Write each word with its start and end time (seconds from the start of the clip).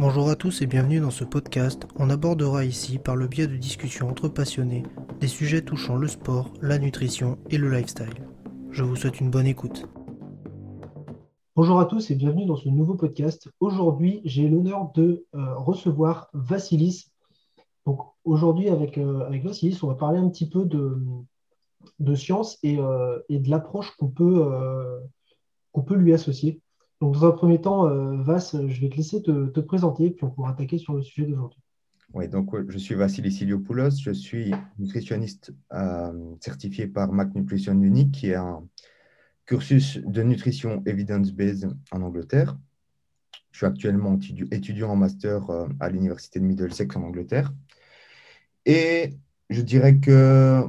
Bonjour 0.00 0.30
à 0.30 0.36
tous 0.36 0.62
et 0.62 0.66
bienvenue 0.66 1.00
dans 1.00 1.10
ce 1.10 1.24
podcast. 1.24 1.88
On 1.96 2.08
abordera 2.08 2.64
ici, 2.64 3.00
par 3.00 3.16
le 3.16 3.26
biais 3.26 3.48
de 3.48 3.56
discussions 3.56 4.08
entre 4.08 4.28
passionnés, 4.28 4.84
des 5.18 5.26
sujets 5.26 5.60
touchant 5.60 5.96
le 5.96 6.06
sport, 6.06 6.54
la 6.62 6.78
nutrition 6.78 7.36
et 7.50 7.58
le 7.58 7.68
lifestyle. 7.68 8.28
Je 8.70 8.84
vous 8.84 8.94
souhaite 8.94 9.18
une 9.18 9.28
bonne 9.28 9.48
écoute. 9.48 9.86
Bonjour 11.56 11.80
à 11.80 11.86
tous 11.86 12.12
et 12.12 12.14
bienvenue 12.14 12.46
dans 12.46 12.54
ce 12.54 12.68
nouveau 12.68 12.94
podcast. 12.94 13.48
Aujourd'hui, 13.58 14.20
j'ai 14.24 14.48
l'honneur 14.48 14.92
de 14.94 15.26
euh, 15.34 15.56
recevoir 15.56 16.28
Vassilis. 16.32 17.10
Aujourd'hui, 18.24 18.68
avec, 18.68 18.98
euh, 18.98 19.28
Vassilis, 19.42 19.80
on 19.82 19.88
va 19.88 19.96
parler 19.96 20.20
un 20.20 20.28
petit 20.28 20.48
peu 20.48 20.64
de, 20.64 22.14
science 22.14 22.56
et, 22.62 22.78
euh, 22.78 23.18
et 23.28 23.40
de 23.40 23.50
l'approche 23.50 23.90
qu'on 23.96 24.10
peut, 24.10 24.48
qu'on 25.72 25.82
peut 25.82 25.96
lui 25.96 26.12
associer. 26.14 26.62
Donc, 27.00 27.14
dans 27.14 27.26
un 27.26 27.30
premier 27.30 27.60
temps, 27.60 27.86
euh, 27.86 28.16
Vas, 28.22 28.52
je 28.52 28.80
vais 28.80 28.88
te 28.88 28.96
laisser 28.96 29.22
te, 29.22 29.60
présenter, 29.60 30.10
puis 30.10 30.24
on 30.24 30.30
pourra 30.30 30.50
attaquer 30.50 30.78
sur 30.78 30.94
le 30.94 31.02
sujet 31.02 31.26
d'aujourd'hui. 31.26 31.60
Oui, 32.14 32.26
donc 32.26 32.54
je 32.68 32.78
suis 32.78 32.94
Vassilis 32.94 33.38
Iliopoulos, 33.42 33.98
je 34.00 34.12
suis 34.12 34.52
nutritionniste 34.78 35.52
euh, 35.74 36.34
certifié 36.40 36.86
par 36.86 37.12
Mac 37.12 37.34
Nutrition 37.34 37.74
Unique, 37.82 38.12
qui 38.12 38.30
est 38.30 38.34
un 38.34 38.66
cursus 39.44 39.98
de 39.98 40.22
nutrition 40.22 40.82
evidence-based 40.86 41.68
en 41.90 42.02
Angleterre. 42.02 42.56
Je 43.50 43.58
suis 43.58 43.66
actuellement 43.66 44.18
étudiant 44.50 44.90
en 44.90 44.96
master 44.96 45.50
euh, 45.50 45.66
à 45.80 45.90
l'Université 45.90 46.40
de 46.40 46.44
Middlesex 46.44 46.96
en 46.96 47.02
Angleterre. 47.02 47.52
Et 48.66 49.14
je 49.50 49.62
dirais 49.62 49.98
que 49.98 50.64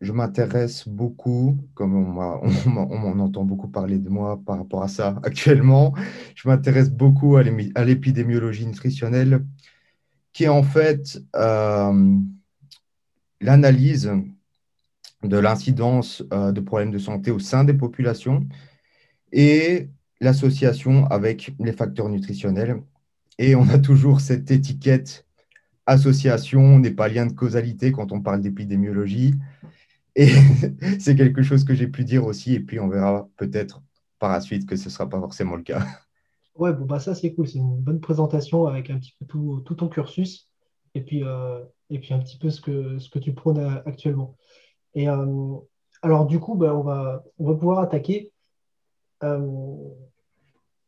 je 0.00 0.12
m'intéresse 0.12 0.86
beaucoup, 0.86 1.58
comme 1.74 1.94
on, 1.94 3.20
entend 3.20 3.44
beaucoup 3.44 3.68
parler 3.68 3.98
de 3.98 4.08
moi 4.08 4.40
par 4.44 4.58
rapport 4.58 4.82
à 4.82 4.88
ça 4.88 5.18
actuellement, 5.24 5.94
je 6.34 6.48
m'intéresse 6.48 6.90
beaucoup 6.90 7.36
à 7.36 7.42
l'épidémiologie 7.84 8.66
nutritionnelle, 8.66 9.44
qui 10.32 10.44
est 10.44 10.48
en 10.48 10.62
fait 10.62 11.20
euh, 11.34 12.16
l'analyse 13.40 14.12
de 15.24 15.36
l'incidence 15.36 16.22
euh, 16.32 16.52
de 16.52 16.60
problèmes 16.60 16.92
de 16.92 16.98
santé 16.98 17.32
au 17.32 17.40
sein 17.40 17.64
des 17.64 17.74
populations 17.74 18.46
et 19.32 19.88
l'association 20.20 21.06
avec 21.06 21.54
les 21.58 21.72
facteurs 21.72 22.08
nutritionnels. 22.08 22.82
Et 23.38 23.54
on 23.54 23.68
a 23.68 23.78
toujours 23.78 24.20
cette 24.20 24.50
étiquette 24.50 25.24
association 25.86 26.78
n'est 26.78 26.90
pas 26.90 27.08
lien 27.08 27.26
de 27.26 27.32
causalité 27.32 27.92
quand 27.92 28.12
on 28.12 28.20
parle 28.20 28.42
d'épidémiologie. 28.42 29.34
Et 30.18 30.26
c'est 30.98 31.14
quelque 31.14 31.42
chose 31.42 31.64
que 31.64 31.74
j'ai 31.74 31.86
pu 31.86 32.04
dire 32.04 32.26
aussi. 32.26 32.54
Et 32.54 32.60
puis, 32.60 32.80
on 32.80 32.88
verra 32.88 33.28
peut-être 33.36 33.80
par 34.18 34.32
la 34.32 34.40
suite 34.40 34.68
que 34.68 34.74
ce 34.74 34.86
ne 34.86 34.90
sera 34.90 35.08
pas 35.08 35.20
forcément 35.20 35.56
le 35.56 35.62
cas. 35.62 35.80
Ouais, 36.56 36.72
bon, 36.72 36.86
bah 36.86 36.98
ça, 36.98 37.14
c'est 37.14 37.32
cool. 37.34 37.46
C'est 37.46 37.58
une 37.58 37.80
bonne 37.80 38.00
présentation 38.00 38.66
avec 38.66 38.90
un 38.90 38.98
petit 38.98 39.14
peu 39.16 39.26
tout, 39.26 39.62
ton 39.76 39.86
cursus 39.86 40.50
et 40.96 41.02
puis, 41.02 41.22
euh, 41.22 41.62
et 41.88 42.00
puis 42.00 42.12
un 42.12 42.18
petit 42.18 42.36
peu 42.36 42.50
ce 42.50 42.60
que, 42.60 42.98
ce 42.98 43.08
que 43.10 43.20
tu 43.20 43.32
prônes 43.32 43.60
actuellement. 43.86 44.34
Et 44.94 45.08
euh, 45.08 45.54
alors, 46.02 46.26
du 46.26 46.40
coup, 46.40 46.56
bah, 46.56 46.74
on, 46.74 46.82
va, 46.82 47.22
on 47.38 47.46
va 47.46 47.54
pouvoir 47.54 47.78
attaquer. 47.78 48.32
Euh, 49.22 49.76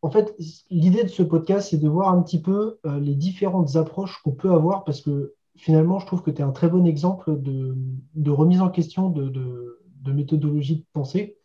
en 0.02 0.10
fait, 0.10 0.34
l'idée 0.70 1.04
de 1.04 1.08
ce 1.08 1.22
podcast, 1.22 1.70
c'est 1.70 1.78
de 1.78 1.88
voir 1.88 2.08
un 2.08 2.20
petit 2.24 2.42
peu 2.42 2.80
les 2.98 3.14
différentes 3.14 3.76
approches 3.76 4.20
qu'on 4.24 4.32
peut 4.32 4.50
avoir 4.50 4.82
parce 4.82 5.00
que 5.00 5.36
finalement, 5.60 5.98
je 5.98 6.06
trouve 6.06 6.22
que 6.22 6.30
tu 6.30 6.38
es 6.38 6.44
un 6.44 6.52
très 6.52 6.68
bon 6.68 6.86
exemple 6.86 7.38
de, 7.38 8.30
remise 8.30 8.62
en 8.62 8.70
question 8.70 9.10
de, 9.10 9.78
méthodologie 10.06 10.76
de 10.76 10.84
pensée, 10.92 11.36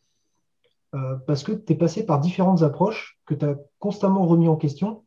euh, 0.93 1.17
parce 1.27 1.43
que 1.43 1.51
tu 1.51 1.73
es 1.73 1.75
passé 1.75 2.05
par 2.05 2.21
différentes 2.21 2.63
approches 2.63 3.19
que 3.25 3.33
tu 3.33 3.45
as 3.45 3.57
constamment 3.77 4.25
remis 4.25 4.47
en 4.47 4.55
question, 4.55 5.03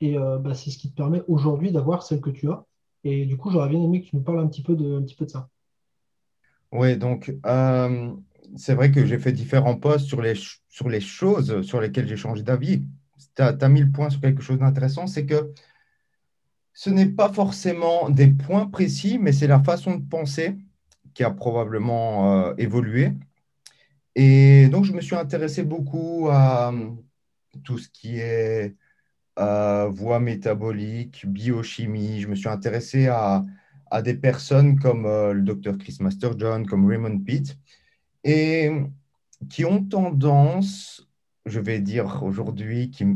et 0.00 0.16
euh, 0.16 0.38
bah, 0.38 0.54
c'est 0.54 0.70
ce 0.70 0.78
qui 0.78 0.90
te 0.90 0.96
permet 0.96 1.22
aujourd'hui 1.28 1.70
d'avoir 1.70 2.02
celle 2.02 2.22
que 2.22 2.30
tu 2.30 2.50
as. 2.50 2.64
Et 3.04 3.26
du 3.26 3.36
coup, 3.36 3.50
j'aurais 3.50 3.68
bien 3.68 3.80
aimé 3.80 4.02
que 4.02 4.08
tu 4.08 4.16
nous 4.16 4.22
parles 4.22 4.40
un 4.40 4.46
petit 4.46 4.62
peu 4.62 4.74
de, 4.74 5.04
ça. 5.28 5.48
Oui, 6.72 6.96
donc 6.96 7.34
euh, 7.44 8.10
c'est 8.56 8.74
vrai 8.74 8.90
que 8.90 9.04
j'ai 9.04 9.18
fait 9.18 9.32
différents 9.32 9.76
posts 9.76 10.06
sur 10.06 10.22
les, 10.22 10.34
choses 11.00 11.62
sur 11.62 11.80
lesquelles 11.80 12.08
j'ai 12.08 12.16
changé 12.16 12.42
d'avis. 12.42 12.84
Tu 13.36 13.42
as 13.42 13.68
mis 13.68 13.80
le 13.80 13.90
point 13.90 14.08
sur 14.08 14.20
quelque 14.22 14.42
chose 14.42 14.58
d'intéressant, 14.58 15.06
c'est 15.06 15.26
que 15.26 15.52
ce 16.76 16.90
n'est 16.90 17.06
pas 17.06 17.32
forcément 17.32 18.10
des 18.10 18.28
points 18.28 18.66
précis, 18.66 19.18
mais 19.18 19.32
c'est 19.32 19.46
la 19.46 19.60
façon 19.64 19.96
de 19.96 20.04
penser 20.06 20.58
qui 21.14 21.24
a 21.24 21.30
probablement 21.30 22.48
euh, 22.48 22.54
évolué. 22.58 23.14
Et 24.14 24.68
donc, 24.68 24.84
je 24.84 24.92
me 24.92 25.00
suis 25.00 25.16
intéressé 25.16 25.62
beaucoup 25.62 26.28
à 26.30 26.72
euh, 26.72 26.90
tout 27.64 27.78
ce 27.78 27.88
qui 27.88 28.18
est 28.18 28.76
euh, 29.38 29.88
voie 29.88 30.20
métabolique, 30.20 31.24
biochimie. 31.26 32.20
Je 32.20 32.28
me 32.28 32.34
suis 32.34 32.48
intéressé 32.48 33.08
à, 33.08 33.44
des 34.04 34.14
personnes 34.14 34.78
comme 34.78 35.04
le 35.04 35.40
docteur 35.40 35.78
Chris 35.78 35.96
Masterjohn, 36.00 36.66
comme 36.66 36.86
Raymond 36.86 37.20
Pitt, 37.20 37.56
et 38.24 38.70
qui 39.48 39.64
ont 39.64 39.82
tendance, 39.82 41.08
je 41.46 41.60
vais 41.60 41.80
dire 41.80 42.22
aujourd'hui, 42.22 42.90
qui, 42.90 43.06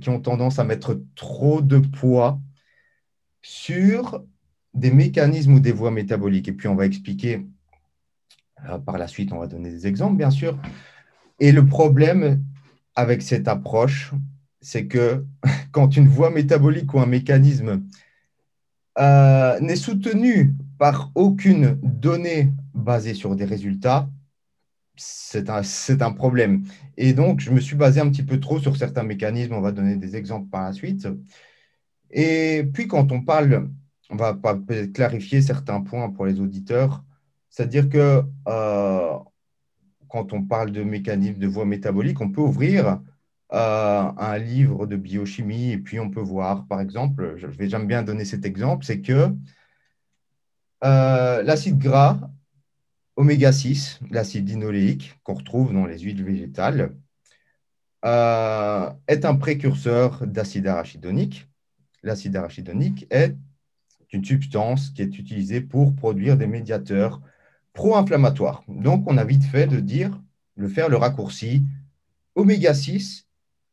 qui 0.00 0.08
ont 0.08 0.20
tendance 0.20 0.58
à 0.58 0.64
mettre 0.64 0.98
trop 1.14 1.60
de 1.60 1.78
poids 1.78 2.40
sur 3.42 4.24
des 4.74 4.90
mécanismes 4.90 5.54
ou 5.54 5.60
des 5.60 5.72
voies 5.72 5.90
métaboliques. 5.90 6.48
Et 6.48 6.52
puis, 6.52 6.68
on 6.68 6.74
va 6.74 6.86
expliquer 6.86 7.46
euh, 8.68 8.78
par 8.78 8.98
la 8.98 9.08
suite, 9.08 9.32
on 9.32 9.38
va 9.38 9.46
donner 9.46 9.70
des 9.70 9.86
exemples, 9.86 10.16
bien 10.16 10.30
sûr. 10.30 10.58
Et 11.40 11.52
le 11.52 11.66
problème 11.66 12.42
avec 12.94 13.22
cette 13.22 13.48
approche, 13.48 14.12
c'est 14.60 14.86
que 14.86 15.24
quand 15.72 15.96
une 15.96 16.08
voie 16.08 16.30
métabolique 16.30 16.92
ou 16.94 17.00
un 17.00 17.06
mécanisme 17.06 17.82
euh, 18.98 19.58
n'est 19.60 19.76
soutenu 19.76 20.54
par 20.78 21.10
aucune 21.14 21.78
donnée 21.82 22.50
basée 22.74 23.14
sur 23.14 23.34
des 23.34 23.44
résultats, 23.44 24.08
c'est 24.96 25.48
un, 25.48 25.62
un, 26.00 26.12
problème. 26.12 26.64
Et 26.98 27.14
donc, 27.14 27.40
je 27.40 27.50
me 27.50 27.60
suis 27.60 27.76
basé 27.76 28.00
un 28.00 28.10
petit 28.10 28.22
peu 28.22 28.38
trop 28.38 28.58
sur 28.58 28.76
certains 28.76 29.02
mécanismes. 29.02 29.54
On 29.54 29.60
va 29.60 29.72
donner 29.72 29.96
des 29.96 30.16
exemples 30.16 30.50
par 30.50 30.64
la 30.64 30.72
suite. 30.72 31.08
Et 32.12 32.64
puis, 32.72 32.88
quand 32.88 33.10
on 33.12 33.22
parle, 33.22 33.70
on 34.10 34.16
va 34.16 34.34
peut-être 34.34 34.92
clarifier 34.92 35.42
certains 35.42 35.80
points 35.80 36.10
pour 36.10 36.26
les 36.26 36.40
auditeurs, 36.40 37.02
c'est-à-dire 37.50 37.88
que 37.88 38.22
euh, 38.48 39.18
quand 40.08 40.32
on 40.32 40.42
parle 40.42 40.72
de 40.72 40.82
mécanismes 40.82 41.38
de 41.38 41.46
voie 41.46 41.64
métabolique, 41.64 42.20
on 42.20 42.30
peut 42.30 42.42
ouvrir 42.42 43.00
euh, 43.52 44.12
un 44.16 44.38
livre 44.38 44.86
de 44.86 44.96
biochimie 44.96 45.72
et 45.72 45.78
puis 45.78 46.00
on 46.00 46.10
peut 46.10 46.20
voir, 46.20 46.66
par 46.66 46.80
exemple, 46.80 47.36
j'aime 47.60 47.86
bien 47.86 48.02
donner 48.02 48.24
cet 48.24 48.44
exemple, 48.44 48.84
c'est 48.84 49.00
que 49.00 49.34
euh, 50.84 51.42
l'acide 51.42 51.78
gras 51.78 52.20
oméga 53.16 53.52
6, 53.52 54.00
l'acide 54.10 54.48
linoléique 54.48 55.18
qu'on 55.22 55.34
retrouve 55.34 55.72
dans 55.72 55.86
les 55.86 55.98
huiles 56.00 56.24
végétales, 56.24 56.94
est 58.04 59.24
un 59.24 59.36
précurseur 59.36 60.26
d'acide 60.26 60.66
arachidonique 60.66 61.46
l'acide 62.02 62.36
arachidonique 62.36 63.06
est 63.10 63.36
une 64.12 64.24
substance 64.24 64.90
qui 64.90 65.02
est 65.02 65.18
utilisée 65.18 65.60
pour 65.60 65.94
produire 65.94 66.36
des 66.36 66.46
médiateurs 66.46 67.20
pro-inflammatoires. 67.72 68.62
Donc, 68.68 69.10
on 69.10 69.16
a 69.16 69.24
vite 69.24 69.44
fait 69.44 69.66
de 69.66 69.80
dire, 69.80 70.20
de 70.56 70.68
faire 70.68 70.88
le 70.88 70.96
raccourci 70.96 71.64
oméga 72.34 72.74
6 72.74 73.26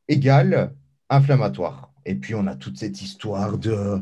égale 0.07 0.73
inflammatoire. 1.09 1.91
Et 2.05 2.15
puis, 2.15 2.35
on 2.35 2.47
a 2.47 2.55
toute 2.55 2.77
cette 2.77 3.01
histoire 3.01 3.57
de 3.57 4.01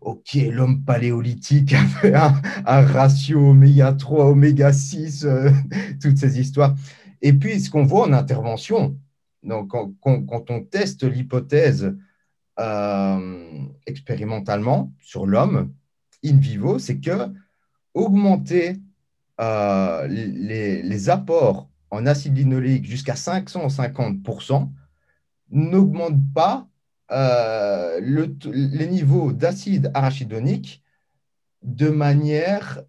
OK, 0.00 0.34
l'homme 0.34 0.84
paléolithique 0.84 1.74
avait 2.02 2.14
un, 2.14 2.40
ratio 2.64 3.50
oméga 3.50 3.92
3, 3.92 4.26
oméga 4.26 4.72
6, 4.72 5.24
euh, 5.24 5.50
toutes 6.00 6.18
ces 6.18 6.38
histoires. 6.38 6.74
Et 7.20 7.32
puis, 7.32 7.60
ce 7.60 7.70
qu'on 7.70 7.84
voit 7.84 8.06
en 8.06 8.12
intervention, 8.12 8.96
donc, 9.42 9.70
quand 10.00 10.50
on 10.50 10.60
teste 10.62 11.02
l'hypothèse 11.02 11.96
euh, 12.58 13.64
expérimentalement 13.86 14.92
sur 15.00 15.26
l'homme, 15.26 15.72
in 16.24 16.36
vivo, 16.36 16.78
c'est 16.78 16.98
que 16.98 17.32
augmenter 17.94 18.76
euh, 19.40 20.06
les, 20.06 21.08
apports 21.08 21.68
en 21.90 22.06
acide 22.06 22.36
linoléique 22.36 22.84
jusqu'à 22.86 23.14
550% 23.14 24.70
n'augmente 25.50 26.20
pas 26.34 26.68
euh, 27.10 28.00
les 28.00 28.86
niveaux 28.86 29.32
d'acide 29.32 29.90
arachidonique 29.94 30.82
de 31.62 31.88
manière, 31.88 32.82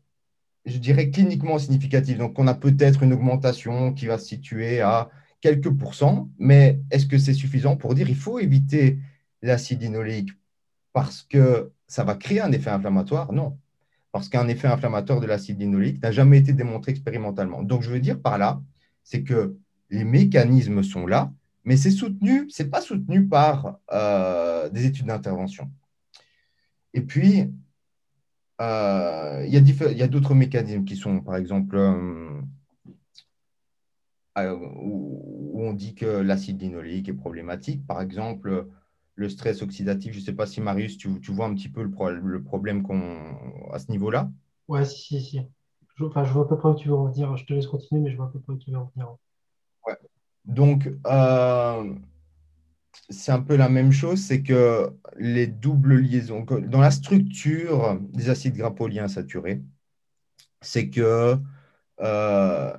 je 0.65 0.77
dirais, 0.77 1.10
cliniquement 1.10 1.60
significative. 1.60 2.18
Donc, 2.18 2.38
on 2.39 2.48
a 2.48 2.54
peut-être 2.54 3.04
une 3.04 3.13
augmentation 3.13 3.94
qui 3.94 4.07
va 4.07 4.18
se 4.18 4.27
situer 4.27 4.81
à 4.81 5.10
quelques 5.42 5.71
pourcents, 5.71 6.30
mais 6.39 6.80
est-ce 6.92 7.06
que 7.06 7.18
c'est 7.18 7.33
suffisant 7.33 7.75
pour 7.75 7.95
dire 7.95 8.10
il 8.10 8.15
faut 8.15 8.39
éviter 8.39 9.00
l'acide 9.43 9.81
linoléique 9.81 10.31
parce 10.93 11.21
que 11.21 11.71
ça 11.87 12.03
va 12.03 12.15
créer 12.15 12.41
un 12.41 12.51
effet 12.51 12.69
inflammatoire? 12.69 13.31
Non. 13.33 13.57
Parce 14.11 14.29
qu'un 14.29 14.47
effet 14.47 14.67
inflammatoire 14.67 15.19
de 15.19 15.27
l'acide 15.27 15.59
linoléique 15.59 16.01
n'a 16.01 16.11
jamais 16.11 16.39
été 16.39 16.53
démontré 16.53 16.91
expérimentalement. 16.91 17.63
Donc, 17.63 17.81
je 17.81 17.91
veux 17.91 17.99
dire 17.99 18.19
par 18.19 18.37
là, 18.37 18.61
c'est 19.03 19.23
que 19.23 19.55
les 19.89 20.03
mécanismes 20.03 20.83
sont 20.83 21.05
là, 21.05 21.31
Mais 21.65 21.77
c'est 21.77 21.91
soutenu, 21.91 22.49
c'est 22.49 22.69
pas 22.69 22.81
soutenu 22.81 23.27
par 23.27 23.79
euh, 23.91 24.69
des 24.69 24.85
études 24.85 25.05
d'intervention. 25.05 25.71
Et 26.93 27.01
puis, 27.01 27.49
euh, 28.61 29.45
il 29.47 29.53
y 29.53 30.03
a, 30.03 30.07
d'autres 30.07 30.35
mécanismes 30.35 30.83
qui 30.83 30.95
sont, 30.97 31.21
par 31.21 31.37
exemple, 31.37 31.77
où, 34.37 35.61
on 35.61 35.73
dit 35.73 35.95
que 35.95 36.05
l'acide 36.05 36.61
linoléique 36.61 37.09
est 37.09 37.13
problématique. 37.13 37.85
Par 37.87 38.01
exemple, 38.01 38.67
le 39.15 39.30
stress 39.30 39.62
oxydatif. 39.62 40.13
Je 40.13 40.19
ne 40.19 40.24
sais 40.24 40.33
pas 40.33 40.45
si 40.45 40.62
Marius, 40.62 40.98
tu, 40.98 41.10
vois 41.30 41.45
un 41.45 41.54
petit 41.54 41.69
peu 41.69 41.83
le, 41.83 42.44
problème 42.44 42.83
qu'on 42.83 43.71
à 43.71 43.80
ce 43.80 43.92
niveau-là? 43.92 44.31
Ouais, 44.68 44.86
si, 44.86 45.01
si, 45.01 45.21
si. 45.21 45.42
Je, 45.95 46.04
enfin, 46.06 46.24
je 46.24 46.33
vois 46.33 46.45
à 46.45 46.48
peu 46.48 46.57
près 46.57 46.69
où 46.69 46.75
tu 46.75 46.88
veux 46.88 46.95
en 46.95 47.06
venir. 47.06 47.36
Je 47.38 47.45
te 47.45 47.54
laisse 47.54 47.68
continuer, 47.68 48.01
mais 48.01 48.12
je 48.12 48.18
vois 48.18 48.25
à 48.25 48.30
peu 48.30 48.39
près 48.39 48.54
où 48.54 48.57
tu 48.57 48.71
veux 48.71 48.77
en 48.77 48.92
venir. 48.95 49.15
Ouais. 49.86 49.98
Donc, 50.45 50.92
euh, 51.06 51.94
c'est 53.10 53.31
un 53.31 53.42
peu 53.42 53.56
la 53.56 53.69
même 53.69 53.92
chose, 53.92 54.19
c'est 54.19 54.42
que 54.42 54.92
les 55.18 55.48
doubles 55.48 55.95
liaisons, 55.95 56.42
dans 56.44 56.81
la 56.81 56.92
structure 56.92 58.00
des 58.13 58.30
acides 58.30 58.56
gras 58.56 58.71
polyinsaturés, 58.71 59.62
c'est 60.62 60.89
que 60.89 61.38
euh, 62.00 62.74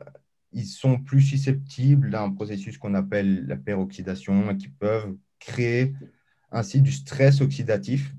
ils 0.52 0.66
sont 0.66 0.98
plus 0.98 1.20
susceptibles 1.20 2.10
d'un 2.10 2.30
processus 2.30 2.78
qu'on 2.78 2.94
appelle 2.94 3.46
la 3.46 3.56
peroxydation 3.56 4.50
et 4.50 4.56
qui 4.56 4.68
peuvent 4.68 5.16
créer 5.38 5.94
ainsi 6.54 6.80
du 6.80 6.92
stress 6.92 7.40
oxydatif. 7.40 8.14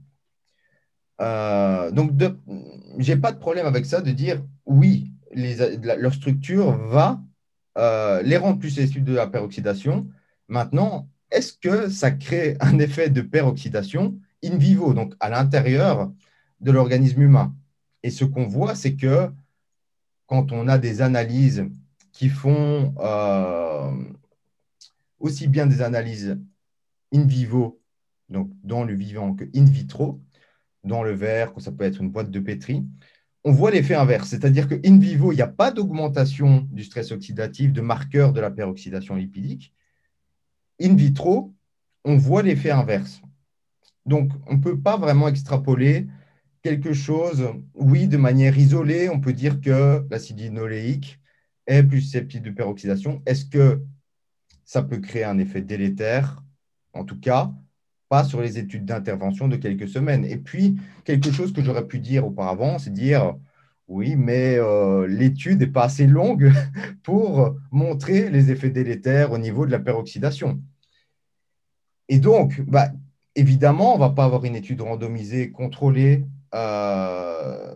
Euh, 1.22 1.90
donc, 1.92 2.12
je 3.00 3.12
n'ai 3.12 3.18
pas 3.18 3.32
de 3.32 3.40
problème 3.40 3.66
avec 3.66 3.86
ça 3.86 4.02
de 4.02 4.12
dire 4.12 4.44
oui, 4.66 5.12
leur 5.34 6.14
structure 6.14 6.78
va 6.78 7.22
euh, 7.78 8.22
les 8.22 8.38
rendre 8.38 8.60
plus 8.60 8.72
sensibles 8.72 9.06
de 9.06 9.16
la 9.16 9.28
peroxydation. 9.28 10.08
Maintenant, 10.48 11.10
est-ce 11.32 11.54
que 11.54 11.90
ça 11.90 12.12
crée 12.12 12.58
un 12.60 12.78
effet 12.80 13.10
de 13.10 13.22
peroxydation 13.22 14.20
in 14.44 14.58
vivo, 14.58 14.94
donc 14.94 15.14
à 15.20 15.30
l'intérieur 15.30 16.12
de 16.60 16.72
l'organisme 16.72 17.22
humain? 17.22 17.56
Et 18.04 18.12
ce 18.12 18.26
qu'on 18.26 18.48
voit, 18.48 18.76
c'est 18.76 18.96
que 18.96 19.30
quand 20.28 20.52
on 20.52 20.68
a 20.68 20.78
des 20.78 21.02
analyses 21.02 21.66
qui 22.12 22.30
font 22.30 22.94
euh, 23.00 23.92
aussi 25.20 25.48
bien 25.48 25.66
des 25.66 25.82
analyses 25.82 26.38
in 27.14 27.24
vivo 27.24 27.80
donc 28.30 28.52
dans 28.64 28.84
le 28.84 28.94
vivant, 28.94 29.34
que 29.34 29.46
in 29.56 29.66
vitro, 29.66 30.22
dans 30.84 31.04
le 31.04 31.12
verre, 31.12 31.54
que 31.54 31.62
ça 31.62 31.72
peut 31.72 31.84
être 31.84 32.02
une 32.02 32.10
boîte 32.10 32.32
de 32.32 32.40
pétri, 32.40 32.86
on 33.44 33.52
voit 33.52 33.72
l'effet 33.72 33.96
inverse. 33.96 34.30
C'est-à-dire 34.30 34.68
que 34.68 34.76
in 34.86 34.98
vivo, 34.98 35.32
il 35.32 35.36
n'y 35.36 35.42
a 35.42 35.48
pas 35.48 35.72
d'augmentation 35.72 36.68
du 36.72 36.84
stress 36.84 37.12
oxydatif, 37.12 37.72
de 37.72 37.82
marqueur 37.82 38.34
de 38.34 38.42
la 38.42 38.50
peroxydation 38.50 39.16
lipidique. 39.16 39.74
In 40.82 40.96
vitro, 40.96 41.54
on 42.04 42.18
voit 42.18 42.42
l'effet 42.42 42.72
inverse. 42.72 43.22
Donc, 44.06 44.32
on 44.48 44.56
ne 44.56 44.62
peut 44.62 44.80
pas 44.80 44.98
vraiment 44.98 45.28
extrapoler 45.28 46.08
quelque 46.62 46.94
chose, 46.94 47.48
oui, 47.76 48.08
de 48.08 48.18
manière 48.18 48.58
isolée, 48.58 49.10
on 49.10 49.20
peut 49.20 49.34
dire 49.34 49.62
que 49.62 50.06
l'acide 50.10 50.40
linoléique 50.40 51.20
est 51.68 51.84
plus 51.84 52.02
susceptible 52.02 52.46
de 52.48 52.52
peroxydation. 52.52 53.22
Est-ce 53.26 53.46
que 53.46 53.84
ça 54.64 54.82
peut 54.82 55.00
créer 55.00 55.24
un 55.24 55.38
effet 55.38 55.62
délétère? 55.62 56.44
En 56.94 57.04
tout 57.06 57.20
cas, 57.20 57.54
sur 58.24 58.42
les 58.42 58.58
études 58.58 58.86
d'intervention 58.86 59.48
de 59.48 59.56
quelques 59.56 59.88
semaines. 59.88 60.26
Et 60.26 60.38
puis, 60.38 60.78
quelque 61.04 61.32
chose 61.32 61.54
que 61.54 61.64
j'aurais 61.64 61.88
pu 61.88 62.00
dire 62.00 62.26
auparavant, 62.26 62.80
c'est 62.80 62.94
dire, 62.94 63.36
oui, 63.88 64.16
mais 64.16 64.56
euh, 64.58 65.08
l'étude 65.08 65.60
n'est 65.60 65.68
pas 65.68 65.84
assez 65.86 66.08
longue 66.08 66.52
pour 67.04 67.56
montrer 67.72 68.30
les 68.30 68.52
effets 68.52 68.70
délétères 68.70 69.32
au 69.32 69.38
niveau 69.38 69.66
de 69.66 69.72
la 69.72 69.80
peroxydation. 69.80 70.62
Et 72.10 72.20
donc, 72.20 72.62
bah, 72.62 72.90
évidemment, 73.36 73.94
on 73.94 73.98
ne 73.98 74.00
va 74.00 74.10
pas 74.10 74.26
avoir 74.26 74.46
une 74.46 74.56
étude 74.56 74.82
randomisée, 74.82 75.52
contrôlée. 75.52 76.26
Euh, 76.54 77.74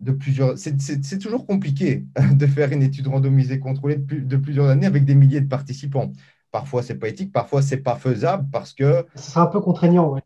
de 0.00 0.12
plusieurs. 0.12 0.58
C'est 0.58 1.18
toujours 1.18 1.46
compliqué 1.46 2.04
de 2.32 2.46
faire 2.46 2.72
une 2.72 2.82
étude 2.82 3.06
randomisée 3.06 3.58
contrôlée 3.58 3.96
de 3.96 4.36
plusieurs 4.36 4.68
années 4.68 4.86
avec 4.86 5.04
des 5.04 5.14
milliers 5.14 5.40
de 5.40 5.48
participants. 5.48 6.12
Parfois, 6.54 6.84
c'est 6.84 6.94
pas 6.94 7.08
éthique, 7.08 7.32
parfois, 7.32 7.62
c'est 7.62 7.78
pas 7.78 7.96
faisable 7.96 8.46
parce 8.52 8.72
que. 8.72 9.04
C'est 9.16 9.40
un 9.40 9.46
peu 9.46 9.60
contraignant, 9.60 10.14
oui. 10.14 10.20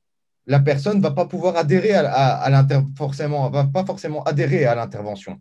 La 0.45 0.61
personne 0.61 0.99
ne 0.99 1.03
va 1.03 1.13
pas 1.13 1.25
pouvoir 1.25 1.57
adhérer 1.57 1.95
à, 1.95 2.05
à, 2.05 2.69
forcément, 2.99 3.49
va 3.49 3.65
pas 3.65 3.83
forcément 3.83 4.23
adhérer 4.25 4.67
à 4.67 4.75
l'intervention. 4.75 5.41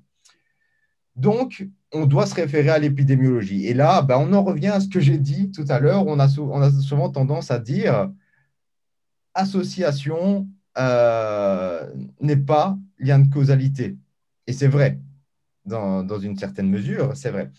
Donc, 1.18 1.68
on 1.92 2.06
doit 2.06 2.26
se 2.26 2.36
référer 2.36 2.70
à 2.70 2.80
l'épidémiologie. 2.80 3.66
Et 3.66 3.74
là, 3.74 4.02
ben, 4.02 4.16
on 4.18 4.32
en 4.32 4.42
revient 4.42 4.70
à 4.70 4.80
ce 4.80 4.88
que 4.88 5.02
j'ai 5.02 5.18
dit 5.18 5.52
tout 5.52 5.66
à 5.68 5.82
l'heure. 5.82 6.08
On 6.08 6.20
a, 6.20 6.30
on 6.40 6.62
a 6.62 6.72
souvent 6.72 7.10
tendance 7.10 7.52
à 7.52 7.60
dire 7.60 8.10
association 9.34 10.48
euh, 10.78 11.86
n'est 12.22 12.38
pas 12.38 12.78
lien 12.98 13.20
de 13.20 13.30
causalité. 13.30 13.98
Et 14.48 14.54
c'est 14.54 14.70
vrai, 14.70 15.02
dans, 15.66 16.02
dans, 16.02 16.20
une 16.20 16.38
certaine 16.38 16.70
mesure, 16.70 17.12
c'est 17.18 17.32
vrai. 17.32 17.52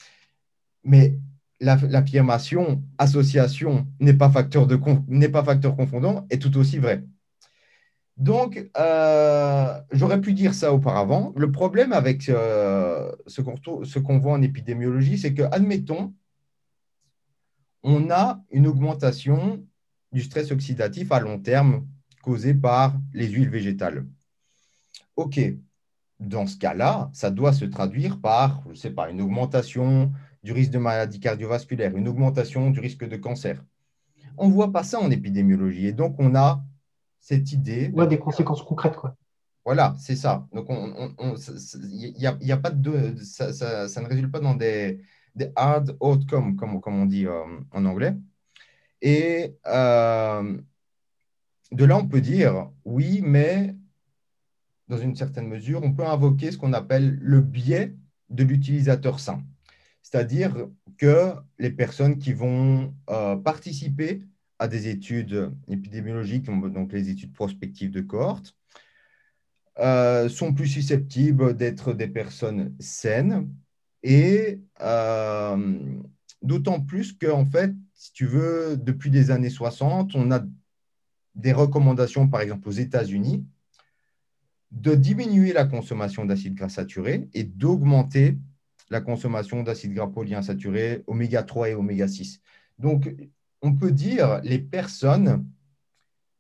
Mais 0.83 1.19
l'affirmation 1.61 2.83
association 2.99 3.87
n'est 4.01 4.15
pas, 4.15 4.31
facteur 4.31 4.67
de, 4.67 4.79
n'est 5.09 5.29
pas 5.29 5.43
facteur 5.43 5.77
confondant 5.77 6.27
est 6.31 6.41
tout 6.41 6.57
aussi 6.57 6.79
vrai. 6.79 7.05
Donc, 8.17 8.69
euh, 8.77 9.81
j'aurais 9.93 10.21
pu 10.21 10.33
dire 10.33 10.53
ça 10.53 10.73
auparavant. 10.73 11.33
Le 11.37 11.53
problème 11.53 11.93
avec 11.93 12.29
euh, 12.29 13.13
ce 13.27 13.99
qu'on 13.99 14.19
voit 14.19 14.33
en 14.33 14.43
épidémiologie, 14.43 15.19
c'est 15.19 15.35
que, 15.35 15.43
admettons, 15.53 16.13
on 17.85 18.11
a 18.11 18.43
une 18.51 18.67
augmentation 18.67 19.65
du 20.13 20.23
stress 20.23 20.51
oxydatif 20.51 21.13
à 21.13 21.21
long 21.21 21.39
terme 21.39 21.87
causé 22.23 22.55
par 22.55 22.99
les 23.13 23.29
huiles 23.29 23.51
végétales. 23.51 24.05
OK, 25.15 25.41
dans 26.19 26.47
ce 26.47 26.57
cas-là, 26.57 27.11
ça 27.13 27.31
doit 27.31 27.53
se 27.53 27.65
traduire 27.65 28.21
par, 28.21 28.65
je 28.71 28.75
sais 28.75 28.91
pas, 28.91 29.11
une 29.11 29.21
augmentation 29.21 30.13
du 30.43 30.53
risque 30.53 30.71
de 30.71 30.79
maladie 30.79 31.21
cardiovasculaire, 31.21 31.97
une 31.97 32.09
augmentation 32.09 32.71
du 32.71 32.81
risque 32.81 33.07
de 33.07 33.17
cancer. 33.17 33.63
On 34.37 34.49
ne 34.49 34.53
voit 34.53 34.73
pas 34.73 34.85
ça 34.85 35.01
en 35.01 35.11
épidémiologie. 35.11 35.87
Et 35.87 35.93
donc, 35.93 36.15
on 36.19 36.35
a 36.35 36.63
cette 37.21 37.53
idée. 37.53 37.91
Ouais, 37.93 38.07
des 38.07 38.19
conséquences 38.19 38.63
concrètes, 38.63 38.97
quoi. 38.97 39.17
Voilà, 39.65 39.95
c'est 39.99 40.17
ça. 40.17 40.47
Donc, 40.53 40.69
il 40.71 42.15
n'y 42.17 42.53
a, 42.53 42.57
pas 42.57 42.71
de. 42.71 43.17
Ça, 43.23 43.53
ça, 43.53 44.01
ne 44.01 44.09
résulte 44.09 44.33
pas 44.33 44.41
dans 44.41 44.55
des, 44.55 45.01
des 45.35 45.51
hard 45.57 45.97
outcomes, 46.01 46.57
comme, 46.57 46.81
comme 46.81 47.03
on 47.03 47.05
dit 47.07 47.27
euh, 47.27 47.45
en 47.73 47.85
anglais. 47.85 48.15
Et 49.03 49.57
euh, 49.67 50.59
de 51.71 51.85
là, 51.85 51.99
on 51.99 52.09
peut 52.09 52.21
dire 52.21 52.71
oui, 52.85 53.21
mais 53.23 53.77
dans 54.89 54.97
une 54.99 55.15
certaine 55.15 55.49
mesure, 55.49 55.83
on 55.83 55.93
peut 55.93 56.07
invoquer 56.07 56.51
ce 56.51 56.57
qu'on 56.57 56.73
appelle 56.73 57.19
le 57.21 57.43
biais 57.43 57.95
de 58.31 58.45
l'utilisateur 58.45 59.21
sain 59.21 59.43
c'est-à-dire 60.11 60.69
que 60.97 61.35
les 61.59 61.69
personnes 61.71 62.19
qui 62.19 62.33
vont 62.33 62.95
euh, 63.11 63.37
participer 63.37 64.23
à 64.59 64.67
des 64.67 64.89
études 64.89 65.53
épidémiologiques, 65.69 66.47
donc 66.47 66.93
les 66.93 67.11
études 67.11 67.35
prospectives 67.35 67.91
de 67.91 68.01
cohorte, 68.01 68.57
euh, 69.79 70.31
sont 70.31 70.55
plus 70.55 70.67
susceptibles 70.67 71.55
d'être 71.55 71.93
des 71.93 72.09
personnes 72.09 72.75
saines 72.81 73.53
et 74.03 74.63
euh, 74.81 75.77
d'autant 76.41 76.81
plus 76.81 77.13
qu'en 77.13 77.45
fait, 77.45 77.75
si 77.95 78.13
tu 78.15 78.25
veux, 78.25 78.79
depuis 78.79 79.11
les 79.11 79.31
années 79.31 79.51
60, 79.51 80.15
on 80.15 80.33
a 80.33 80.43
des 81.35 81.53
recommandations, 81.53 82.29
par 82.29 82.41
exemple 82.41 82.67
aux 82.67 82.73
États-Unis, 82.73 83.45
de 84.71 84.95
diminuer 84.95 85.53
la 85.53 85.67
consommation 85.67 86.25
d'acides 86.25 86.55
gras 86.55 86.71
saturés 86.71 87.29
et 87.35 87.45
d'augmenter 87.45 88.39
la 88.91 89.01
consommation 89.01 89.63
d'acides 89.63 89.95
gras 89.95 90.09
polyinsaturés, 90.09 91.05
oméga 91.07 91.43
3 91.43 91.71
et 91.71 91.75
oméga 91.75 92.09
6. 92.09 92.41
Donc, 92.79 93.15
on 93.63 93.75
peut 93.75 93.93
dire 93.93 94.41
les 94.43 94.59
personnes 94.59 95.47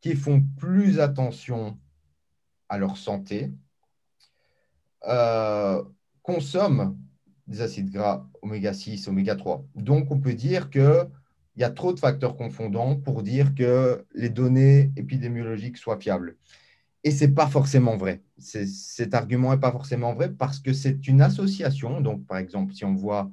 qui 0.01 0.15
font 0.15 0.43
plus 0.59 1.01
attention 1.01 1.79
à 2.69 2.79
leur 2.79 2.97
santé 2.97 3.53
euh, 5.07 5.83
consomment 6.23 6.99
des 7.47 7.61
acides 7.63 7.91
gras 7.91 8.27
oméga 8.43 8.73
6, 8.73 9.09
oméga 9.09 9.35
3. 9.35 9.65
Donc, 9.75 10.11
on 10.11 10.21
peut 10.21 10.35
dire 10.35 10.71
qu'il 10.71 11.09
y 11.57 11.65
a 11.65 11.71
trop 11.71 11.93
de 11.93 11.99
facteurs 11.99 12.37
confondants 12.37 12.97
pour 12.97 13.23
dire 13.23 13.55
que 13.55 14.05
les 14.15 14.29
données 14.29 14.93
épidémiologiques 14.97 15.79
soient 15.79 15.99
fiables. 15.99 16.37
Et 17.05 17.11
ce 17.11 17.25
n'est 17.25 17.33
pas 17.33 17.47
forcément 17.47 17.97
vrai. 17.97 18.23
Cet 18.39 19.15
argument 19.15 19.53
n'est 19.53 19.61
pas 19.61 19.73
forcément 19.73 20.15
vrai 20.15 20.33
parce 20.33 20.59
que 20.59 20.73
c'est 20.73 21.07
une 21.07 21.23
association. 21.23 22.01
Donc, 22.01 22.27
par 22.27 22.39
exemple, 22.39 22.75
si 22.75 22.85
on 22.85 22.95
voit 22.95 23.31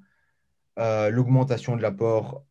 euh, 0.80 1.10
l'augmentation 1.10 1.76
de 1.76 1.82
l'apport 1.82 2.46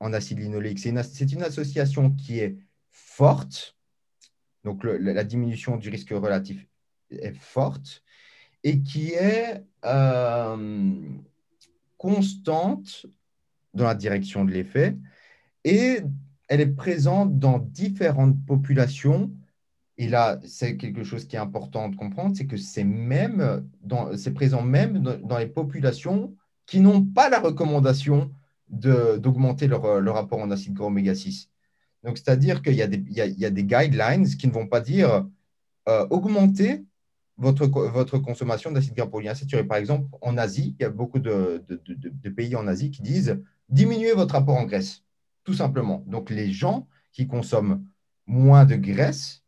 en 0.00 0.12
acide 0.12 0.40
linoléique, 0.40 0.78
c'est 0.78 0.90
une, 1.32 1.42
association 1.42 2.10
qui 2.10 2.40
est 2.40 2.56
forte. 2.90 3.76
Donc, 4.64 4.82
la 4.84 5.24
diminution 5.24 5.76
du 5.76 5.88
risque 5.88 6.10
relatif 6.10 6.66
est 7.10 7.36
forte 7.36 8.02
et 8.64 8.82
qui 8.82 9.12
est 9.12 9.64
euh, 9.84 11.00
constante 11.96 13.06
dans 13.74 13.84
la 13.84 13.94
direction 13.94 14.44
de 14.44 14.50
l'effet 14.50 14.96
et 15.64 16.00
elle 16.48 16.60
est 16.60 16.74
présente 16.74 17.38
dans 17.38 17.58
différentes 17.58 18.44
populations. 18.44 19.32
Et 19.98 20.08
là, 20.08 20.38
c'est 20.44 20.76
quelque 20.76 21.04
chose 21.04 21.26
qui 21.26 21.36
est 21.36 21.38
important 21.38 21.88
de 21.88 21.96
comprendre, 21.96 22.36
c'est 22.36 22.46
que 22.46 22.56
c'est 22.56 22.84
même 22.84 23.66
c'est 24.16 24.34
présent 24.34 24.62
même 24.62 24.98
dans 24.98 25.38
les 25.38 25.46
populations 25.46 26.34
qui 26.66 26.80
n'ont 26.80 27.02
pas 27.02 27.30
la 27.30 27.40
recommandation 27.40 28.30
d'augmenter 28.68 29.68
leur, 29.68 30.00
leur, 30.00 30.14
rapport 30.14 30.40
en 30.40 30.50
acide 30.50 30.74
gras 30.74 30.86
oméga 30.86 31.14
6. 31.14 31.48
Donc, 32.02 32.18
c'est-à-dire 32.18 32.62
qu'il 32.62 32.74
y, 32.74 32.82
y, 32.82 33.38
y, 33.38 33.44
a 33.44 33.50
des 33.50 33.64
guidelines 33.64 34.26
qui 34.26 34.48
ne 34.48 34.52
vont 34.52 34.66
pas 34.66 34.80
dire 34.80 35.26
euh, 35.88 36.06
augmenter 36.10 36.84
votre, 37.38 37.66
votre 37.66 38.18
consommation 38.18 38.72
d'acide 38.72 38.94
gras 38.94 39.06
polyinsaturé. 39.06 39.64
Par 39.64 39.76
exemple, 39.76 40.08
en 40.20 40.36
Asie, 40.36 40.74
il 40.78 40.82
y 40.82 40.86
a 40.86 40.90
beaucoup 40.90 41.20
de, 41.20 41.64
de, 41.68 41.80
de, 41.86 42.28
pays 42.30 42.56
en 42.56 42.66
Asie 42.66 42.90
qui 42.90 43.02
disent 43.02 43.40
diminuez 43.68 44.12
votre 44.12 44.34
rapport 44.34 44.56
en 44.56 44.64
graisse, 44.64 45.02
tout 45.44 45.54
simplement. 45.54 46.02
Donc, 46.06 46.30
les 46.30 46.50
gens 46.50 46.86
qui 47.12 47.26
consomment 47.26 47.84
moins 48.26 48.64
de 48.64 48.76
graisse 48.76 49.44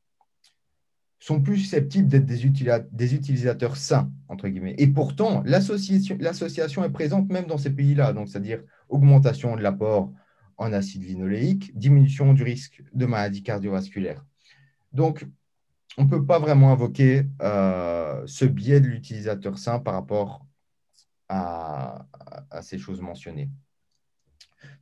sont 1.19 1.41
plus 1.41 1.59
susceptibles 1.59 2.09
d'être 2.09 2.27
des, 2.27 2.45
des, 2.93 3.15
utilisateurs 3.15 3.77
sains, 3.77 4.11
entre 4.29 4.49
guillemets. 4.49 4.77
Et 4.79 4.87
pourtant, 4.87 5.43
l'association 5.45 6.85
est 6.85 6.93
présente 6.93 7.29
même 7.29 7.47
dans 7.47 7.59
ces 7.59 7.71
pays-là, 7.71 8.13
donc 8.13 8.29
c'est-à-dire 8.29 8.63
augmentation 8.89 9.57
de 9.57 9.63
l'apport 9.63 10.13
en 10.59 10.73
acide 10.73 11.05
linoléique, 11.05 11.77
diminution 11.77 12.35
du 12.35 12.43
risque 12.43 12.83
de 12.93 13.07
maladies 13.07 13.43
cardiovasculaires. 13.43 14.25
Donc, 14.93 15.27
on 15.97 16.05
ne 16.05 16.09
peut 16.09 16.25
pas 16.25 16.39
vraiment 16.39 16.73
invoquer 16.73 17.27
euh, 17.43 18.23
ce 18.27 18.45
biais 18.45 18.81
de 18.81 18.87
l'utilisateur 18.87 19.59
sain 19.59 19.81
par 19.81 19.95
rapport 19.95 20.45
à, 21.29 22.07
ces 22.63 22.79
choses 22.79 23.01
mentionnées. 23.01 23.51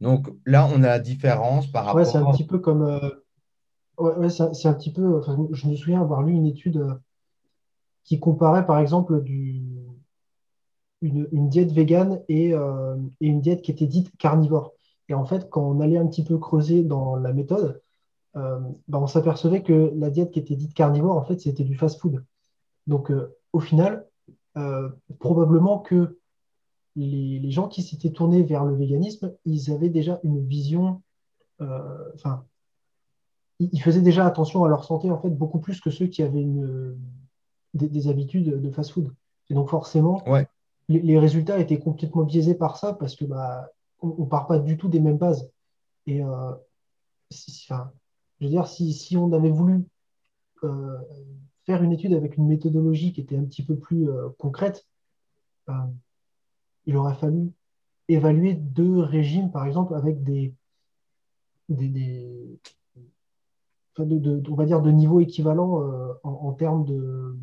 Donc 0.00 0.28
là, 0.44 0.66
on 0.66 0.82
a 0.82 0.88
la 0.88 0.98
différence 0.98 1.70
par 1.70 1.86
rapport. 1.86 2.00
Ouais, 2.00 2.04
c'est 2.04 2.18
un 2.18 2.30
petit 2.30 2.46
peu 2.46 2.58
comme. 2.58 2.82
Euh, 2.82 3.25
c'est 4.28 4.68
un 4.68 4.74
petit 4.74 4.92
peu. 4.92 5.22
je 5.52 5.68
me 5.68 5.76
souviens 5.76 6.00
avoir 6.00 6.22
lu 6.22 6.32
une 6.32 6.46
étude 6.46 6.78
euh, 6.78 6.94
qui 8.04 8.20
comparait, 8.20 8.66
par 8.66 8.78
exemple, 8.78 9.22
une, 11.02 11.48
diète 11.48 11.72
végane 11.72 12.22
et, 12.28 12.50
et, 12.50 13.26
une 13.26 13.40
diète 13.40 13.62
qui 13.62 13.70
était 13.72 13.86
dite 13.86 14.16
carnivore. 14.16 14.72
Et 15.08 15.14
en 15.14 15.24
fait, 15.24 15.48
quand 15.50 15.62
on 15.62 15.80
allait 15.80 15.98
un 15.98 16.06
petit 16.06 16.24
peu 16.24 16.38
creuser 16.38 16.82
dans 16.82 17.16
la 17.16 17.32
méthode, 17.32 17.80
euh, 18.36 18.60
bah, 18.88 18.98
on 19.00 19.06
s'apercevait 19.06 19.62
que 19.62 19.92
la 19.96 20.10
diète 20.10 20.30
qui 20.30 20.38
était 20.38 20.56
dite 20.56 20.74
carnivore, 20.74 21.16
en 21.16 21.24
fait, 21.24 21.40
c'était 21.40 21.64
du 21.64 21.76
fast-food. 21.76 22.24
Donc, 22.86 23.10
euh, 23.10 23.34
au 23.52 23.60
final, 23.60 24.06
euh, 24.56 24.90
probablement 25.18 25.78
que 25.78 26.18
les, 26.96 27.50
gens 27.50 27.68
qui 27.68 27.82
s'étaient 27.82 28.10
tournés 28.10 28.42
vers 28.42 28.64
le 28.64 28.74
véganisme, 28.76 29.34
ils 29.44 29.70
avaient 29.70 29.88
déjà 29.88 30.20
une 30.22 30.46
vision, 30.46 31.02
enfin, 32.14 32.44
ils, 33.58 33.82
faisaient 33.82 34.02
déjà 34.02 34.26
attention 34.26 34.64
à 34.64 34.68
leur 34.68 34.84
santé, 34.84 35.10
en 35.10 35.18
fait, 35.18 35.30
beaucoup 35.30 35.58
plus 35.58 35.80
que 35.80 35.90
ceux 35.90 36.06
qui 36.06 36.22
avaient 36.22 36.42
une, 36.42 36.96
des, 37.74 38.08
habitudes 38.08 38.60
de 38.60 38.70
fast-food. 38.70 39.12
Et 39.50 39.54
donc, 39.54 39.70
forcément, 39.70 40.22
les, 40.88 41.18
résultats 41.18 41.58
étaient 41.58 41.78
complètement 41.78 42.24
biaisés 42.24 42.54
par 42.54 42.76
ça 42.76 42.92
parce 42.92 43.16
que 43.16 43.24
bah, 43.24 43.70
on 44.00 44.24
ne 44.24 44.28
part 44.28 44.46
pas 44.46 44.58
du 44.58 44.76
tout 44.76 44.88
des 44.88 45.00
mêmes 45.00 45.18
bases. 45.18 45.50
Et 46.06 46.22
enfin, 46.22 47.90
je 48.40 48.44
veux 48.44 48.50
dire, 48.50 48.66
si, 48.66 49.16
on 49.16 49.32
avait 49.32 49.50
voulu 49.50 49.84
euh, 50.64 50.98
faire 51.64 51.82
une 51.82 51.92
étude 51.92 52.14
avec 52.14 52.36
une 52.36 52.46
méthodologie 52.46 53.12
qui 53.12 53.20
était 53.20 53.36
un 53.36 53.44
petit 53.44 53.64
peu 53.64 53.76
plus 53.76 54.08
euh, 54.08 54.28
concrète, 54.38 54.86
euh, 55.68 55.72
il 56.86 56.96
aurait 56.96 57.14
fallu 57.14 57.50
évaluer 58.08 58.54
deux 58.54 59.00
régimes, 59.00 59.50
par 59.50 59.66
exemple, 59.66 59.94
avec 59.94 60.22
des, 60.22 60.54
des, 61.68 62.60
on 63.98 64.54
va 64.54 64.64
dire 64.64 64.82
de 64.82 64.90
niveau 64.90 65.20
équivalent 65.20 65.82
en, 66.22 66.52
termes 66.52 66.84
de, 66.84 67.36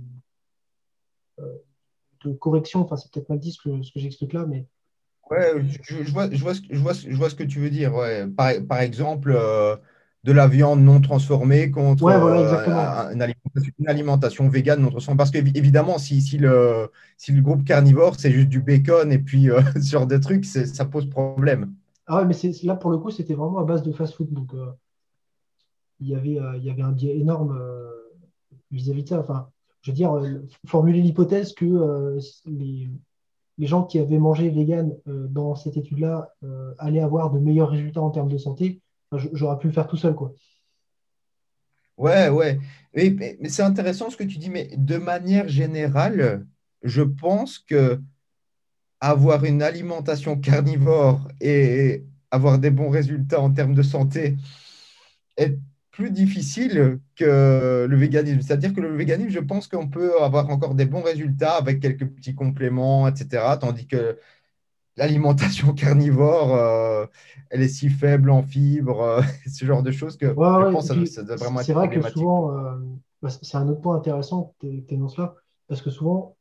de 2.26 2.34
correction. 2.34 2.82
Enfin, 2.82 2.96
c'est 2.98 3.12
peut-être 3.12 3.30
mal 3.30 3.40
dit 3.40 3.52
ce 3.52 3.62
que, 3.62 3.82
ce 3.82 3.92
que 3.92 4.00
j'explique 4.00 4.34
là, 4.34 4.46
mais 4.46 4.68
Ouais, 5.32 5.54
je, 5.88 6.12
vois, 6.12 6.30
je, 6.30 6.42
vois, 6.42 6.54
je, 6.54 6.78
vois, 6.78 6.94
je 6.94 7.16
vois 7.16 7.30
ce 7.30 7.36
que 7.36 7.44
tu 7.44 7.60
veux 7.60 7.70
dire. 7.70 7.96
Ouais. 7.96 8.28
Par, 8.28 8.52
par 8.68 8.82
exemple, 8.82 9.34
de 10.24 10.32
la 10.32 10.48
viande 10.48 10.82
non 10.82 11.02
transformée 11.02 11.70
contre 11.70 12.06
euh, 12.06 13.14
une, 13.14 13.88
alimentation, 13.88 14.48
végane 14.48 14.82
non 14.82 14.90
transformée. 14.90 15.18
Parce 15.18 15.32
qu'évidemment, 15.32 15.98
si, 15.98 16.22
si, 16.22 16.38
le, 16.38 16.90
si 17.18 17.34
le 17.34 17.42
groupe 17.42 17.66
carnivore, 17.66 18.16
c'est 18.18 18.32
juste 18.32 18.48
du 18.48 18.62
bacon 18.62 19.12
et 19.12 19.20
puis 19.20 19.50
euh, 19.50 19.62
sur 19.82 20.08
des 20.08 20.20
trucs, 20.20 20.46
ça 20.46 20.86
pose 20.86 21.10
problème. 21.10 21.74
Ah 22.08 22.22
ouais, 22.22 22.26
mais 22.26 22.52
là, 22.64 22.76
pour 22.76 22.92
le 22.92 22.98
coup, 22.98 23.12
c'était 23.12 23.34
vraiment 23.34 23.60
à 23.60 23.64
base 23.64 23.84
de 23.84 23.92
fast-food. 23.92 24.32
Donc, 24.32 24.54
euh, 24.54 24.68
il, 26.04 26.10
y 26.10 26.16
avait, 26.16 26.58
il 26.58 26.64
y 26.64 26.70
avait 26.70 26.82
un 26.82 26.92
biais 26.92 27.18
énorme 27.18 27.60
vis-à-vis 28.72 29.04
de 29.04 29.10
ça. 29.10 29.20
Enfin, 29.20 29.50
je 29.82 29.92
veux 29.92 29.96
dire, 29.96 30.14
formuler 30.66 31.02
l'hypothèse 31.02 31.54
que 31.54 32.18
les, 32.46 32.90
les, 33.58 33.68
gens 33.68 33.84
qui 33.84 34.00
avaient 34.00 34.20
mangé 34.20 34.50
vegan 34.50 34.96
dans 35.06 35.56
cette 35.56 35.78
étude-là 35.78 36.30
allaient 36.78 37.02
avoir 37.02 37.32
de 37.32 37.40
meilleurs 37.40 37.70
résultats 37.70 38.02
en 38.02 38.12
termes 38.12 38.30
de 38.30 38.38
santé, 38.38 38.82
J'aurais 39.34 39.60
pu 39.60 39.68
le 39.68 39.74
faire 39.74 39.88
tout 39.88 39.98
seul, 39.98 40.16
quoi. 40.16 40.34
Ouais, 41.98 42.30
ouais. 42.30 42.60
Mais, 42.96 43.38
c'est 43.50 43.62
intéressant 43.62 44.10
ce 44.10 44.18
que 44.18 44.24
tu 44.24 44.38
dis, 44.38 44.50
mais 44.50 44.70
de 44.76 44.98
manière 44.98 45.48
générale, 45.48 46.46
je 46.82 47.02
pense 47.02 47.60
que 47.60 48.02
avoir 49.00 49.44
une 49.44 49.62
alimentation 49.62 50.40
carnivore 50.40 51.28
et 51.42 52.06
avoir 52.32 52.58
des 52.58 52.72
bons 52.72 52.90
résultats 52.90 53.42
en 53.42 53.52
termes 53.52 53.76
de 53.76 53.84
santé 53.84 54.38
est 55.38 55.60
plus 55.94 56.10
difficile 56.10 57.00
que 57.16 57.86
le 57.88 57.96
véganisme. 57.96 58.42
C'est-à-dire 58.42 58.74
que 58.74 58.82
le 58.82 58.94
véganisme, 58.96 59.30
je 59.30 59.40
pense 59.40 59.68
qu'on 59.68 59.88
peut 59.88 60.22
avoir 60.22 60.50
encore 60.50 60.74
des 60.74 60.86
bons 60.86 61.04
résultats 61.04 61.56
avec 61.56 61.80
quelques 61.80 62.08
petits 62.08 62.34
compléments, 62.34 63.08
etc. 63.08 63.58
Tandis 63.62 63.86
que 63.86 64.18
l'alimentation 64.98 65.74
carnivore, 65.74 66.56
euh, 66.56 67.06
elle 67.52 67.62
est 67.62 67.68
si 67.68 67.90
faible 67.90 68.32
en 68.32 68.42
fibres, 68.42 69.02
euh, 69.02 69.22
ce 69.48 69.66
genre 69.66 69.84
de 69.84 69.92
choses 69.92 70.18
que 70.18 70.30
je 70.30 70.34
pense 70.34 70.90
que 70.90 71.06
ça, 71.06 71.24
doit 71.24 71.36
vraiment 71.36 71.60
être 71.60 71.66
C'est 71.68 71.74
vrai 71.74 71.90
que 71.90 72.02
souvent, 72.10 72.52
euh, 72.52 72.76
bah, 73.22 73.30
c'est 73.30 73.58
un 73.58 73.70
autre 73.70 73.82
point 73.82 73.96
intéressant 73.96 74.56
que 74.60 74.68
tu 74.68 74.96
énonces 74.96 75.20
là, 75.20 75.36
parce 75.68 75.84
que 75.84 75.92
souvent, 75.92 76.36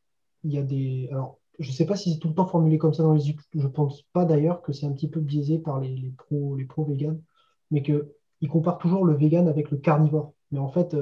il 0.44 0.54
y 0.54 0.58
a 0.58 0.62
des. 0.62 1.08
Alors, 1.12 1.38
je 1.58 1.68
ne 1.68 1.74
sais 1.74 1.84
pas 1.84 1.96
si 1.96 2.14
c'est 2.14 2.18
tout 2.18 2.28
le 2.28 2.34
temps 2.34 2.46
formulé 2.46 2.78
comme 2.78 2.94
ça 2.94 3.02
dans 3.02 3.12
les 3.12 3.20
je 3.20 3.34
ne 3.54 3.68
pense 3.68 4.02
pas 4.14 4.24
d'ailleurs 4.24 4.62
que 4.62 4.72
c'est 4.72 4.86
un 4.86 4.92
petit 4.92 5.10
peu 5.10 5.20
biaisé 5.20 5.58
par 5.58 5.78
les, 5.78 5.94
les 5.94 6.14
pros 6.16 6.56
les 6.56 6.64
pro 6.64 6.86
véganes, 6.86 7.20
mais 7.70 7.82
qu'ils 8.42 8.50
comparent 8.50 8.78
toujours 8.78 9.04
le 9.04 9.14
vegan 9.14 9.46
avec 9.46 9.70
le 9.70 9.76
carnivore. 9.76 10.32
Mais 10.50 10.58
en 10.58 10.68
fait, 10.68 10.96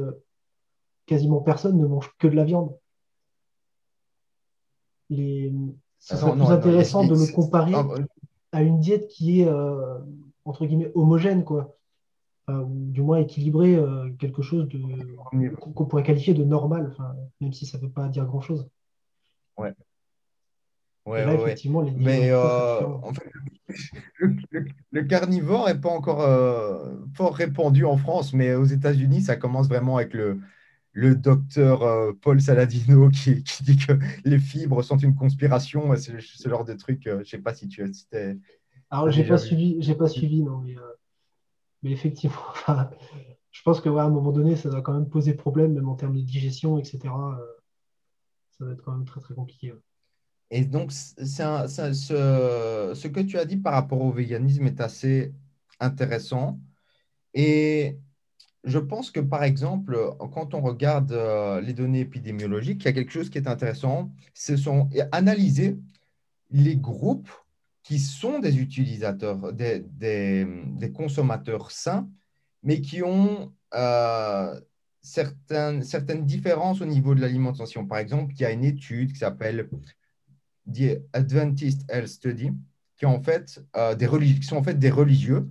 quasiment 1.07 1.41
personne 1.41 1.79
ne 1.79 1.87
mange 1.87 2.15
que 2.19 2.29
de 2.29 2.37
la 2.37 2.45
viande. 2.45 2.77
Les, 5.09 5.51
ce 5.99 6.19
serait 6.19 6.33
plus 6.33 6.43
intéressant 6.43 7.07
de 7.07 7.15
le 7.15 7.33
comparer 7.33 7.73
à 8.53 8.63
une 8.63 8.79
diète 8.79 9.09
qui 9.09 9.41
est, 9.41 9.49
euh, 9.49 9.99
entre 10.45 10.67
guillemets, 10.67 10.93
homogène, 10.95 11.45
quoi. 11.45 11.79
ou 12.49 12.67
du 12.69 13.01
moins 13.01 13.17
équilibrée, 13.17 13.75
euh, 13.75 14.11
quelque 14.19 14.43
chose 14.43 14.69
de 14.69 15.57
qu'on 15.57 15.87
pourrait 15.87 16.03
qualifier 16.03 16.35
de 16.35 16.45
normal, 16.45 16.95
même 17.41 17.55
si 17.55 17.65
ça 17.65 17.79
ne 17.79 17.85
veut 17.85 17.91
pas 17.91 18.07
dire 18.09 18.27
grand-chose. 18.27 18.69
Ouais. 19.57 19.75
Ouais, 21.11 21.25
là, 21.25 21.35
effectivement, 21.35 21.81
les 21.81 21.91
Mais 21.93 22.31
euh, 22.31 22.87
en 22.87 23.13
fait, 23.13 23.31
le, 24.91 25.03
carnivore 25.03 25.67
n'est 25.67 25.79
pas 25.79 25.91
encore 25.91 26.27
fort 27.15 27.35
répandu 27.35 27.85
en 27.85 27.97
France, 27.97 28.33
mais 28.33 28.55
aux 28.55 28.65
États-Unis, 28.65 29.23
ça 29.23 29.37
commence 29.37 29.69
vraiment 29.69 29.97
avec 29.97 30.15
le, 30.15 30.41
le 30.93 31.15
docteur 31.15 31.83
euh, 31.83 32.13
Paul 32.21 32.41
Saladino 32.41 33.09
qui, 33.11 33.43
dit 33.63 33.77
que 33.77 33.93
les 34.25 34.39
fibres 34.39 34.83
sont 34.83 34.99
une 34.99 35.15
conspiration, 35.15 35.95
c'est 35.97 36.21
ce 36.21 36.49
genre 36.49 36.65
de 36.65 36.75
truc. 36.75 37.07
Euh, 37.07 37.17
je 37.17 37.19
ne 37.19 37.25
sais 37.25 37.39
pas 37.39 37.55
si 37.55 37.69
tu 37.69 37.83
as. 37.83 38.35
Alors, 38.91 39.11
j'ai 39.11 39.25
pas 39.25 39.39
suivi, 39.39 39.77
j'ai 39.81 39.95
pas 39.95 40.09
suivi, 40.09 40.43
non, 40.43 40.59
mais, 40.59 40.77
euh, 40.77 40.81
effectivement, 41.85 42.37
je 43.53 43.63
pense 43.63 43.81
qu'à 43.81 43.91
un 43.91 44.11
moment 44.11 44.33
donné, 44.33 44.57
ça 44.57 44.69
va 44.69 44.81
quand 44.81 44.93
même 44.93 45.09
poser 45.09 45.35
problème, 45.35 45.75
même 45.75 45.89
en 45.89 45.95
termes 45.95 46.17
de 46.17 46.23
digestion, 46.23 46.79
etc. 46.79 47.01
ça 48.51 48.65
va 48.65 48.73
être 48.73 48.83
quand 48.83 48.93
même 48.93 49.05
très 49.05 49.21
très 49.21 49.35
compliqué. 49.35 49.73
Et 50.51 50.65
donc, 50.65 50.93
ce, 50.93 51.17
ce 52.95 53.09
que 53.09 53.21
tu 53.21 53.39
as 53.39 53.45
dit 53.45 53.57
par 53.57 53.75
rapport 53.75 54.01
au 54.01 54.13
véganisme 54.13 54.67
est 54.67 54.81
assez 54.81 55.33
intéressant. 55.79 56.61
Et 57.35 57.99
je 58.65 58.79
pense 58.79 59.11
que, 59.11 59.21
par 59.21 59.45
exemple, 59.45 59.99
quand 60.33 60.55
on 60.55 60.61
regarde 60.61 61.13
euh, 61.13 61.61
les 61.61 61.73
données 61.73 62.01
épidémiologiques, 62.01 62.83
il 62.83 62.87
y 62.87 62.89
a 62.89 62.93
quelque 62.93 63.13
chose 63.13 63.31
qui 63.31 63.39
est 63.39 63.49
intéressant, 63.49 64.11
ce 64.35 64.57
sont 64.57 64.89
analyser 65.13 65.79
les 66.51 66.77
groupes 66.77 67.31
qui 67.83 67.99
sont 67.99 68.39
des 68.39 68.59
utilisateurs, 68.59 69.53
des, 69.53 70.93
consommateurs 70.95 71.71
sains, 71.71 72.09
mais 72.63 72.81
qui 72.81 73.03
ont 73.03 73.53
euh, 73.75 74.61
certaines 75.01 76.27
différences 76.27 76.81
au 76.83 76.87
niveau 76.87 77.15
de 77.15 77.21
l'alimentation. 77.21 77.87
Par 77.87 77.99
exemple, 77.99 78.35
il 78.35 78.41
y 78.41 78.45
a 78.45 78.51
une 78.51 78.65
étude 78.65 79.13
qui 79.13 79.19
s'appelle 79.19 79.69
The 80.67 81.03
Adventist 81.13 81.91
Health 81.91 82.09
Study, 82.09 82.53
qui, 82.97 83.07
en 83.07 83.23
fait, 83.23 83.65
euh, 83.77 83.95
des 83.95 84.07
qui 84.09 84.43
sont 84.43 84.57
en 84.57 84.63
fait 84.63 84.79
des 84.79 84.91
religieux 84.91 85.49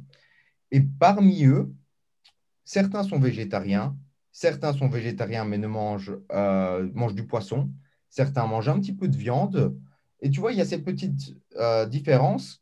Et 0.72 0.82
parmi 0.82 1.46
eux, 1.46 1.74
certains 2.64 3.04
sont 3.04 3.20
végétariens, 3.20 3.98
certains 4.32 4.74
sont 4.74 4.88
végétariens 4.88 5.46
mais 5.46 5.58
ne 5.58 5.68
mangent, 5.68 6.18
euh, 6.32 6.88
mangent 6.94 7.16
du 7.16 7.26
poisson, 7.26 7.72
certains 8.10 8.46
mangent 8.46 8.70
un 8.70 8.80
petit 8.80 8.94
peu 8.94 9.08
de 9.08 9.18
viande. 9.18 9.76
Et 10.22 10.30
tu 10.30 10.40
vois, 10.40 10.52
il 10.52 10.58
y 10.58 10.62
a 10.62 10.66
ces 10.66 10.82
petites 10.82 11.36
euh, 11.56 11.86
différences 11.86 12.62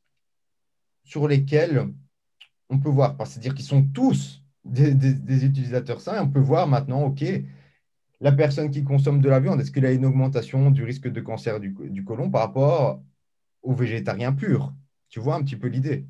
sur 1.04 1.28
lesquelles 1.28 1.88
on 2.70 2.80
peut 2.80 2.90
voir, 2.90 3.16
c'est-à-dire 3.26 3.56
qu'ils 3.56 3.66
sont 3.66 3.84
tous 3.84 4.44
des, 4.66 5.46
utilisateurs 5.46 6.02
sains, 6.02 6.18
et 6.18 6.20
on 6.20 6.30
peut 6.30 6.40
voir 6.40 6.68
maintenant, 6.68 7.04
OK, 7.04 7.24
la 8.20 8.32
personne 8.32 8.72
qui 8.72 8.84
consomme 8.84 9.22
de 9.22 9.30
la 9.30 9.40
viande, 9.40 9.62
est-ce 9.62 9.72
qu'il 9.72 9.86
a 9.86 9.92
une 9.92 10.06
augmentation 10.06 10.72
du 10.72 10.84
risque 10.84 11.08
de 11.08 11.22
cancer 11.22 11.60
du, 11.60 11.76
du 11.90 12.04
côlon 12.04 12.30
par 12.30 12.42
rapport 12.42 13.02
aux 13.62 13.74
végétariens 13.74 14.34
purs 14.34 14.74
Tu 15.10 15.20
vois 15.20 15.36
un 15.36 15.44
petit 15.44 15.56
peu 15.56 15.68
l'idée. 15.68 16.06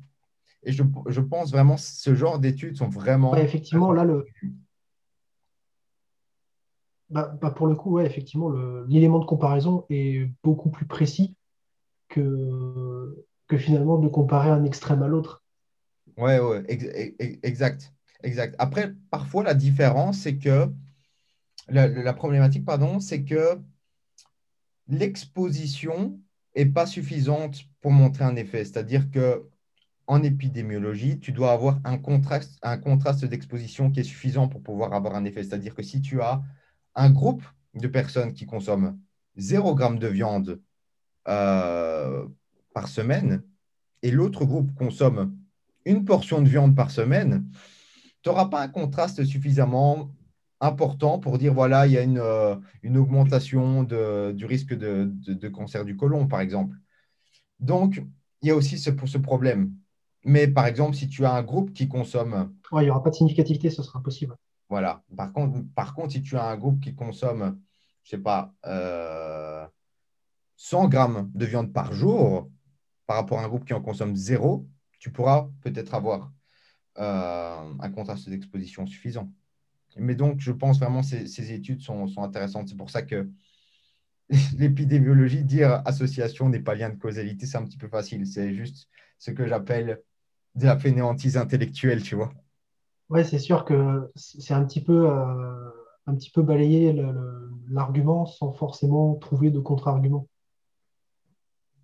Et 0.62 0.72
je, 0.72 0.82
je, 1.06 1.20
pense 1.20 1.52
vraiment 1.52 1.76
que 1.76 1.82
ce 1.82 2.14
genre 2.14 2.38
d'études 2.38 2.76
sont 2.76 2.88
vraiment... 2.88 3.34
effectivement, 3.36 3.92
là, 3.92 4.04
le... 4.04 4.26
Bah, 7.10 7.32
bah, 7.40 7.50
pour 7.50 7.66
le 7.66 7.74
coup, 7.74 7.92
ouais, 7.92 8.06
effectivement, 8.06 8.50
l'élément 8.86 9.18
de 9.18 9.24
comparaison 9.24 9.86
est 9.88 10.30
beaucoup 10.42 10.70
plus 10.70 10.86
précis 10.86 11.36
que, 12.08 13.24
que 13.46 13.56
finalement 13.56 13.98
de 13.98 14.08
comparer 14.08 14.50
un 14.50 14.64
extrême 14.64 15.02
à 15.02 15.08
l'autre. 15.08 15.42
Ouais, 16.16 16.38
ouais, 16.40 16.64
exact, 16.68 17.94
exact. 18.22 18.56
Après, 18.58 18.92
parfois, 19.10 19.44
la 19.44 19.54
différence, 19.54 20.18
c'est 20.18 20.36
que 20.36 20.68
la, 21.68 22.12
problématique, 22.12 22.64
pardon, 22.64 23.00
c'est 23.00 23.24
que 23.24 23.60
l'exposition 24.88 26.18
n'est 26.56 26.66
pas 26.66 26.86
suffisante 26.86 27.64
pour 27.80 27.92
montrer 27.92 28.24
un 28.24 28.36
effet. 28.36 28.64
C'est-à-dire 28.64 29.10
que 29.10 29.48
en 30.06 30.22
épidémiologie, 30.22 31.20
tu 31.20 31.32
dois 31.32 31.52
avoir 31.52 31.80
un 31.84 31.98
contraste, 31.98 32.58
un 32.62 32.78
contraste 32.78 33.26
d'exposition 33.26 33.90
qui 33.90 34.00
est 34.00 34.04
suffisant 34.04 34.48
pour 34.48 34.62
pouvoir 34.62 34.94
avoir 34.94 35.14
un 35.14 35.24
effet. 35.26 35.44
C'est-à-dire 35.44 35.74
que 35.74 35.82
si 35.82 36.00
tu 36.00 36.22
as 36.22 36.42
un 36.94 37.10
groupe 37.10 37.44
de 37.74 37.86
personnes 37.86 38.32
qui 38.32 38.46
consomment 38.46 38.98
0 39.36 39.76
g 39.78 39.98
de 39.98 40.06
viande 40.08 40.60
euh, 41.28 42.26
par 42.72 42.88
semaine 42.88 43.42
et 44.02 44.10
l'autre 44.10 44.46
groupe 44.46 44.74
consomme 44.74 45.36
une 45.84 46.06
portion 46.06 46.40
de 46.40 46.48
viande 46.48 46.74
par 46.74 46.90
semaine, 46.90 47.46
tu 48.22 48.30
n'auras 48.30 48.46
pas 48.46 48.62
un 48.62 48.68
contraste 48.68 49.24
suffisamment 49.24 50.10
important 50.60 51.18
pour 51.18 51.38
dire 51.38 51.54
voilà, 51.54 51.86
il 51.86 51.92
y 51.92 51.98
a 51.98 52.02
une, 52.02 52.18
euh, 52.18 52.56
augmentation 52.96 53.82
du 53.82 54.44
risque 54.44 54.74
de, 54.74 55.48
cancer 55.48 55.84
du 55.84 55.96
côlon, 55.96 56.26
par 56.26 56.40
exemple. 56.40 56.76
Donc, 57.60 58.02
il 58.42 58.48
y 58.48 58.50
a 58.50 58.56
aussi 58.56 58.78
ce, 58.78 58.90
ce 59.06 59.18
problème. 59.18 59.72
Mais 60.24 60.48
par 60.48 60.66
exemple, 60.66 60.96
si 60.96 61.08
tu 61.08 61.24
as 61.24 61.32
un 61.32 61.42
groupe 61.42 61.72
qui 61.72 61.88
consomme. 61.88 62.52
il 62.72 62.78
n'y 62.80 62.90
aura 62.90 63.02
pas 63.02 63.10
de 63.10 63.14
significativité, 63.14 63.70
ce 63.70 63.82
sera 63.82 63.98
impossible. 63.98 64.36
Voilà. 64.68 65.02
Par 65.16 65.32
contre, 65.32 65.60
par 65.74 65.94
contre, 65.94 66.12
si 66.12 66.22
tu 66.22 66.36
as 66.36 66.44
un 66.44 66.56
groupe 66.56 66.80
qui 66.80 66.94
consomme, 66.94 67.58
je 68.04 68.16
ne 68.16 68.18
sais 68.18 68.22
pas, 68.22 68.54
100 70.56 70.84
euh, 70.84 70.88
grammes 70.88 71.30
de 71.34 71.46
viande 71.46 71.72
par 71.72 71.92
jour, 71.92 72.50
par 73.06 73.16
rapport 73.16 73.38
à 73.38 73.44
un 73.44 73.48
groupe 73.48 73.64
qui 73.64 73.72
en 73.72 73.80
consomme 73.80 74.14
zéro, 74.16 74.68
tu 74.98 75.10
pourras 75.10 75.48
peut-être 75.62 75.94
avoir 75.94 76.32
euh, 76.98 77.72
un 77.80 77.90
contraste 77.90 78.28
d'exposition 78.28 78.86
suffisant. 78.86 79.32
Mais 79.96 80.14
donc, 80.14 80.40
je 80.40 80.52
pense 80.52 80.78
vraiment 80.78 81.00
que 81.00 81.26
ces, 81.26 81.52
études 81.52 81.80
sont, 81.80 82.06
intéressantes. 82.18 82.68
C'est 82.68 82.76
pour 82.76 82.90
ça 82.90 83.02
que 83.02 83.28
l'épidémiologie, 84.56 85.44
dire 85.44 85.82
association 85.84 86.48
n'est 86.48 86.60
pas 86.60 86.74
lien 86.74 86.90
de 86.90 86.98
causalité, 86.98 87.46
c'est 87.46 87.58
un 87.58 87.64
petit 87.64 87.78
peu 87.78 87.88
facile. 87.88 88.26
C'est 88.26 88.54
juste 88.54 88.88
ce 89.18 89.30
que 89.30 89.46
j'appelle 89.46 90.02
de 90.54 90.66
la 90.66 90.78
fainéantise 90.78 91.36
intellectuelle, 91.36 92.02
tu 92.02 92.14
vois. 92.14 92.32
Oui, 93.10 93.24
c'est 93.24 93.38
sûr 93.38 93.64
que 93.64 94.10
c'est 94.16 94.52
un 94.52 94.64
petit 94.64 94.82
peu, 94.82 95.08
euh, 95.10 95.70
un 96.06 96.14
petit 96.14 96.30
peu 96.30 96.42
balayer 96.42 96.94
l'argument 97.68 98.26
sans 98.26 98.52
forcément 98.52 99.14
trouver 99.14 99.50
de 99.50 99.60
contre-argument. 99.60 100.28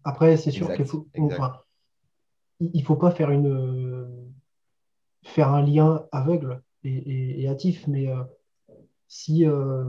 Après, 0.05 0.37
c'est 0.37 0.51
sûr 0.51 0.73
qu'il 0.75 0.85
faut, 0.85 1.09
il 2.61 2.85
faut 2.85 2.97
pas 2.97 3.11
faire 3.11 3.31
une 3.31 4.35
faire 5.25 5.49
un 5.49 5.63
lien 5.63 6.07
aveugle 6.13 6.63
et, 6.85 7.49
hâtif, 7.49 7.87
mais 7.87 8.09
euh, 8.09 8.23
si, 9.09 9.47
euh, 9.47 9.85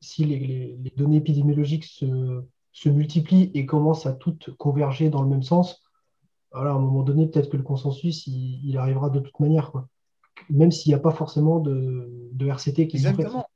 si 0.00 0.24
les, 0.24 0.78
données 0.96 1.18
épidémiologiques 1.18 1.84
se, 1.84 2.88
multiplient 2.88 3.50
et 3.54 3.66
commencent 3.66 4.06
à 4.06 4.12
toutes 4.12 4.54
converger 4.56 5.10
dans 5.10 5.22
le 5.22 5.28
même 5.28 5.42
sens, 5.42 5.82
alors 6.52 6.76
à 6.76 6.78
un 6.78 6.82
moment 6.82 7.02
donné, 7.02 7.26
peut-être 7.26 7.50
que 7.50 7.56
le 7.56 7.62
consensus, 7.62 8.26
il, 8.26 8.76
arrivera 8.78 9.10
de 9.10 9.20
toute 9.20 9.38
manière, 9.40 9.70
quoi. 9.72 9.88
même 10.50 10.70
s'il 10.70 10.90
n'y 10.90 10.94
a 10.94 11.00
pas 11.00 11.12
forcément 11.12 11.60
de, 11.60 12.10
RCT 12.40 12.88
qui 12.88 12.96
Exactement. 12.96 13.46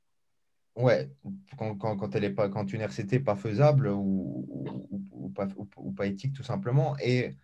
Ouais, 0.75 1.11
quand, 1.57 1.75
quand, 1.75 2.15
elle 2.15 2.23
est 2.23 2.29
pas, 2.29 2.47
quand 2.47 2.71
une 2.71 2.81
RCT 2.81 3.11
n'est 3.11 3.19
pas 3.19 3.35
faisable 3.35 3.89
ou, 3.89 4.47
ou, 5.11 5.29
pas, 5.29 5.47
ou, 5.75 5.91
pas, 5.91 6.05
éthique, 6.07 6.33
tout 6.33 6.43
simplement. 6.43 6.95
Et 7.03 7.35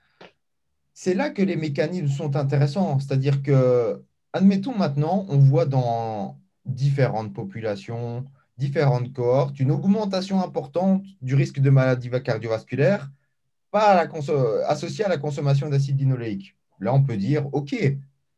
c'est 0.93 1.13
là 1.13 1.30
que 1.30 1.41
les 1.41 1.58
mécanismes 1.58 2.08
sont 2.08 2.38
intéressants. 2.38 2.97
C'est-à-dire 2.99 3.43
que, 3.43 4.01
admettons 4.36 4.78
maintenant, 4.78 5.26
on 5.30 5.38
voit 5.38 5.65
dans 5.65 6.38
différentes 6.65 7.34
populations, 7.34 8.26
différentes 8.58 9.13
cohortes, 9.13 9.60
une 9.62 9.71
augmentation 9.71 10.41
importante 10.43 11.04
du 11.21 11.36
risque 11.36 11.60
de 11.60 11.69
maladie 11.69 12.10
cardiovasculaire 12.24 13.10
associée 13.71 15.06
à 15.06 15.10
la 15.10 15.17
consommation 15.17 15.69
d'acide 15.69 16.00
linoléique. 16.00 16.56
Là, 16.80 16.93
on 16.93 17.04
peut 17.04 17.17
dire, 17.17 17.48
OK, 17.54 17.76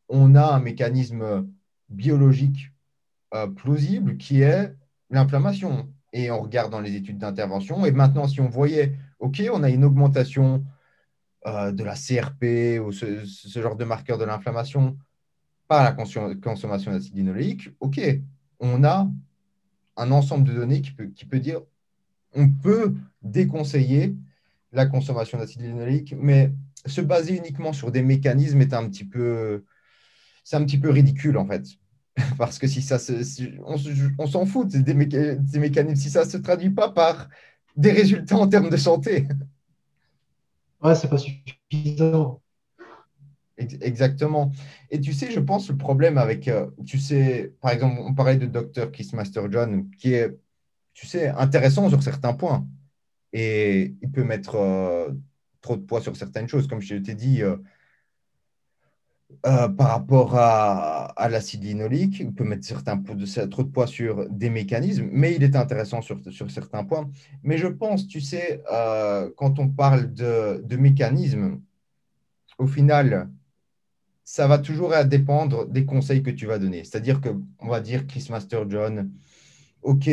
on 0.08 0.34
a 0.34 0.44
un 0.54 0.60
mécanisme 0.60 1.48
biologique 1.88 2.72
euh, 3.34 3.46
plausible 3.46 4.16
qui 4.16 4.42
est 4.42 4.74
l'inflammation. 5.10 5.88
Et 6.12 6.30
on 6.30 6.40
regarde 6.40 6.72
dans 6.72 6.80
les 6.80 6.96
études 6.96 7.18
d'intervention. 7.18 7.84
Et 7.86 7.92
maintenant, 7.92 8.26
si 8.26 8.40
on 8.40 8.48
voyait, 8.48 8.94
OK, 9.20 9.42
on 9.52 9.62
a 9.62 9.70
une 9.70 9.84
augmentation 9.84 10.64
euh, 11.46 11.70
de 11.70 11.84
la 11.84 11.94
CRP 11.94 12.80
ou 12.84 12.92
ce, 12.92 13.60
genre 13.60 13.76
de 13.76 13.84
marqueur 13.84 14.18
de 14.18 14.24
l'inflammation 14.24 14.96
par 15.68 15.84
la 15.84 15.92
consommation 15.92 16.90
d'acide 16.90 17.14
linoléique, 17.14 17.70
OK, 17.80 18.00
on 18.58 18.82
a 18.84 19.08
un 19.96 20.10
ensemble 20.10 20.48
de 20.48 20.54
données 20.54 20.80
qui 20.80 20.92
peut, 20.92 21.38
dire 21.38 21.60
on 22.34 22.48
peut 22.48 22.94
déconseiller 23.22 24.16
la 24.72 24.86
consommation 24.86 25.38
d'acide 25.38 25.62
linoléique, 25.62 26.14
mais 26.18 26.52
se 26.86 27.00
baser 27.00 27.36
uniquement 27.36 27.72
sur 27.72 27.92
des 27.92 28.02
mécanismes 28.02 28.60
est 28.62 28.72
un 28.72 28.88
petit 28.88 29.04
peu, 29.04 29.64
c'est 30.42 30.56
un 30.56 30.64
petit 30.64 30.78
peu 30.78 30.90
ridicule 30.90 31.36
en 31.36 31.46
fait. 31.46 31.64
Parce 32.38 32.58
que 32.58 32.66
si 32.66 32.80
ça 32.82 32.98
on, 34.18 34.26
s'en 34.26 34.46
fout 34.46 34.68
des, 34.68 34.82
des 34.82 34.94
mécanismes, 35.58 35.96
si 35.96 36.10
ça 36.10 36.24
ne 36.24 36.30
se 36.30 36.38
traduit 36.38 36.70
pas 36.70 36.90
par 36.90 37.28
des 37.76 37.92
résultats 37.92 38.36
en 38.36 38.48
termes 38.48 38.70
de 38.70 38.76
santé. 38.76 39.28
Ouais, 40.82 40.94
c'est 40.94 41.08
pas 41.08 41.18
suffisant. 41.18 42.40
Exactement. 43.58 44.52
Et 44.90 45.00
tu 45.00 45.12
sais, 45.12 45.30
je 45.30 45.40
pense 45.40 45.68
le 45.68 45.76
problème 45.76 46.16
avec, 46.16 46.48
euh, 46.48 46.66
tu 46.86 46.98
sais, 46.98 47.54
par 47.60 47.72
exemple, 47.72 48.00
on 48.00 48.14
parlait 48.14 48.36
de 48.36 48.46
Dr. 48.46 48.92
Kissmaster 48.92 49.50
John, 49.50 49.90
qui 49.98 50.14
est, 50.14 50.36
tu 50.94 51.06
sais, 51.06 51.28
intéressant 51.28 51.88
sur 51.88 52.02
certains 52.02 52.34
points. 52.34 52.66
Et 53.32 53.96
il 54.02 54.10
peut 54.10 54.24
mettre 54.24 54.54
euh, 54.56 55.10
trop 55.60 55.76
de 55.76 55.82
poids 55.82 56.00
sur 56.00 56.16
certaines 56.16 56.48
choses. 56.48 56.68
Comme 56.68 56.80
je 56.80 56.94
t'ai 56.96 57.14
dit, 57.14 57.42
euh, 57.42 57.56
par 59.42 59.88
rapport 59.88 60.36
à, 60.36 61.28
l'acide 61.28 61.64
linoléique. 61.64 62.20
Il 62.20 62.32
peut 62.32 62.44
mettre 62.44 62.64
certains, 62.64 63.02
trop 63.50 63.62
de 63.64 63.70
poids 63.70 63.86
sur 63.86 64.28
des 64.30 64.50
mécanismes, 64.50 65.08
mais 65.12 65.34
il 65.34 65.42
est 65.42 65.56
intéressant 65.56 66.00
sur, 66.00 66.20
sur 66.30 66.50
certains 66.50 66.84
points. 66.84 67.10
Mais 67.42 67.58
je 67.58 67.66
pense, 67.66 68.06
tu 68.06 68.20
sais, 68.20 68.62
quand 69.36 69.58
on 69.58 69.68
parle 69.68 70.14
de, 70.14 70.62
de 70.64 70.76
mécanismes, 70.76 71.60
au 72.58 72.66
final, 72.66 73.30
ça 74.30 74.46
va 74.46 74.58
toujours 74.58 74.92
dépendre 75.06 75.66
des 75.66 75.86
conseils 75.86 76.22
que 76.22 76.30
tu 76.30 76.44
vas 76.44 76.58
donner. 76.58 76.84
C'est-à-dire 76.84 77.22
que, 77.22 77.30
on 77.60 77.68
va 77.68 77.80
dire, 77.80 78.06
Chris 78.06 78.26
Master 78.28 78.68
John, 78.68 79.10
OK, 79.80 80.10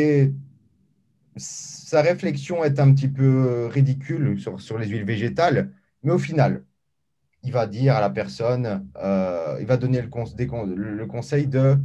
sa 1.36 2.00
réflexion 2.00 2.64
est 2.64 2.80
un 2.80 2.94
petit 2.94 3.08
peu 3.08 3.66
ridicule 3.66 4.40
sur, 4.40 4.78
les 4.78 4.86
huiles 4.86 5.04
végétales, 5.04 5.70
mais 6.02 6.12
au 6.12 6.18
final, 6.18 6.64
il 7.42 7.52
va 7.52 7.66
dire 7.66 7.94
à 7.94 8.00
la 8.00 8.08
personne, 8.08 8.88
euh, 8.96 9.58
il 9.60 9.66
va 9.66 9.76
donner 9.76 10.00
le, 10.00 10.08
conseil 11.06 11.46
de 11.46 11.76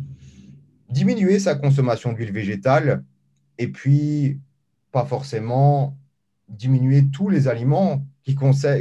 diminuer 0.90 1.38
sa 1.38 1.56
consommation 1.56 2.14
d'huile 2.14 2.32
végétale 2.32 3.04
et 3.58 3.68
puis 3.68 4.40
pas 4.94 5.04
forcément 5.04 5.98
diminuer 6.48 7.10
tous 7.12 7.28
les 7.28 7.50
aliments 7.50 8.08
qui, 8.24 8.38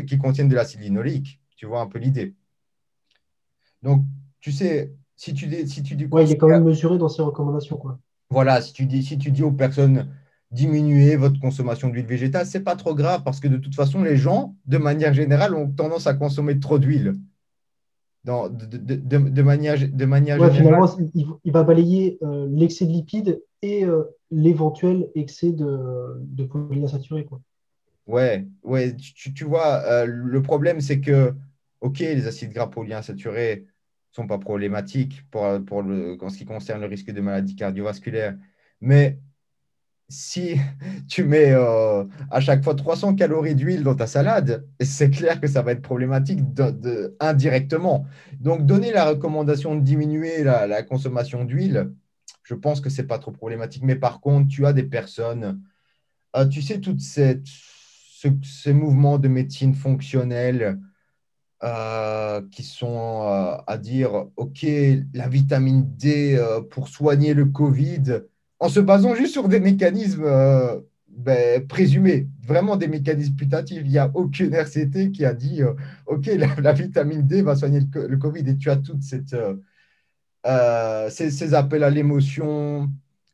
qui 0.06 0.18
contiennent 0.18 0.48
de 0.48 0.54
l'acide 0.54 0.82
linoléique. 0.82 1.40
Tu 1.56 1.66
vois 1.66 1.80
un 1.80 1.86
peu 1.86 1.98
l'idée. 1.98 2.36
Donc, 3.82 4.04
tu 4.40 4.52
sais, 4.52 4.92
si 5.16 5.34
tu 5.34 5.46
dis. 5.46 5.68
Si 5.68 5.82
tu 5.82 5.96
dis 5.96 6.06
ouais, 6.06 6.24
il 6.24 6.32
est 6.32 6.36
quand 6.36 6.48
même 6.48 6.64
mesuré 6.64 6.98
dans 6.98 7.08
ses 7.08 7.22
recommandations. 7.22 7.76
Quoi. 7.76 7.98
Voilà, 8.30 8.60
si 8.60 8.72
tu, 8.72 8.86
dis, 8.86 9.02
si 9.02 9.18
tu 9.18 9.30
dis 9.30 9.42
aux 9.42 9.52
personnes 9.52 10.08
diminuer 10.50 11.16
votre 11.16 11.38
consommation 11.40 11.88
d'huile 11.88 12.06
végétale, 12.06 12.46
c'est 12.46 12.60
pas 12.60 12.76
trop 12.76 12.94
grave 12.94 13.22
parce 13.24 13.40
que 13.40 13.48
de 13.48 13.56
toute 13.56 13.74
façon, 13.74 14.02
les 14.02 14.16
gens, 14.16 14.56
de 14.66 14.78
manière 14.78 15.14
générale, 15.14 15.54
ont 15.54 15.70
tendance 15.70 16.06
à 16.06 16.14
consommer 16.14 16.58
trop 16.58 16.78
d'huile. 16.78 17.14
de, 18.24 19.42
manière, 19.42 19.76
de 19.78 20.04
manière 20.04 20.36
générale. 20.36 20.52
Finalement, 20.52 20.96
il, 21.44 21.52
va 21.52 21.62
balayer 21.62 22.18
euh, 22.22 22.48
l'excès 22.50 22.84
de 22.84 22.90
lipides 22.90 23.42
et 23.62 23.84
euh, 23.84 24.04
l'éventuel 24.30 25.08
excès 25.14 25.52
de, 25.52 26.18
de 26.18 26.44
polyinsaturés. 26.44 27.24
Quoi. 27.24 27.40
Ouais, 28.06 28.46
ouais 28.64 28.96
tu, 28.96 29.44
vois, 29.44 29.82
euh, 29.84 30.04
le 30.06 30.42
problème, 30.42 30.80
c'est 30.80 31.00
que, 31.00 31.32
OK, 31.80 31.98
les 32.00 32.26
acides 32.26 32.52
gras 32.52 32.68
polyinsaturés 32.68 33.66
ne 33.66 34.14
sont 34.14 34.26
pas 34.26 34.38
problématiques 34.38 35.24
en 35.34 36.28
ce 36.28 36.36
qui 36.36 36.44
concerne 36.44 36.80
le 36.80 36.86
risque 36.86 37.10
de 37.10 37.20
maladie 37.20 37.56
cardiovasculaire, 37.56 38.36
mais 38.80 39.18
si 40.10 40.56
tu 41.08 41.24
mets 41.24 41.52
euh, 41.52 42.04
à 42.30 42.40
chaque 42.40 42.62
fois 42.62 42.74
300 42.74 43.14
calories 43.14 43.54
d'huile 43.54 43.82
dans 43.82 43.94
ta 43.94 44.06
salade, 44.06 44.66
c'est 44.80 45.10
clair 45.10 45.40
que 45.40 45.46
ça 45.46 45.62
va 45.62 45.72
être 45.72 45.82
problématique 45.82 46.40
indirectement. 47.20 48.06
Donc, 48.40 48.66
donner 48.66 48.92
la 48.92 49.06
recommandation 49.06 49.76
de 49.76 49.80
diminuer 49.80 50.44
la, 50.44 50.82
consommation 50.82 51.44
d'huile, 51.44 51.92
je 52.42 52.54
pense 52.54 52.80
que 52.80 52.90
ce 52.90 53.00
n'est 53.00 53.08
pas 53.08 53.18
trop 53.18 53.30
problématique. 53.30 53.84
Mais 53.84 53.96
par 53.96 54.20
contre, 54.20 54.48
tu 54.48 54.66
as 54.66 54.72
des 54.72 54.82
personnes, 54.82 55.62
euh, 56.36 56.46
tu 56.46 56.60
sais, 56.60 56.80
tous 56.80 56.98
ces, 56.98 58.72
mouvements 58.72 59.18
de 59.18 59.28
médecine 59.28 59.74
fonctionnelle 59.74 60.78
euh, 61.62 62.40
qui 62.50 62.62
sont 62.62 63.22
à 63.66 63.78
dire, 63.78 64.26
OK, 64.36 64.66
la 65.14 65.28
vitamine 65.28 65.84
D 65.96 66.38
pour 66.70 66.88
soigner 66.88 67.34
le 67.34 67.46
Covid 67.46 68.22
en 68.60 68.68
se 68.68 68.78
basant 68.78 69.14
juste 69.14 69.32
sur 69.32 69.48
des 69.48 69.58
mécanismes 69.58 70.24
euh, 70.24 70.78
ben, 71.08 71.66
présumés, 71.66 72.28
vraiment 72.46 72.76
des 72.76 72.88
mécanismes 72.88 73.34
putatifs. 73.34 73.82
Il 73.84 73.90
n'y 73.90 73.98
a 73.98 74.10
aucune 74.14 74.54
RCT 74.54 75.10
qui 75.12 75.24
a 75.24 75.34
dit 75.34 75.62
euh, 75.62 75.72
OK, 76.06 76.26
la, 76.26 76.72
vitamine 76.72 77.26
D 77.26 77.42
va 77.42 77.56
soigner 77.56 77.80
le, 77.94 78.16
Covid. 78.18 78.48
Et 78.48 78.56
tu 78.56 78.70
as 78.70 78.76
toutes 78.76 79.02
cette, 79.02 79.34
euh, 80.46 81.10
ces, 81.10 81.54
appels 81.54 81.82
à 81.82 81.90
l'émotion. 81.90 82.90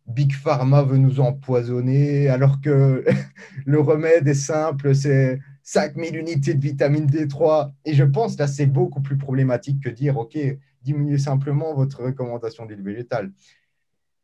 Big 0.06 0.32
Pharma 0.32 0.82
veut 0.82 0.98
nous 0.98 1.18
empoisonner, 1.18 2.28
alors 2.28 2.60
que 2.60 3.04
le 3.66 3.80
remède 3.80 4.28
est 4.28 4.34
simple, 4.34 4.94
c'est 4.94 5.40
5000 5.66 6.16
unités 6.16 6.54
de 6.54 6.62
vitamine 6.62 7.06
D3. 7.06 7.72
Et 7.84 7.92
je 7.92 8.04
pense 8.04 8.38
là, 8.38 8.46
c'est 8.46 8.66
beaucoup 8.66 9.00
plus 9.00 9.18
problématique 9.18 9.82
que 9.82 9.88
dire 9.88 10.16
OK, 10.16 10.38
diminuez 10.82 11.18
simplement 11.18 11.74
votre 11.74 12.04
recommandation 12.04 12.66
d'huile 12.66 12.82
végétale. 12.82 13.32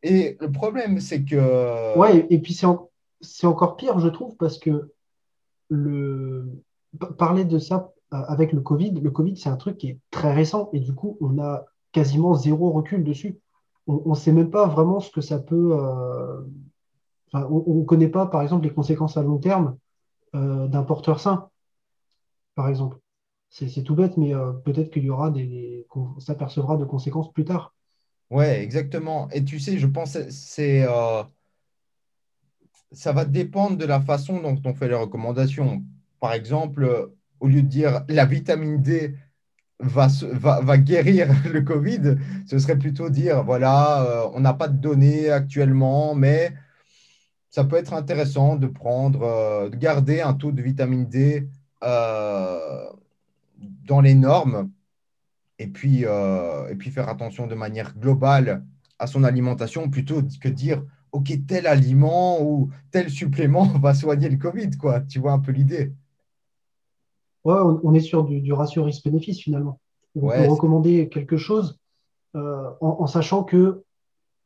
Et 0.03 0.37
le 0.39 0.51
problème, 0.51 0.99
c'est 1.01 1.23
que. 1.23 1.97
Ouais, 1.97 2.25
et 2.29 2.39
puis 2.39 2.57
c'est 3.21 3.45
encore 3.47 3.75
pire, 3.75 3.99
je 3.99 4.07
trouve, 4.07 4.37
parce 4.37 4.57
que 4.57 4.93
le... 5.69 6.47
parler 7.17 7.43
de 7.43 7.59
ça 7.59 7.91
euh, 8.13 8.17
avec 8.27 8.53
le 8.53 8.61
Covid, 8.61 8.91
le 8.91 9.11
Covid, 9.11 9.35
c'est 9.35 9.49
un 9.49 9.57
truc 9.57 9.77
qui 9.77 9.89
est 9.89 9.99
très 10.11 10.33
récent 10.33 10.69
et 10.71 10.79
du 10.79 10.93
coup, 10.95 11.17
on 11.19 11.39
a 11.39 11.65
quasiment 11.91 12.35
zéro 12.35 12.71
recul 12.71 13.03
dessus. 13.03 13.37
On 13.85 14.11
ne 14.11 14.15
sait 14.15 14.31
même 14.31 14.49
pas 14.49 14.67
vraiment 14.67 15.01
ce 15.01 15.11
que 15.11 15.19
ça 15.19 15.39
peut. 15.39 15.77
Euh, 15.77 16.41
on 17.33 17.79
ne 17.79 17.83
connaît 17.83 18.07
pas, 18.07 18.27
par 18.27 18.43
exemple, 18.43 18.63
les 18.65 18.73
conséquences 18.73 19.17
à 19.17 19.23
long 19.23 19.39
terme 19.39 19.75
euh, 20.35 20.67
d'un 20.67 20.83
porteur 20.83 21.19
sain, 21.19 21.49
par 22.55 22.69
exemple. 22.69 22.97
C'est 23.49 23.83
tout 23.83 23.93
bête, 23.93 24.17
mais 24.17 24.33
peut-être 24.65 24.89
qu'il 24.89 25.03
y 25.03 25.11
aura 25.11 25.29
des. 25.29 25.85
qu'on 25.87 26.19
s'apercevra 26.19 26.75
de 26.75 26.85
conséquences 26.85 27.31
plus 27.31 27.45
tard. 27.45 27.75
Ouais, 28.33 28.63
exactement. 28.63 29.29
Et 29.29 29.43
tu 29.43 29.59
sais, 29.59 29.77
je 29.77 29.85
pense 29.85 30.13
que 30.13 30.31
c'est, 30.31 30.87
euh, 30.87 31.23
ça 32.91 33.11
va 33.11 33.25
dépendre 33.25 33.77
de 33.77 33.85
la 33.85 34.01
façon 34.01 34.41
dont 34.41 34.59
on 34.65 34.73
fait 34.73 34.87
les 34.87 34.95
recommandations. 34.95 35.83
Par 36.19 36.33
exemple, 36.33 37.11
au 37.39 37.47
lieu 37.47 37.61
de 37.61 37.67
dire 37.67 38.03
la 38.09 38.25
vitamine 38.25 38.81
D 38.81 39.15
va, 39.79 40.07
va, 40.61 40.77
guérir 40.79 41.27
le 41.53 41.61
Covid, 41.61 42.15
ce 42.47 42.57
serait 42.57 42.77
plutôt 42.77 43.09
dire, 43.11 43.43
voilà, 43.43 44.03
euh, 44.03 44.29
on 44.33 44.39
n'a 44.39 44.53
pas 44.53 44.67
de 44.67 44.77
données 44.77 45.29
actuellement, 45.29 46.15
mais 46.15 46.53
ça 47.53 47.63
peut 47.63 47.75
être 47.75 47.93
intéressant 47.93 48.55
de 48.55 48.65
prendre, 48.65 49.21
euh, 49.21 49.69
de 49.69 49.75
garder 49.75 50.21
un 50.21 50.33
taux 50.33 50.51
de 50.51 50.61
vitamine 50.61 51.05
D 51.05 51.47
dans 53.85 54.01
les 54.01 54.15
normes 54.15 54.71
et 55.59 55.67
puis, 55.67 56.05
euh, 56.05 56.67
et 56.69 56.75
puis 56.75 56.89
faire 56.89 57.09
attention 57.09 57.45
de 57.45 57.53
manière 57.53 57.95
globale 57.95 58.65
à 58.97 59.05
son 59.05 59.23
alimentation 59.23 59.87
plutôt 59.87 60.23
que 60.41 60.49
dire 60.49 60.83
OK, 61.11 61.31
tel 61.47 61.67
aliment 61.67 62.41
ou 62.41 62.71
tel 62.89 63.11
supplément 63.11 63.65
va 63.81 63.93
soigner 63.93 64.29
le 64.29 64.37
Covid, 64.37 64.71
quoi. 64.71 65.01
Tu 65.01 65.19
vois 65.19 65.33
un 65.33 65.39
peu 65.39 65.51
l'idée. 65.51 65.93
Ouais, 67.43 67.59
on, 67.83 67.93
est 67.93 67.99
sur 67.99 68.23
du, 68.23 68.51
ratio 68.51 68.83
risque-bénéfice 68.83 69.41
finalement. 69.41 69.79
On 70.15 70.29
peut 70.29 70.47
recommander 70.47 71.07
quelque 71.09 71.37
chose 71.37 71.77
euh, 72.35 72.71
en, 72.81 73.05
sachant 73.05 73.43
que 73.43 73.83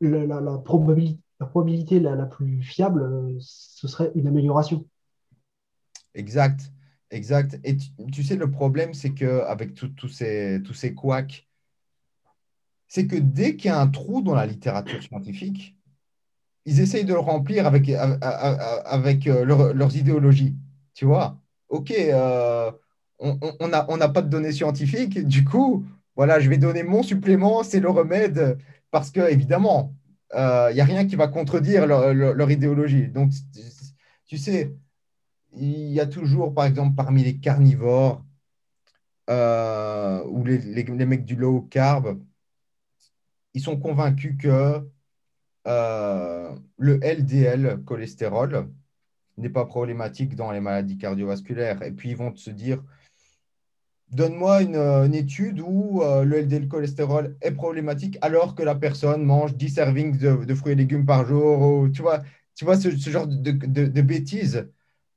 la, 0.02 0.58
probabilité, 0.66 1.22
la 1.40 1.46
probabilité 1.46 2.00
la, 2.00 2.26
plus 2.26 2.62
fiable, 2.62 3.02
euh, 3.02 3.38
ce 3.40 3.88
serait 3.88 4.12
une 4.16 4.28
amélioration. 4.28 4.86
Exact. 6.14 6.72
Exact. 7.10 7.60
Et 7.64 7.78
tu, 8.12 8.24
sais, 8.24 8.36
le 8.36 8.52
problème, 8.52 8.94
c'est 8.94 9.14
qu'avec 9.14 9.74
tous 9.74 10.10
ces, 10.10 10.62
tous 10.66 10.74
ces 10.74 10.94
couacs, 10.94 11.48
c'est 12.88 13.08
que 13.08 13.16
dès 13.16 13.56
qu'il 13.56 13.70
y 13.70 13.74
a 13.74 13.80
un 13.80 13.88
trou 13.88 14.22
dans 14.22 14.36
la 14.36 14.46
littérature 14.46 15.02
scientifique, 15.02 15.76
ils 16.66 16.82
essayent 16.82 17.06
de 17.06 17.14
le 17.14 17.20
remplir 17.20 17.66
avec, 17.66 17.90
euh, 17.90 19.46
leurs 19.46 19.96
idéologies. 19.96 20.56
Tu 20.94 21.06
vois? 21.06 21.38
Ok, 21.70 21.92
euh, 21.92 22.72
on 23.20 23.68
n'a 23.98 24.10
pas 24.10 24.22
de 24.22 24.30
données 24.30 24.52
scientifiques, 24.52 25.26
du 25.26 25.46
coup, 25.46 25.86
voilà, 26.16 26.40
je 26.40 26.50
vais 26.50 26.58
donner 26.58 26.84
mon 26.84 27.04
supplément, 27.04 27.64
c'est 27.64 27.80
le 27.80 27.90
remède, 27.90 28.58
parce 28.92 29.12
que, 29.12 29.32
évidemment, 29.32 29.94
il 30.34 30.38
euh, 30.40 30.74
n'y 30.74 30.82
a 30.82 30.86
rien 30.86 31.08
qui 31.08 31.16
va 31.16 31.28
contredire 31.28 31.88
leur, 31.88 32.52
idéologie. 32.52 33.08
Donc, 33.08 33.32
tu 34.26 34.38
sais, 34.38 34.76
il 35.56 35.90
y 35.90 36.00
a 36.00 36.08
toujours, 36.08 36.54
par 36.54 36.66
exemple, 36.66 36.96
parmi 36.96 37.24
les 37.24 37.38
carnivores 37.38 38.26
euh, 39.30 40.24
ou 40.26 40.44
les, 40.46 40.58
les, 40.60 41.06
mecs 41.06 41.26
du 41.26 41.36
low 41.36 41.62
carb, 41.62 42.20
ils 43.54 43.62
sont 43.62 43.78
convaincus 43.78 44.36
que 44.40 44.86
euh, 45.68 46.56
le 46.78 47.00
LDL 47.02 47.84
cholestérol 47.86 48.70
n'est 49.38 49.50
pas 49.50 49.66
problématique 49.66 50.36
dans 50.36 50.52
les 50.52 50.60
maladies 50.60 50.98
cardiovasculaires. 50.98 51.82
Et 51.84 51.92
puis, 51.92 52.10
ils 52.10 52.18
vont 52.18 52.36
se 52.36 52.50
dire, 52.50 52.84
donne-moi 54.12 54.62
une, 54.62 55.14
étude 55.14 55.60
où 55.60 56.02
euh, 56.02 56.24
le 56.24 56.42
LDL 56.42 56.68
cholestérol 56.68 57.36
est 57.42 57.52
problématique 57.52 58.18
alors 58.22 58.56
que 58.56 58.64
la 58.64 58.76
personne 58.76 59.24
mange 59.24 59.56
10 59.56 59.70
servings 59.70 60.18
de, 60.18 60.56
fruits 60.56 60.74
et 60.74 60.76
légumes 60.76 61.06
par 61.06 61.26
jour. 61.26 61.88
tu 61.94 62.02
vois, 62.02 62.22
tu 62.56 62.66
vois 62.66 62.78
ce, 62.78 62.90
genre 62.90 63.28
de, 63.28 64.02
bêtises. 64.02 64.68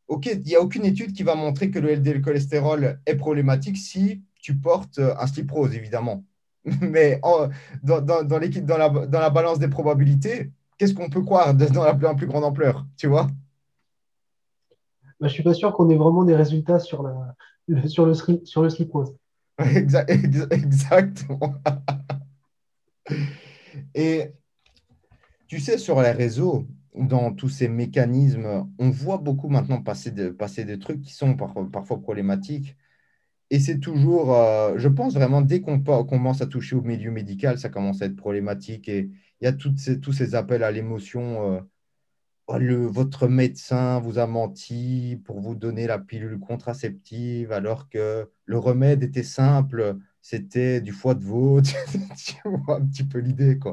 OK, 0.09 0.27
il 0.27 0.41
n'y 0.41 0.57
a 0.57 0.61
aucune 0.61 0.85
étude 0.85 1.13
qui 1.13 1.23
va 1.23 1.35
montrer 1.37 1.71
que 1.71 1.79
le 1.79 1.95
LDL 1.95 2.21
cholestérol 2.21 3.01
est 3.07 3.15
problématique 3.17 3.77
si 3.77 4.23
tu 4.43 4.57
portes 4.57 4.99
euh, 4.99 5.15
un 5.19 5.27
slip 5.27 5.51
rose, 5.51 5.75
évidemment. 5.75 6.25
Mais 6.81 7.21
dans, 7.83 8.01
dans, 8.01 8.23
dans, 8.25 8.39
la, 8.39 8.89
dans 8.89 9.21
la 9.21 9.31
balance 9.31 9.59
des 9.59 9.69
probabilités, 9.69 10.51
qu'est-ce 10.77 10.95
qu'on 10.95 11.11
peut 11.11 11.23
croire 11.23 11.55
dans 11.55 11.85
la, 11.85 11.95
plus 12.15 12.27
grande 12.27 12.45
ampleur, 12.45 12.87
tu 12.97 13.07
vois? 13.07 13.29
Bah, 15.21 15.21
Je 15.21 15.25
ne 15.27 15.31
suis 15.31 15.43
pas 15.43 15.55
sûr 15.55 15.73
qu'on 15.75 15.89
ait 15.91 15.97
vraiment 15.97 16.25
des 16.25 16.35
résultats 16.35 16.81
sur, 16.81 17.03
la, 17.03 17.37
sur, 17.87 18.07
le, 18.07 18.15
sur 18.45 18.63
le 18.63 18.71
slip 18.71 18.93
exactement. 20.51 21.55
Et 23.95 24.33
tu 25.47 25.59
sais, 25.61 25.79
sur 25.79 26.01
les 26.01 26.13
réseaux, 26.13 26.67
dans 26.95 27.33
tous 27.33 27.49
ces 27.49 27.69
mécanismes, 27.69 28.67
on 28.79 28.91
voit 28.91 29.19
beaucoup 29.19 29.49
maintenant 29.49 29.83
passer, 29.83 30.11
de, 30.11 30.31
passer 30.31 30.65
des 30.65 30.79
trucs 30.79 31.03
qui 31.03 31.13
sont 31.13 31.37
parfois 31.37 32.01
problématiques. 32.01 32.77
Et 33.51 33.59
c'est 33.59 33.81
toujours, 33.81 34.35
euh, 34.35 34.75
je 34.79 34.89
pense 34.89 35.15
vraiment, 35.15 35.43
dès 35.43 35.61
qu'on 35.61 35.81
commence 35.83 36.41
à 36.41 36.47
toucher 36.47 36.77
au 36.77 36.83
milieu 36.83 37.11
médical, 37.11 37.59
ça 37.59 37.69
commence 37.69 38.01
à 38.01 38.07
être 38.07 38.17
problématique. 38.17 38.89
Et 38.89 39.11
il 39.41 39.45
y 39.45 39.49
a 39.49 39.53
toutes 39.53 39.79
ces, 39.79 40.01
tous 40.01 40.13
ces 40.13 40.35
appels 40.35 40.63
à 40.63 40.71
l'émotion. 40.71 41.55
Euh, 41.55 41.61
le, 42.59 42.87
votre 42.87 43.29
médecin 43.29 44.01
vous 44.01 44.19
a 44.19 44.27
menti 44.27 45.21
pour 45.25 45.41
vous 45.41 45.55
donner 45.55 45.87
la 45.87 45.99
pilule 45.99 46.39
contraceptive 46.39 47.53
alors 47.53 47.89
que 47.89 48.31
le 48.45 48.59
remède 48.59 49.03
était 49.03 49.23
simple, 49.23 49.97
c'était 50.23 50.81
du 50.81 50.93
foie 50.93 51.15
de 51.15 51.25
veau. 51.25 51.61
tu 51.63 52.37
vois 52.45 52.77
un 52.77 52.87
petit 52.87 53.05
peu 53.05 53.19
l'idée, 53.19 53.59
quoi 53.59 53.73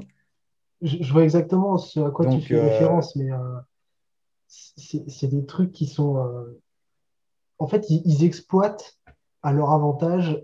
je, 0.82 1.12
vois 1.12 1.24
exactement 1.24 1.78
ce 1.78 2.00
à 2.00 2.12
quoi 2.12 2.28
tu 2.28 2.42
fais 2.42 2.56
euh, 2.56 2.64
référence, 2.64 3.16
mais 3.16 3.32
euh, 3.32 3.60
c'est 4.48 5.28
des 5.28 5.46
trucs 5.46 5.72
qui 5.72 5.88
sont. 5.88 6.18
Euh, 6.18 6.62
en 7.60 7.68
fait, 7.68 7.90
ils, 7.90 8.24
exploitent 8.24 8.98
à 9.42 9.52
leur 9.52 9.72
avantage 9.72 10.40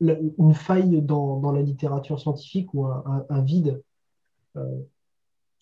une 0.00 0.54
faille 0.54 1.00
dans, 1.00 1.52
la 1.52 1.62
littérature 1.62 2.20
scientifique 2.20 2.74
ou 2.74 2.84
un, 2.86 3.42
vide 3.42 3.82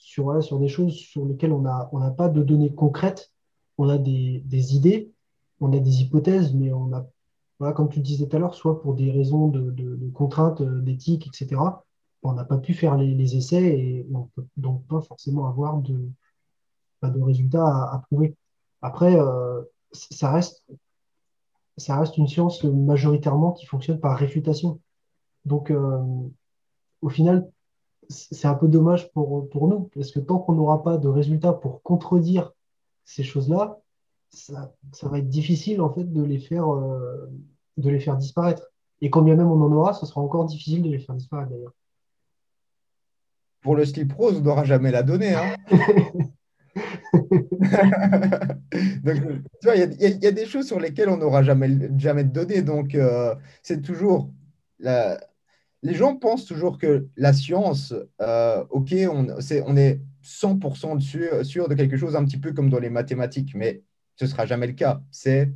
sur, 0.00 0.42
sur 0.42 0.58
des 0.58 0.68
choses 0.68 0.96
sur 0.96 1.24
lesquelles 1.26 1.52
on 1.52 1.60
n'a 1.60 1.88
on 1.92 2.10
pas 2.12 2.28
de 2.28 2.42
données 2.42 2.74
concrètes. 2.74 3.32
On 3.78 3.88
a 3.88 3.98
des, 3.98 4.42
idées, 4.74 5.12
on 5.60 5.72
a 5.72 5.78
des 5.78 6.02
hypothèses, 6.02 6.52
mais 6.54 6.72
on 6.72 6.86
n'a 6.86 7.06
voilà, 7.58 7.74
comme 7.74 7.90
tu 7.90 7.98
le 7.98 8.04
disais 8.04 8.26
tout 8.26 8.36
à 8.36 8.38
l'heure, 8.38 8.54
soit 8.54 8.80
pour 8.80 8.94
des 8.94 9.10
raisons 9.10 9.48
de, 9.48 9.70
de, 9.70 10.10
contraintes 10.14 10.62
d'éthique, 10.62 11.26
etc., 11.26 11.60
on 12.22 12.32
n'a 12.32 12.44
pas 12.44 12.56
pu 12.56 12.72
faire 12.72 12.96
les, 12.96 13.36
essais 13.36 13.62
et 13.62 14.06
on 14.12 14.20
ne 14.20 14.24
peut 14.34 14.46
donc 14.56 14.86
pas 14.86 15.02
forcément 15.02 15.46
avoir 15.46 15.76
de, 15.78 16.08
de 17.02 17.20
résultats 17.20 17.66
à, 17.66 18.02
prouver. 18.08 18.34
Après, 18.80 19.18
ça 19.92 20.32
reste 20.32 20.64
ça 21.80 21.98
reste 21.98 22.16
une 22.18 22.28
science 22.28 22.62
majoritairement 22.64 23.52
qui 23.52 23.66
fonctionne 23.66 23.98
par 23.98 24.16
réfutation. 24.16 24.80
Donc, 25.44 25.70
euh, 25.70 25.98
au 27.00 27.08
final, 27.08 27.50
c'est 28.10 28.46
un 28.46 28.54
peu 28.54 28.68
dommage 28.68 29.10
pour, 29.12 29.48
pour 29.48 29.68
nous, 29.68 29.90
parce 29.94 30.10
que 30.10 30.20
tant 30.20 30.38
qu'on 30.38 30.54
n'aura 30.54 30.82
pas 30.82 30.98
de 30.98 31.08
résultats 31.08 31.52
pour 31.52 31.82
contredire 31.82 32.52
ces 33.04 33.22
choses-là, 33.22 33.78
ça, 34.30 34.72
va 35.02 35.18
être 35.18 35.28
difficile 35.28 35.80
en 35.80 35.92
fait 35.92 36.04
de 36.04 36.22
les 36.22 36.38
faire, 36.38 36.72
euh, 36.72 37.30
de 37.76 37.90
les 37.90 38.00
faire 38.00 38.16
disparaître. 38.16 38.70
Et 39.00 39.10
quand 39.10 39.22
bien 39.22 39.36
même 39.36 39.50
on 39.50 39.62
en 39.62 39.72
aura, 39.72 39.94
ce 39.94 40.06
sera 40.06 40.20
encore 40.20 40.44
difficile 40.44 40.82
de 40.82 40.90
les 40.90 40.98
faire 40.98 41.14
disparaître 41.14 41.50
d'ailleurs. 41.50 41.72
Pour 43.62 43.76
le 43.76 43.84
slip 43.84 44.12
rose, 44.12 44.38
on 44.38 44.40
n'aura 44.40 44.64
jamais 44.64 44.90
la 44.90 45.02
donnée. 45.02 45.34
Hein 45.34 45.54
donc, 49.02 49.16
tu 49.60 49.64
vois, 49.64 49.76
il 49.76 50.22
y, 50.22 50.26
a 50.26 50.32
des 50.32 50.46
choses 50.46 50.66
sur 50.66 50.80
lesquelles 50.80 51.08
on 51.08 51.16
n'aura 51.16 51.42
jamais, 51.42 51.68
jamais 51.98 52.24
de 52.24 52.32
données. 52.32 52.62
Donc, 52.62 52.94
euh, 52.94 53.34
c'est 53.62 53.82
toujours. 53.82 54.30
La... 54.78 55.20
Les 55.82 55.94
gens 55.94 56.16
pensent 56.16 56.44
toujours 56.44 56.78
que 56.78 57.08
la 57.16 57.32
science, 57.32 57.94
euh, 58.20 58.64
OK, 58.70 58.94
on, 59.10 59.28
est, 59.28 59.62
on 59.66 59.76
est 59.76 60.00
100% 60.22 61.44
sûr, 61.44 61.68
de 61.68 61.74
quelque 61.74 61.96
chose, 61.96 62.16
un 62.16 62.24
petit 62.24 62.38
peu 62.38 62.52
comme 62.52 62.68
dans 62.68 62.78
les 62.78 62.90
mathématiques, 62.90 63.54
mais 63.54 63.82
ce 64.16 64.24
ne 64.24 64.30
sera 64.30 64.44
jamais 64.46 64.66
le 64.66 64.74
cas. 64.74 65.02
C'est 65.10 65.50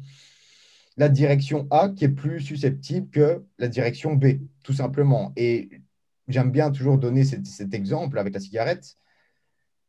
la 0.96 1.08
direction 1.08 1.66
A 1.70 1.90
qui 1.90 2.04
est 2.04 2.08
plus 2.08 2.40
susceptible 2.40 3.10
que 3.10 3.44
la 3.58 3.68
direction 3.68 4.14
B, 4.14 4.38
tout 4.62 4.72
simplement. 4.72 5.32
Et 5.36 5.82
j'aime 6.28 6.50
bien 6.50 6.70
toujours 6.70 6.98
donner 6.98 7.24
cet, 7.24 7.46
cet 7.46 7.74
exemple 7.74 8.18
avec 8.18 8.32
la 8.32 8.40
cigarette. 8.40 8.96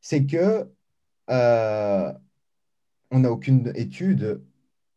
C'est 0.01 0.25
que 0.25 0.69
euh, 1.29 2.13
on 3.11 3.19
n'a 3.19 3.31
aucune 3.31 3.71
étude 3.75 4.41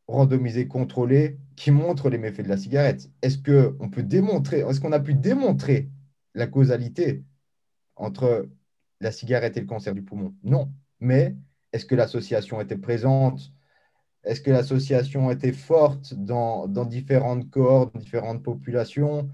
randomisée, 0.09 0.67
contrôlée, 0.67 1.39
qui 1.55 1.71
montre 1.71 2.09
les 2.09 2.19
méfaits 2.19 2.43
de 2.43 2.49
la 2.49 2.57
cigarette. 2.57 3.11
Est-ce 3.23 3.39
qu'on 3.39 3.91
peut 3.91 4.03
démontrer, 4.03 4.61
est-ce 4.61 4.81
qu'on 4.81 4.93
a 4.93 5.01
pu 5.01 5.15
démontrer 5.15 5.91
la 6.35 6.47
causalité 6.47 7.25
entre 7.97 8.49
la 9.01 9.13
cigarette 9.13 9.57
et 9.57 9.61
le 9.61 9.67
cancer 9.67 9.95
du 9.95 10.03
poumon? 10.03 10.35
Non. 10.43 10.73
Mais 11.01 11.37
est-ce 11.73 11.85
que 11.85 11.95
l'association 11.95 12.61
était 12.61 12.79
présente? 12.79 13.53
Est-ce 14.25 14.41
que 14.41 14.51
l'association 14.51 15.31
était 15.31 15.53
forte 15.53 16.15
dans, 16.15 16.67
dans 16.67 16.85
différentes 16.85 17.51
cohortes, 17.51 17.97
différentes 17.97 18.43
populations? 18.43 19.29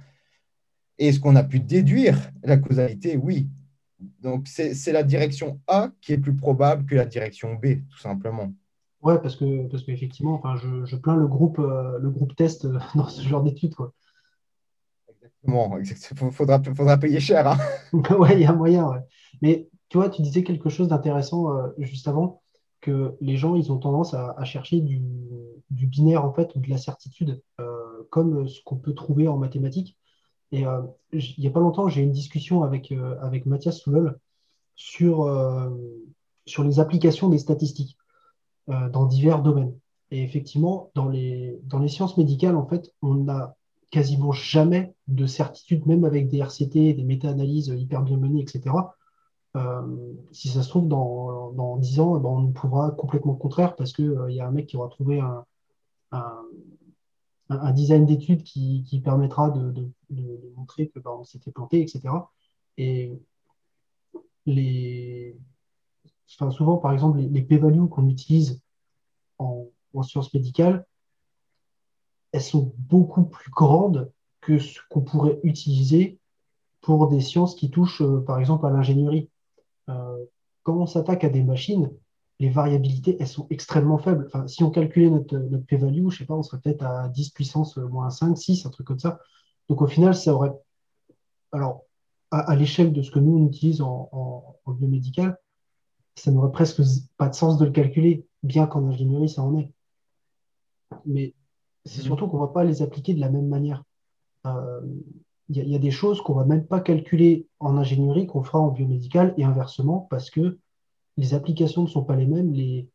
Est-ce 0.98 1.20
qu'on 1.20 1.36
a 1.36 1.44
pu 1.44 1.60
déduire 1.60 2.30
la 2.42 2.56
causalité? 2.56 3.16
Oui. 3.16 3.48
Donc, 4.20 4.48
c'est 4.48 4.92
la 4.92 5.02
direction 5.02 5.60
A 5.66 5.90
qui 6.00 6.12
est 6.12 6.18
plus 6.18 6.36
probable 6.36 6.84
que 6.84 6.94
la 6.94 7.06
direction 7.06 7.54
B, 7.54 7.80
tout 7.88 7.98
simplement. 7.98 8.52
Ouais, 9.04 9.20
parce 9.20 9.36
que 9.36 9.68
parce 9.68 9.82
qu'effectivement, 9.82 10.34
enfin, 10.34 10.56
je, 10.56 10.86
je, 10.86 10.96
plains 10.96 11.14
le 11.14 11.26
groupe, 11.28 11.58
euh, 11.58 11.98
le 11.98 12.08
groupe 12.08 12.34
test 12.34 12.64
euh, 12.64 12.78
dans 12.94 13.06
ce 13.06 13.20
genre 13.20 13.42
d'études. 13.42 13.74
Exactement, 15.78 15.78
il 16.30 16.32
faudra, 16.32 16.62
faudra 16.74 16.96
payer 16.96 17.20
cher. 17.20 17.46
Hein. 17.46 17.58
ouais, 18.18 18.32
il 18.32 18.40
y 18.40 18.46
a 18.46 18.54
moyen. 18.54 18.90
Mais 19.42 19.68
tu 19.90 19.98
vois, 19.98 20.08
tu 20.08 20.22
disais 20.22 20.42
quelque 20.42 20.70
chose 20.70 20.88
d'intéressant 20.88 21.54
euh, 21.54 21.68
juste 21.76 22.08
avant, 22.08 22.40
que 22.80 23.14
les 23.20 23.36
gens, 23.36 23.56
ils 23.56 23.70
ont 23.70 23.78
tendance 23.78 24.14
à, 24.14 24.34
à 24.38 24.44
chercher 24.44 24.80
du, 24.80 25.02
du, 25.68 25.86
binaire, 25.86 26.24
en 26.24 26.32
fait, 26.32 26.54
ou 26.54 26.60
de 26.60 26.70
la 26.70 26.78
certitude, 26.78 27.42
comme 28.10 28.46
ce 28.46 28.60
qu'on 28.62 28.76
peut 28.76 28.92
trouver 28.92 29.26
en 29.26 29.38
mathématiques. 29.38 29.98
Et 30.52 30.64
il 31.12 31.34
n'y 31.38 31.46
a 31.46 31.50
pas 31.50 31.60
longtemps, 31.60 31.88
j'ai 31.88 32.02
eu 32.02 32.04
une 32.04 32.12
discussion 32.12 32.62
avec, 32.62 32.92
avec 33.22 33.46
Mathias 33.46 33.78
Soulol 33.78 34.18
sur, 34.74 35.30
sur 36.44 36.62
les 36.62 36.78
applications 36.78 37.30
des 37.30 37.38
statistiques 37.38 37.96
dans 38.68 39.06
divers 39.06 39.42
domaines. 39.42 39.74
Et 40.10 40.22
effectivement, 40.22 40.90
dans 40.94 41.08
les, 41.08 41.60
sciences 41.88 42.16
médicales, 42.16 42.56
en 42.56 42.66
fait, 42.66 42.92
on 43.02 43.14
n'a 43.14 43.56
quasiment 43.90 44.32
jamais 44.32 44.94
de 45.08 45.26
certitude, 45.26 45.86
même 45.86 46.04
avec 46.04 46.28
des 46.28 46.38
RCT, 46.38 46.94
des 46.94 47.04
méta-analyses 47.04 47.68
hyper 47.68 48.02
bien 48.02 48.16
menées, 48.16 48.42
etc. 48.42 48.74
si 50.32 50.48
ça 50.48 50.62
se 50.62 50.68
trouve, 50.68 50.88
dans, 50.88 51.52
dans 51.52 51.76
10 51.76 52.00
ans, 52.00 52.16
eh 52.16 52.20
ben, 52.20 52.28
on 52.28 52.52
prouvera 52.52 52.90
complètement 52.90 53.32
le 53.32 53.38
contraire 53.38 53.76
parce 53.76 53.92
qu'il 53.92 54.16
il 54.28 54.34
y 54.34 54.40
a 54.40 54.46
un 54.46 54.50
mec 54.50 54.66
qui 54.66 54.76
aura 54.76 54.88
trouvé 54.88 55.20
un, 55.20 55.44
design 57.72 58.06
d'études 58.06 58.42
qui, 58.42 59.00
permettra 59.04 59.50
de, 59.50 59.90
montrer 60.56 60.88
que 60.88 60.98
bah, 60.98 61.10
on 61.18 61.24
s'était 61.24 61.52
planté, 61.52 61.80
etc. 61.80 62.02
Et 62.78 63.12
les, 64.46 65.36
souvent, 66.26 66.78
par 66.78 66.92
exemple, 66.92 67.18
les, 67.18 67.42
p-values 67.42 67.88
qu'on 67.88 68.08
utilise 68.08 68.60
en, 69.38 69.66
sciences 70.02 70.34
médicales, 70.34 70.84
elles 72.32 72.42
sont 72.42 72.74
beaucoup 72.78 73.24
plus 73.24 73.50
grandes 73.50 74.10
que 74.40 74.58
ce 74.58 74.80
qu'on 74.90 75.02
pourrait 75.02 75.38
utiliser 75.44 76.18
pour 76.80 77.08
des 77.08 77.20
sciences 77.20 77.54
qui 77.54 77.70
touchent, 77.70 78.02
euh, 78.02 78.20
par 78.20 78.40
exemple, 78.40 78.66
à 78.66 78.70
l'ingénierie. 78.70 79.30
Euh, 79.88 80.24
quand 80.64 80.76
on 80.76 80.86
s'attaque 80.86 81.24
à 81.24 81.28
des 81.28 81.44
machines, 81.44 81.90
les 82.40 82.50
variabilités, 82.50 83.16
elles 83.20 83.28
sont 83.28 83.46
extrêmement 83.50 83.98
faibles. 83.98 84.24
Enfin, 84.26 84.46
si 84.48 84.64
on 84.64 84.70
calculait 84.70 85.10
notre, 85.10 85.36
notre 85.36 85.64
p-value, 85.64 86.10
je 86.10 86.18
sais 86.18 86.26
pas, 86.26 86.34
on 86.34 86.42
serait 86.42 86.60
peut-être 86.60 86.82
à 86.82 87.08
10 87.08 87.30
puissance 87.30 87.76
moins 87.76 88.10
5, 88.10 88.36
6, 88.36 88.66
un 88.66 88.70
truc 88.70 88.86
comme 88.86 88.98
ça. 88.98 89.20
Donc 89.68 89.80
au 89.80 89.86
final, 89.86 90.14
ça 90.14 90.34
aurait. 90.34 90.52
Alors, 91.52 91.84
à, 92.30 92.56
l'échelle 92.56 92.92
de 92.92 93.02
ce 93.02 93.10
que 93.10 93.18
nous 93.18 93.38
on 93.38 93.46
utilise 93.46 93.80
en, 93.80 94.56
biomédical, 94.66 95.38
ça 96.14 96.30
n'aurait 96.30 96.52
presque 96.52 96.82
pas 97.16 97.28
de 97.28 97.34
sens 97.34 97.58
de 97.58 97.64
le 97.64 97.70
calculer, 97.70 98.26
bien 98.42 98.66
qu'en 98.66 98.86
ingénierie, 98.86 99.28
ça 99.28 99.42
en 99.42 99.56
est. 99.58 99.70
Mais 101.06 101.34
c'est 101.84 102.02
mmh. 102.02 102.04
surtout 102.04 102.28
qu'on 102.28 102.40
ne 102.40 102.46
va 102.46 102.52
pas 102.52 102.64
les 102.64 102.82
appliquer 102.82 103.14
de 103.14 103.20
la 103.20 103.30
même 103.30 103.48
manière. 103.48 103.82
Euh, 104.46 104.80
il 105.48 105.56
y, 105.56 105.70
y, 105.70 105.74
a 105.74 105.78
des 105.78 105.90
choses 105.90 106.22
qu'on 106.22 106.34
ne 106.34 106.38
va 106.40 106.46
même 106.46 106.66
pas 106.66 106.80
calculer 106.80 107.46
en 107.60 107.76
ingénierie 107.76 108.26
qu'on 108.26 108.42
fera 108.42 108.58
en 108.58 108.68
biomédical 108.68 109.34
et 109.36 109.44
inversement 109.44 110.06
parce 110.10 110.30
que 110.30 110.58
les 111.16 111.34
applications 111.34 111.82
ne 111.82 111.88
sont 111.88 112.04
pas 112.04 112.16
les 112.16 112.26
mêmes, 112.26 112.52
les, 112.52 112.88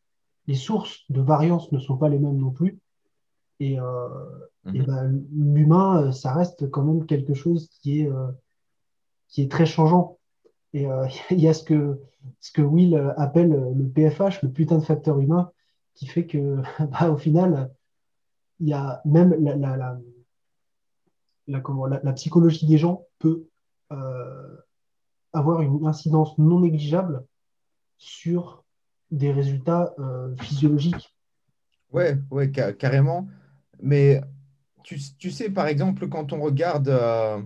sources 0.56 1.04
de 1.10 1.22
variance 1.22 1.72
ne 1.72 1.80
sont 1.80 1.98
pas 1.98 2.10
les 2.10 2.20
mêmes 2.20 2.38
non 2.38 2.52
plus. 2.52 2.80
Et, 3.60 3.80
euh, 3.80 4.10
mhm. 4.66 4.86
ben, 4.86 5.26
l'humain, 5.32 6.04
euh, 6.04 6.12
ça 6.12 6.34
reste 6.34 6.70
quand 6.72 6.84
même 6.84 7.06
quelque 7.06 7.34
chose 7.34 7.70
qui 7.70 8.02
est, 8.02 8.10
euh, 8.10 8.32
qui 9.28 9.44
est 9.44 9.52
très 9.52 9.66
changeant. 9.66 10.18
Et 10.74 10.86
il 11.32 11.40
y 11.40 11.48
a 11.48 11.54
ce 11.54 11.64
que, 11.64 12.00
ce 12.40 12.52
que 12.52 12.62
Will 12.62 13.14
appelle 13.18 13.74
le 13.76 13.88
PFH, 13.90 14.42
le 14.44 14.52
putain 14.52 14.78
de 14.78 14.84
facteur 14.84 15.20
humain, 15.20 15.52
qui 15.96 16.08
fait 16.08 16.26
que, 16.26 16.62
bah, 16.92 17.10
au 17.10 17.18
final, 17.18 17.72
il 18.60 18.70
y 18.70 18.74
a 18.74 19.02
même 19.06 19.36
la, 19.40 19.56
la, 19.56 20.00
la, 22.04 22.14
psychologie 22.14 22.68
des 22.68 22.78
gens 22.78 23.06
peut 23.20 23.48
avoir 25.34 25.62
une 25.62 25.86
incidence 25.86 26.38
non 26.38 26.60
négligeable 26.60 27.26
sur 27.98 28.64
des 29.12 29.32
résultats 29.32 29.94
euh, 30.00 30.36
physiologiques. 30.38 31.16
Ouais, 31.92 32.18
ouais, 32.32 32.52
carrément. 32.52 33.28
Mais 33.82 34.22
tu, 34.84 34.98
tu, 35.18 35.32
sais, 35.32 35.50
par 35.50 35.68
exemple, 35.68 36.08
quand 36.08 36.34
on 36.34 36.42
regarde 36.42 36.90
euh, 36.90 37.42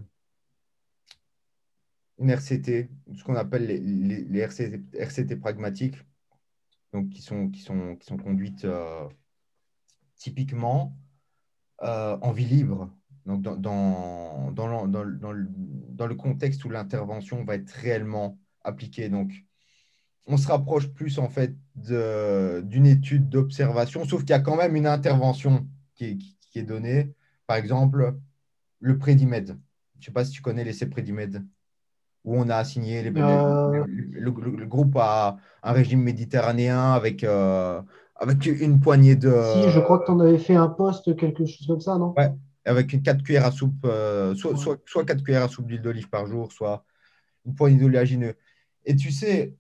une 2.20 2.30
RCT, 2.30 2.90
ce 3.16 3.24
qu'on 3.24 3.36
appelle 3.36 3.66
les, 3.66 4.40
RCT, 4.40 5.36
pragmatiques, 5.38 5.98
donc 6.94 7.10
qui 7.10 7.22
sont, 7.22 7.50
qui 7.50 7.62
sont, 7.62 7.96
qui 7.96 8.06
sont 8.06 8.18
conduites 8.18 8.66
euh, 8.66 9.08
typiquement 10.16 10.98
en 11.80 12.32
vie 12.32 12.46
libre, 12.46 12.96
donc 13.26 13.42
dans, 13.42 13.58
dans, 13.58 14.52
dans, 14.52 14.88
dans, 14.88 15.04
le, 15.04 15.48
dans 15.90 16.08
le 16.08 16.16
contexte 16.16 16.64
où 16.64 16.70
l'intervention 16.70 17.44
va 17.44 17.56
être 17.56 17.72
réellement 17.72 18.40
appliquée. 18.64 19.10
Donc, 19.10 19.32
on 20.28 20.38
se 20.38 20.48
rapproche 20.48 20.88
plus 20.90 21.20
en 21.20 21.30
fait 21.30 21.56
d'une 21.76 22.86
étude 22.86 23.30
d'observation, 23.30 24.06
sauf 24.06 24.22
qu'il 24.22 24.32
y 24.32 24.34
a 24.34 24.40
quand 24.40 24.56
même 24.56 24.76
une 24.76 24.88
intervention 24.88 25.68
qui 25.96 26.38
est, 26.56 26.64
donnée. 26.64 27.14
Par 27.48 27.58
exemple, 27.58 28.16
le 28.80 28.98
Prédimed. 28.98 29.48
Je 29.48 30.00
ne 30.00 30.06
sais 30.06 30.12
pas 30.12 30.26
si 30.26 30.32
tu 30.32 30.42
connais 30.42 30.64
l'essai 30.64 30.88
Prédimed, 30.88 31.46
où 32.24 32.38
on 32.38 32.50
a 32.50 32.56
assigné 32.56 33.04
les, 33.04 33.12
euh. 33.18 33.84
le, 33.88 34.66
groupe 34.66 34.96
à 34.98 35.38
un 35.62 35.72
régime 35.72 36.02
méditerranéen 36.02 36.94
avec, 36.94 37.24
euh, 37.24 37.82
avec 38.16 38.46
une 38.46 38.80
poignée 38.80 39.16
de. 39.16 39.34
Si, 39.54 39.70
je 39.70 39.80
crois 39.80 40.00
que 40.00 40.06
tu 40.06 40.12
en 40.12 40.20
avais 40.20 40.38
fait 40.38 40.56
un 40.56 40.70
poste, 40.70 41.16
quelque 41.18 41.46
chose 41.46 41.68
comme 41.68 41.82
ça, 41.82 41.98
non? 41.98 42.14
Ouais, 42.18 42.32
avec 42.66 43.02
4 43.04 43.24
cuillères 43.24 43.46
à 43.46 43.52
soupe, 43.52 43.86
euh, 43.86 44.36
soit, 44.36 44.56
soit, 44.58 44.78
soit 44.86 45.06
4 45.06 45.24
cuillères 45.24 45.44
à 45.44 45.50
soupe 45.50 45.68
d'huile 45.68 45.82
d'olive 45.82 46.10
par 46.10 46.26
jour, 46.28 46.52
soit 46.52 46.86
une 47.46 47.56
poignée 47.56 47.78
d'oléagineux. 47.78 48.36
Et 48.86 48.96
tu 48.96 49.12
sais, 49.12 49.54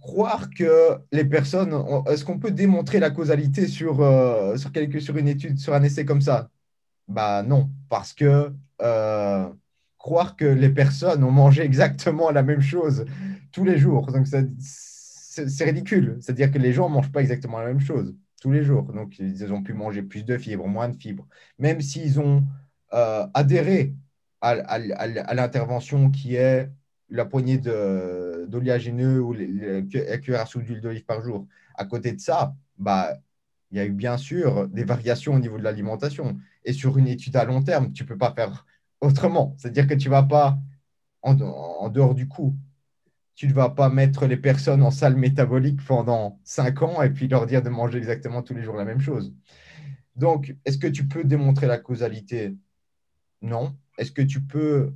croire 0.00 0.48
que 0.50 0.96
les 1.12 1.26
personnes, 1.26 1.74
est-ce 2.06 2.24
qu'on 2.24 2.38
peut 2.38 2.50
démontrer 2.50 3.00
la 3.00 3.10
causalité 3.10 3.66
sur, 3.66 3.96
sur, 4.56 4.72
quelque, 4.72 5.00
sur 5.00 5.16
une 5.18 5.28
étude, 5.28 5.58
sur 5.58 5.74
un 5.74 5.82
essai 5.82 6.06
comme 6.06 6.22
ça? 6.22 6.48
Bah 7.06 7.42
non, 7.42 7.70
parce 7.88 8.14
que 8.14 8.50
croire 10.06 10.36
que 10.36 10.44
les 10.44 10.70
personnes 10.70 11.24
ont 11.24 11.32
mangé 11.32 11.62
exactement 11.62 12.30
la 12.30 12.44
même 12.44 12.60
chose 12.60 13.06
tous 13.50 13.64
les 13.64 13.76
jours, 13.76 14.12
donc 14.12 14.28
c'est 14.28 15.64
ridicule. 15.64 16.16
C'est-à-dire 16.20 16.52
que 16.52 16.58
les 16.58 16.72
gens 16.72 16.88
ne 16.88 16.94
mangent 16.94 17.10
pas 17.10 17.22
exactement 17.22 17.58
la 17.58 17.66
même 17.66 17.80
chose 17.80 18.14
tous 18.40 18.52
les 18.52 18.62
jours. 18.62 18.84
Donc 18.92 19.18
ils 19.18 19.52
ont 19.52 19.64
pu 19.64 19.72
manger 19.72 20.02
plus 20.02 20.24
de 20.24 20.38
fibres, 20.38 20.68
moins 20.68 20.88
de 20.88 20.96
fibres, 20.96 21.26
même 21.58 21.80
s'ils 21.80 22.20
ont 22.20 22.44
euh, 22.94 23.26
adhéré 23.34 23.94
à, 24.40 25.34
l'intervention 25.34 26.12
qui 26.12 26.36
est 26.36 26.70
la 27.10 27.24
poignée 27.24 27.58
d'oléagineux 27.58 29.20
ou 29.20 29.32
les, 29.32 29.84
cuillères 29.88 30.42
à 30.42 30.58
d'huile 30.60 30.80
d'olive 30.80 31.04
par 31.04 31.20
jour. 31.20 31.48
À 31.74 31.84
côté 31.84 32.12
de 32.12 32.20
ça, 32.20 32.54
bah, 32.78 33.18
il 33.72 33.78
y 33.78 33.80
a 33.80 33.84
eu 33.84 33.90
bien 33.90 34.18
sûr 34.18 34.68
des 34.68 34.84
variations 34.84 35.34
au 35.34 35.40
niveau 35.40 35.58
de 35.58 35.64
l'alimentation. 35.64 36.36
Et 36.64 36.72
sur 36.72 36.96
une 36.96 37.08
étude 37.08 37.34
à 37.34 37.44
long 37.44 37.60
terme, 37.60 37.92
tu 37.92 38.04
ne 38.04 38.08
peux 38.08 38.18
pas 38.18 38.32
faire 38.32 38.64
autrement. 39.00 39.54
C'est-à-dire 39.58 39.86
que 39.86 39.94
tu 39.94 40.08
ne 40.08 40.12
vas 40.12 40.22
pas, 40.22 40.58
en, 41.22 41.88
dehors 41.88 42.14
du 42.14 42.28
coup, 42.28 42.56
tu 43.34 43.46
ne 43.48 43.52
vas 43.52 43.70
pas 43.70 43.90
mettre 43.90 44.26
les 44.26 44.36
personnes 44.36 44.82
en 44.82 44.90
salle 44.90 45.16
métabolique 45.16 45.84
pendant 45.84 46.40
cinq 46.44 46.82
ans 46.82 47.02
et 47.02 47.10
puis 47.10 47.28
leur 47.28 47.46
dire 47.46 47.62
de 47.62 47.68
manger 47.68 47.98
exactement 47.98 48.42
tous 48.42 48.54
les 48.54 48.62
jours 48.62 48.76
la 48.76 48.84
même 48.84 49.00
chose. 49.00 49.34
Donc, 50.16 50.56
est-ce 50.64 50.78
que 50.78 50.86
tu 50.86 51.06
peux 51.06 51.24
démontrer 51.24 51.66
la 51.66 51.78
causalité? 51.78 52.56
Non. 53.42 53.76
Est-ce 53.98 54.12
que 54.12 54.22
tu 54.22 54.40
peux 54.40 54.94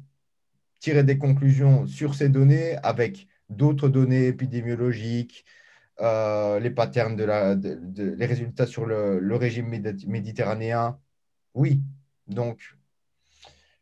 tirer 0.79 1.05
des 1.05 1.19
conclusions 1.19 1.87
sur 1.87 2.15
ces 2.15 2.31
données 2.31 2.77
avec 2.79 3.29
d'autres 3.51 3.89
données 3.89 4.29
épidémiologiques, 4.29 5.45
euh, 6.01 6.59
les 6.61 6.71
patterns 6.71 7.17
de 7.17 7.25
la, 7.25 7.55
les 7.55 8.27
résultats 8.27 8.67
sur 8.67 8.87
le, 8.87 9.37
régime 9.37 9.69
méditerranéen? 9.69 10.99
Oui, 11.55 11.83
donc 12.27 12.77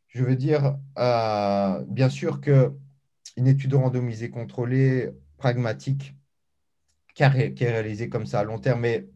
je 0.08 0.24
veux 0.24 0.36
dire, 0.36 0.78
euh, 0.98 1.84
bien 1.88 2.08
sûr 2.08 2.40
que 2.40 2.74
une 3.36 3.46
étude 3.46 3.74
randomisée 3.74 4.30
contrôlée, 4.30 5.10
pragmatique, 5.36 6.14
qui, 7.14 7.22
est 7.22 7.70
réalisée 7.70 8.08
comme 8.08 8.26
ça 8.26 8.40
à 8.40 8.44
long 8.44 8.58
terme, 8.58 8.80
mais 8.80 9.08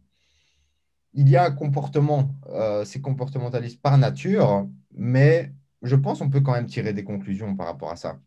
il 1.14 1.28
y 1.28 1.36
a 1.36 1.44
un 1.44 1.50
comportement, 1.50 2.34
euh, 2.48 2.84
c'est 2.84 3.00
comportementaliste 3.00 3.80
par 3.80 3.98
nature, 3.98 4.68
mais 4.92 5.52
je 5.82 5.96
pense 5.96 6.18
qu'on 6.18 6.30
peut 6.30 6.40
quand 6.40 6.52
même 6.52 6.66
tirer 6.66 6.92
des 6.92 7.04
conclusions 7.04 7.54
par 7.56 7.66
rapport 7.66 7.90
à 7.90 7.96
ça. 7.96 8.18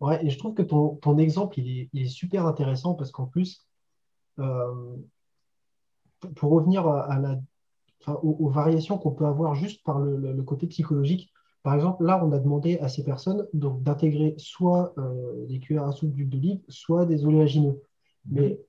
Ouais, 0.00 0.24
et 0.24 0.30
je 0.30 0.38
trouve 0.38 0.54
que 0.54 0.62
ton, 0.62 1.18
exemple, 1.18 1.58
il 1.60 1.88
est, 1.94 2.08
super 2.08 2.46
intéressant 2.46 2.94
parce 2.94 3.10
qu'en 3.10 3.26
plus, 3.26 3.66
euh, 4.38 4.96
pour 6.36 6.52
revenir 6.52 6.86
à, 6.86 7.18
la, 7.18 7.40
aux, 8.06 8.48
variations 8.48 8.98
qu'on 8.98 9.12
peut 9.12 9.26
avoir 9.26 9.54
juste 9.54 9.82
par 9.84 9.98
le, 9.98 10.42
côté 10.42 10.66
psychologique, 10.66 11.32
par 11.62 11.74
exemple, 11.74 12.04
là, 12.04 12.22
on 12.24 12.32
a 12.32 12.38
demandé 12.38 12.78
à 12.78 12.88
ces 12.88 13.02
personnes 13.02 13.46
d'intégrer 13.54 14.34
soit 14.36 14.92
euh, 14.98 15.46
des 15.46 15.60
cuillères 15.60 15.86
à 15.86 15.92
soupe 15.92 16.12
d'huile 16.12 16.28
d'olive, 16.28 16.60
soit 16.68 17.06
des 17.06 17.24
oléagineux. 17.24 17.80
Mais 18.30 18.60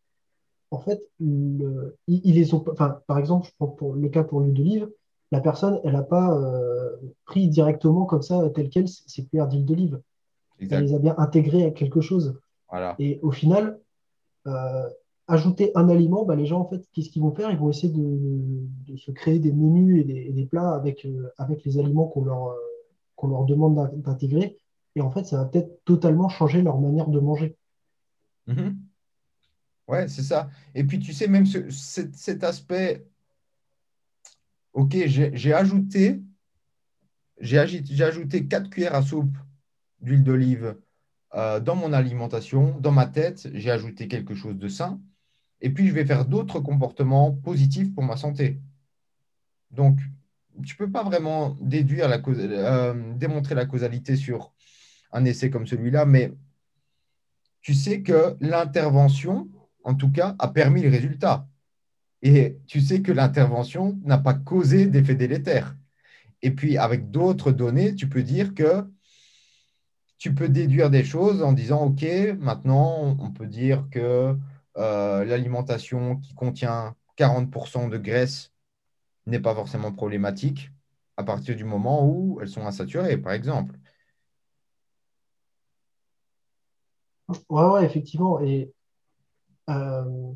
en 0.71 0.79
fait, 0.79 1.01
ils, 1.19 1.91
les 2.07 2.53
ont, 2.53 2.63
enfin, 2.71 3.01
par 3.07 3.17
exemple, 3.17 3.47
je 3.47 3.51
prends 3.57 3.67
pour 3.67 3.95
le 3.95 4.07
cas 4.07 4.23
pour 4.23 4.39
l'huile 4.39 4.53
d'olive, 4.53 4.89
la 5.31 5.41
personne, 5.41 5.81
elle 5.83 5.93
n'a 5.93 6.03
pas 6.03 6.37
euh, 6.37 6.95
pris 7.25 7.49
directement 7.49 8.05
comme 8.05 8.21
ça, 8.21 8.49
tel 8.53 8.69
quel, 8.69 8.87
ses 8.87 9.25
cuillères 9.25 9.47
d'huile 9.47 9.65
d'olive. 9.65 10.01
Elle 10.59 10.83
les 10.83 10.93
a 10.93 10.99
bien 10.99 11.15
intégrées 11.17 11.65
à 11.65 11.71
quelque 11.71 11.99
chose. 11.99 12.39
Et 12.99 13.19
au 13.21 13.31
final, 13.31 13.79
euh, 14.47 14.89
ajouter 15.27 15.71
un 15.75 15.89
aliment, 15.89 16.25
bah, 16.25 16.35
les 16.35 16.45
gens, 16.45 16.61
en 16.61 16.69
fait, 16.69 16.87
qu'est-ce 16.93 17.09
qu'ils 17.09 17.21
vont 17.21 17.33
faire? 17.33 17.49
Ils 17.51 17.57
vont 17.57 17.69
essayer 17.69 17.91
de, 17.91 18.97
se 18.97 19.11
créer 19.11 19.39
des 19.39 19.51
menus 19.51 20.01
et 20.07 20.31
des, 20.31 20.45
plats 20.45 20.73
avec, 20.73 21.05
euh, 21.05 21.29
avec 21.37 21.63
les 21.65 21.79
aliments 21.79 22.07
qu'on 22.07 22.25
leur, 22.25 22.55
qu'on 23.15 23.27
leur 23.27 23.45
demande 23.45 23.91
d'intégrer. 24.01 24.57
Et 24.95 25.01
en 25.01 25.11
fait, 25.11 25.25
ça 25.25 25.37
va 25.37 25.45
peut-être 25.45 25.83
totalement 25.83 26.29
changer 26.29 26.61
leur 26.61 26.79
manière 26.79 27.07
de 27.07 27.19
manger. 27.19 27.57
Mm-hmm. 28.47 28.75
Ouais, 29.87 30.07
c'est 30.07 30.23
ça. 30.23 30.49
Et 30.73 30.83
puis, 30.83 30.99
tu 30.99 31.13
sais, 31.13 31.27
même 31.27 31.45
cet 31.45 32.43
aspect 32.43 33.05
OK, 34.73 34.95
j'ai 35.05 35.53
ajouté, 35.53 36.21
j'ai 37.39 37.59
ajouté 37.59 38.45
4 38.45 38.69
cuillères 38.69 38.95
à 38.95 39.01
soupe 39.01 39.37
d'huile 40.01 40.23
d'olive 40.23 40.77
euh, 41.33 41.59
dans 41.61 41.75
mon 41.75 41.93
alimentation. 41.93 42.77
Dans 42.79 42.91
ma 42.91 43.05
tête, 43.05 43.47
j'ai 43.53 43.71
ajouté 43.71 44.09
quelque 44.09 44.35
chose 44.35 44.57
de 44.57 44.67
sain. 44.67 44.99
Et 45.61 45.69
puis, 45.69 45.87
je 45.87 45.93
vais 45.93 46.05
faire 46.05 46.25
d'autres 46.25 46.59
comportements 46.59 47.31
positifs 47.31 47.93
pour 47.93 48.03
ma 48.03 48.17
santé. 48.17 48.59
Donc, 49.71 49.99
tu 50.63 50.73
ne 50.73 50.77
peux 50.77 50.91
pas 50.91 51.03
vraiment 51.03 51.57
la 51.61 52.21
euh, 52.27 53.13
démontrer 53.15 53.55
la 53.55 53.65
causalité 53.65 54.15
sur 54.15 54.53
un 55.11 55.25
essai 55.25 55.49
comme 55.49 55.67
celui-là, 55.67 56.05
mais 56.05 56.31
tu 57.61 57.73
sais 57.73 58.01
que 58.01 58.35
l'intervention, 58.41 59.49
en 59.83 59.95
tout 59.95 60.11
cas, 60.11 60.35
a 60.39 60.47
permis 60.47 60.81
le 60.81 60.89
résultat. 60.89 61.47
Et 62.21 62.57
tu 62.67 62.81
sais 62.81 63.01
que 63.01 63.11
l'intervention 63.11 63.99
n'a 64.03 64.17
pas 64.17 64.33
causé 64.33 64.87
d'effet 64.87 65.15
délétère. 65.15 65.75
Et 66.41 66.51
puis, 66.51 66.77
avec 66.77 67.11
d'autres 67.11 67.51
données, 67.51 67.95
tu 67.95 68.07
peux 68.07 68.23
dire 68.23 68.53
que 68.53 68.85
tu 70.17 70.33
peux 70.33 70.49
déduire 70.49 70.89
des 70.89 71.03
choses 71.03 71.43
en 71.43 71.53
disant, 71.53 71.85
OK, 71.85 72.05
maintenant, 72.39 73.17
on 73.19 73.31
peut 73.31 73.47
dire 73.47 73.87
que 73.91 74.37
l'alimentation 74.75 76.17
qui 76.17 76.33
contient 76.33 76.95
40% 77.17 77.89
de 77.89 77.97
graisse 77.97 78.51
n'est 79.25 79.39
pas 79.39 79.55
forcément 79.55 79.91
problématique 79.91 80.71
à 81.17 81.23
partir 81.23 81.55
du 81.55 81.63
moment 81.63 82.05
où 82.05 82.39
elles 82.41 82.49
sont 82.49 82.65
insaturées, 82.65 83.17
par 83.17 83.33
exemple. 83.33 83.75
Oui, 87.29 87.37
ouais, 87.49 87.85
effectivement. 87.85 88.39
Et 88.41 88.71
euh, 89.69 90.33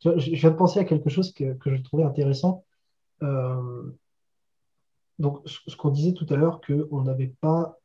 je, 0.00 0.10
viens 0.10 0.50
de 0.50 0.56
penser 0.56 0.80
à 0.80 0.84
quelque 0.84 1.10
chose 1.10 1.32
que, 1.32 1.54
que 1.54 1.74
je 1.74 1.82
trouvais 1.82 2.04
intéressant. 2.04 2.64
Euh, 3.22 3.90
donc, 5.18 5.40
ce, 5.46 5.76
qu'on 5.76 5.90
disait 5.90 6.12
tout 6.12 6.26
à 6.30 6.36
l'heure, 6.36 6.60
qu'on 6.60 7.02
n'avait 7.02 7.34
pas 7.40 7.78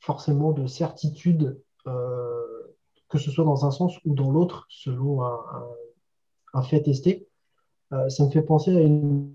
forcément 0.00 0.52
de 0.52 0.66
certitude, 0.66 1.60
euh, 1.86 2.57
que 3.08 3.18
ce 3.18 3.30
soit 3.30 3.44
dans 3.44 3.64
un 3.64 3.70
sens 3.70 3.98
ou 4.04 4.14
dans 4.14 4.30
l'autre, 4.30 4.66
selon 4.68 5.22
un, 5.22 6.62
fait 6.62 6.82
testé. 6.82 7.26
Euh, 7.92 8.08
ça 8.08 8.24
me 8.24 8.30
fait 8.30 8.42
penser 8.42 8.76
à 8.76 8.80
une, 8.80 9.32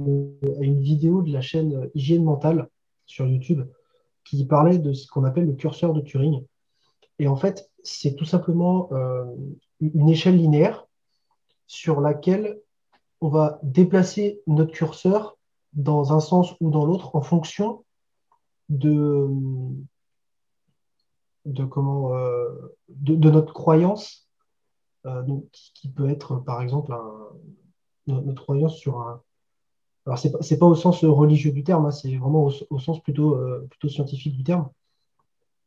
à 0.00 0.62
une, 0.62 0.80
vidéo 0.80 1.22
de 1.22 1.32
la 1.32 1.40
chaîne 1.40 1.90
Hygiène 1.94 2.24
Mentale 2.24 2.68
sur 3.06 3.26
YouTube 3.26 3.66
qui 4.24 4.44
parlait 4.44 4.78
de 4.78 4.92
ce 4.92 5.08
qu'on 5.08 5.24
appelle 5.24 5.46
le 5.46 5.54
curseur 5.54 5.94
de 5.94 6.00
Turing. 6.00 6.44
Et 7.18 7.26
en 7.26 7.36
fait, 7.36 7.70
c'est 7.82 8.14
tout 8.14 8.26
simplement 8.26 8.90
une 9.80 10.08
échelle 10.08 10.36
linéaire 10.36 10.86
sur 11.66 12.00
laquelle 12.00 12.60
on 13.20 13.28
va 13.28 13.58
déplacer 13.62 14.40
notre 14.46 14.72
curseur 14.72 15.36
dans 15.72 16.12
un 16.12 16.20
sens 16.20 16.54
ou 16.60 16.70
dans 16.70 16.84
l'autre 16.84 17.16
en 17.16 17.22
fonction 17.22 17.84
de, 18.68 19.28
de, 21.44 21.64
comment, 21.64 22.14
euh, 22.14 22.76
de, 22.88 23.30
notre 23.30 23.52
croyance, 23.52 24.28
euh, 25.06 25.22
qui 25.52 25.88
peut 25.88 26.08
être 26.08 26.36
par 26.36 26.62
exemple 26.62 26.94
notre 28.06 28.42
croyance 28.42 28.76
sur 28.76 29.00
un. 29.00 29.22
Alors, 30.06 30.18
ce 30.18 30.28
n'est 30.28 30.58
pas, 30.58 30.66
au 30.66 30.74
sens 30.74 31.04
religieux 31.04 31.52
du 31.52 31.64
terme, 31.64 31.86
hein, 31.86 31.90
c'est 31.90 32.16
vraiment 32.16 32.48
au, 32.70 32.78
sens 32.78 33.02
plutôt, 33.02 33.34
euh, 33.34 33.66
plutôt 33.70 33.88
scientifique 33.88 34.36
du 34.36 34.42
terme. 34.42 34.70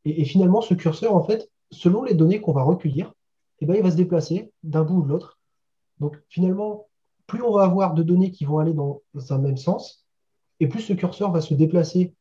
Et, 0.05 0.25
finalement, 0.25 0.62
ce 0.62 0.73
curseur, 0.73 1.15
en 1.15 1.23
fait, 1.23 1.51
selon 1.69 2.03
les 2.03 2.15
données 2.15 2.41
qu'on 2.41 2.53
va 2.53 2.63
recueillir, 2.63 3.13
eh 3.60 3.67
ben, 3.67 3.76
il 3.76 3.84
va 3.84 3.91
se 3.91 3.95
déplacer 3.95 4.51
d'un 4.63 4.84
bout 4.84 4.97
ou 4.97 5.03
de 5.03 5.09
l'autre 5.09 5.38
donc 6.01 6.19
finalement, 6.30 6.88
plus 7.28 7.43
on 7.43 7.53
va 7.53 7.63
avoir 7.63 7.93
de 7.93 8.03
données 8.03 8.32
qui 8.32 8.43
vont 8.43 8.57
aller 8.57 8.74
dans 8.74 9.01
un 9.30 9.38
même 9.38 9.55
sens, 9.55 10.03
et 10.59 10.67
plus 10.67 10.82
ce 10.82 10.93
curseur 10.93 11.32
va 11.32 11.41
se 11.41 11.53
déplacer 11.53 12.13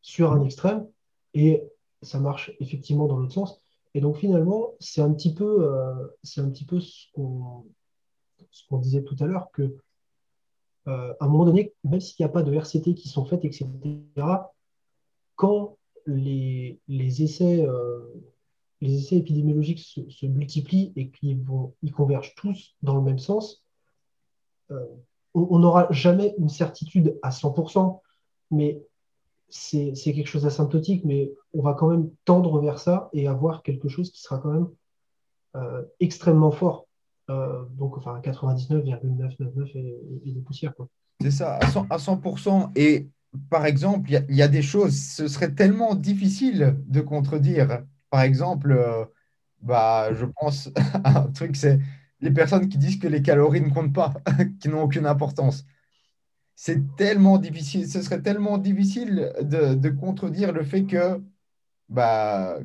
sur 0.00 0.32
un 0.32 0.42
extrême, 0.44 0.86
et 1.34 1.62
ça 2.02 2.20
marche 2.20 2.52
effectivement 2.60 3.06
dans 3.06 3.16
l'autre 3.16 3.34
sens. 3.34 3.60
Et 3.94 4.00
donc 4.00 4.16
finalement, 4.18 4.74
c'est 4.80 5.00
un 5.00 5.12
petit 5.12 5.34
peu, 5.34 5.64
euh, 5.64 6.06
un 6.36 6.50
petit 6.50 6.64
peu 6.64 6.80
ce 6.80 7.06
qu'on 7.14 8.78
disait 8.78 9.02
tout 9.02 9.16
à 9.20 9.26
l'heure, 9.26 9.50
que 9.52 9.76
euh, 10.86 11.14
à 11.20 11.24
un 11.24 11.28
moment 11.28 11.44
donné, 11.44 11.74
même 11.84 12.00
s'il 12.00 12.24
n'y 12.24 12.28
a 12.28 12.32
pas 12.32 12.42
de 12.42 12.52
RCT 12.52 12.94
qui 12.94 13.08
sont 13.08 13.24
faites, 13.24 13.44
etc., 13.44 13.66
quand 15.36 15.76
les, 16.06 16.80
essais, 16.88 17.66
euh, 17.66 18.00
les 18.80 18.98
essais 18.98 19.16
épidémiologiques 19.16 19.80
se, 19.80 20.26
multiplient 20.26 20.92
et 20.96 21.10
qu'ils 21.10 21.44
ils 21.82 21.92
convergent 21.92 22.34
tous 22.34 22.76
dans 22.82 22.94
le 22.94 23.02
même 23.02 23.18
sens, 23.18 23.64
on 25.34 25.58
n'aura 25.58 25.86
jamais 25.90 26.34
une 26.38 26.48
certitude 26.48 27.18
à 27.22 27.30
100%, 27.30 28.00
mais 28.50 28.82
c'est 29.48 29.94
quelque 29.94 30.26
chose 30.26 30.42
d'asymptotique, 30.42 31.04
mais 31.04 31.32
on 31.54 31.62
va 31.62 31.74
quand 31.74 31.88
même 31.88 32.10
tendre 32.24 32.60
vers 32.60 32.78
ça 32.78 33.08
et 33.12 33.26
avoir 33.28 33.62
quelque 33.62 33.88
chose 33.88 34.10
qui 34.10 34.20
sera 34.20 34.38
quand 34.38 34.52
même 34.52 34.68
euh, 35.56 35.82
extrêmement 36.00 36.50
fort. 36.50 36.86
Euh, 37.30 37.64
donc, 37.76 37.96
enfin, 37.96 38.20
99,999 38.20 39.68
et, 39.74 40.32
des 40.32 40.40
poussières. 40.40 40.74
C'est 41.20 41.30
ça, 41.30 41.56
à 41.56 41.96
100%, 41.98 42.72
Et 42.76 43.08
par 43.50 43.66
exemple, 43.66 44.10
il 44.10 44.34
y, 44.34 44.42
a 44.42 44.48
des 44.48 44.62
choses, 44.62 44.98
ce 44.98 45.28
serait 45.28 45.52
tellement 45.52 45.94
difficile 45.94 46.76
de 46.86 47.00
contredire. 47.00 47.82
Par 48.10 48.22
exemple, 48.22 48.72
euh, 48.72 49.04
bah, 49.60 50.12
je 50.14 50.26
pense 50.40 50.70
à 51.04 51.20
un 51.20 51.26
truc, 51.28 51.56
c'est 51.56 51.78
les 52.20 52.30
personnes 52.30 52.68
qui 52.68 52.78
disent 52.78 52.98
que 52.98 53.08
les 53.08 53.22
calories 53.22 53.60
ne 53.60 53.70
comptent 53.70 53.94
pas, 53.94 54.14
qui 54.60 54.68
n'ont 54.68 54.82
aucune 54.82 55.06
importance. 55.06 55.64
C'est 56.60 56.96
tellement 56.96 57.38
difficile, 57.38 57.88
ce 57.88 58.02
serait 58.02 58.20
tellement 58.20 58.58
difficile 58.58 59.32
de, 59.42 59.88
contredire 59.90 60.50
le 60.50 60.64
fait 60.64 60.82
que 60.82 61.22
bah, 61.88 62.58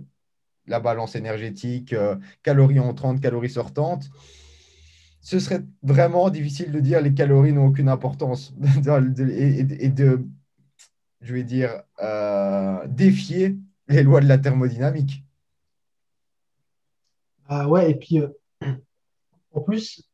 la 0.65 0.79
balance 0.79 1.15
énergétique, 1.15 1.93
euh, 1.93 2.15
calories 2.41 2.79
entrantes, 2.79 3.21
calories 3.21 3.51
sortantes, 3.51 4.09
ce 5.21 5.37
serait 5.37 5.61
vraiment 5.83 6.31
difficile 6.31 6.71
de 6.71 6.79
dire 6.79 7.01
les 7.01 7.13
calories 7.13 7.53
n'ont 7.53 7.67
aucune 7.67 7.87
importance 7.87 8.55
et, 8.79 9.89
de, 9.89 10.25
je 11.21 11.33
vais 11.35 11.43
dire, 11.43 11.83
euh, 12.01 12.87
défier 12.87 13.59
les 13.89 14.01
lois 14.01 14.21
de 14.21 14.27
la 14.27 14.39
thermodynamique. 14.39 15.23
Ah 17.47 17.69
ouais, 17.69 17.91
et 17.91 17.95
puis 17.95 18.19
euh, 18.19 18.29
en 19.51 19.61
plus, 19.61 20.09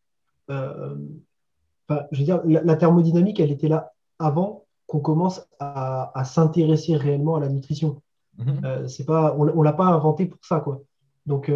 euh, 1.91 2.01
je 2.11 2.19
veux 2.19 2.25
dire, 2.25 2.41
la, 2.45 2.75
thermodynamique, 2.75 3.39
elle 3.39 3.51
était 3.51 3.67
là 3.67 3.93
avant 4.19 4.65
qu'on 4.87 4.99
commence 4.99 5.47
à, 5.59 6.23
s'intéresser 6.25 6.95
réellement 6.95 7.35
à 7.35 7.39
la 7.39 7.49
nutrition. 7.49 8.01
Mhm. 8.37 8.87
c'est 8.87 9.05
pas, 9.05 9.35
on 9.37 9.45
ne 9.45 9.63
l'a 9.63 9.73
pas 9.73 9.85
inventé 9.85 10.25
pour 10.25 10.43
ça, 10.43 10.61
quoi. 10.61 10.81
Donc, 11.25 11.51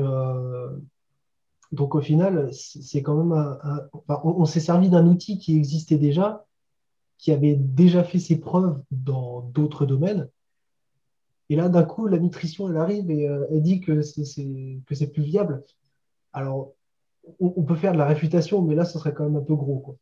donc 1.72 1.96
au 1.96 2.02
final, 2.02 2.50
c'est 2.54 3.02
quand 3.02 3.16
même 3.16 3.32
un, 3.32 3.90
on, 4.24 4.46
s'est 4.46 4.60
servi 4.60 4.90
d'un 4.90 5.08
outil 5.08 5.40
qui 5.40 5.58
existait 5.58 5.98
déjà, 5.98 6.46
qui 7.18 7.32
avait 7.32 7.56
déjà 7.56 8.04
fait 8.04 8.20
ses 8.20 8.40
preuves 8.40 8.80
dans 8.92 9.42
d'autres 9.42 9.86
domaines. 9.86 10.30
Et 11.50 11.56
là, 11.56 11.70
d'un 11.70 11.84
coup, 11.84 12.08
la 12.08 12.20
nutrition, 12.20 12.70
elle 12.70 12.78
arrive 12.78 13.10
et 13.10 13.28
euh, 13.28 13.46
elle 13.52 13.62
dit 13.62 13.82
que 13.82 14.02
c'est 14.02 15.12
plus 15.12 15.24
viable. 15.24 15.64
Alors, 16.32 16.74
on, 17.40 17.64
peut 17.64 17.76
faire 17.76 17.94
de 17.94 17.98
la 17.98 18.06
réfutation, 18.06 18.62
mais 18.62 18.76
là, 18.76 18.86
ce 18.86 19.00
serait 19.00 19.14
quand 19.14 19.24
même 19.24 19.36
un 19.36 19.42
peu 19.42 19.56
gros. 19.56 19.80
Quoi. 19.80 19.96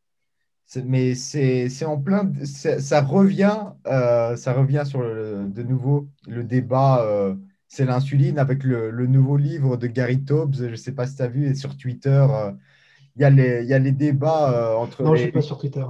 Mais 0.86 1.15
c'est 1.15 1.86
en 1.86 1.97
plein. 1.97 2.32
Ça 2.43 3.01
revient, 3.01 3.57
euh, 3.88 4.36
ça 4.38 4.53
revient 4.53 4.84
sur 4.86 5.01
de 5.01 5.63
nouveau 5.63 6.07
le 6.28 6.43
débat. 6.43 7.03
Euh, 7.03 7.36
c'est 7.67 7.86
l'insuline 7.86 8.38
avec 8.39 8.63
le, 8.63 9.05
nouveau 9.07 9.38
livre 9.38 9.78
de 9.78 9.88
Gary 9.88 10.24
Taubes. 10.24 10.55
Je 10.55 10.65
ne 10.65 10.76
sais 10.76 10.93
pas 10.93 11.07
si 11.07 11.15
tu 11.15 11.22
as 11.22 11.28
vu, 11.28 11.47
et 11.47 11.55
sur 11.55 11.78
Twitter, 11.78 12.26
euh, 12.30 12.51
il 13.15 13.22
y, 13.22 13.26
a 13.26 13.30
les, 13.30 13.65
y 13.65 13.74
a 13.74 13.80
les 13.80 13.91
débats 13.91 14.78
entre. 14.78 15.03
Non, 15.03 15.13
les, 15.13 15.19
je 15.19 15.24
suis 15.24 15.32
pas 15.32 15.41
sur 15.41 15.57
Twitter. 15.57 15.86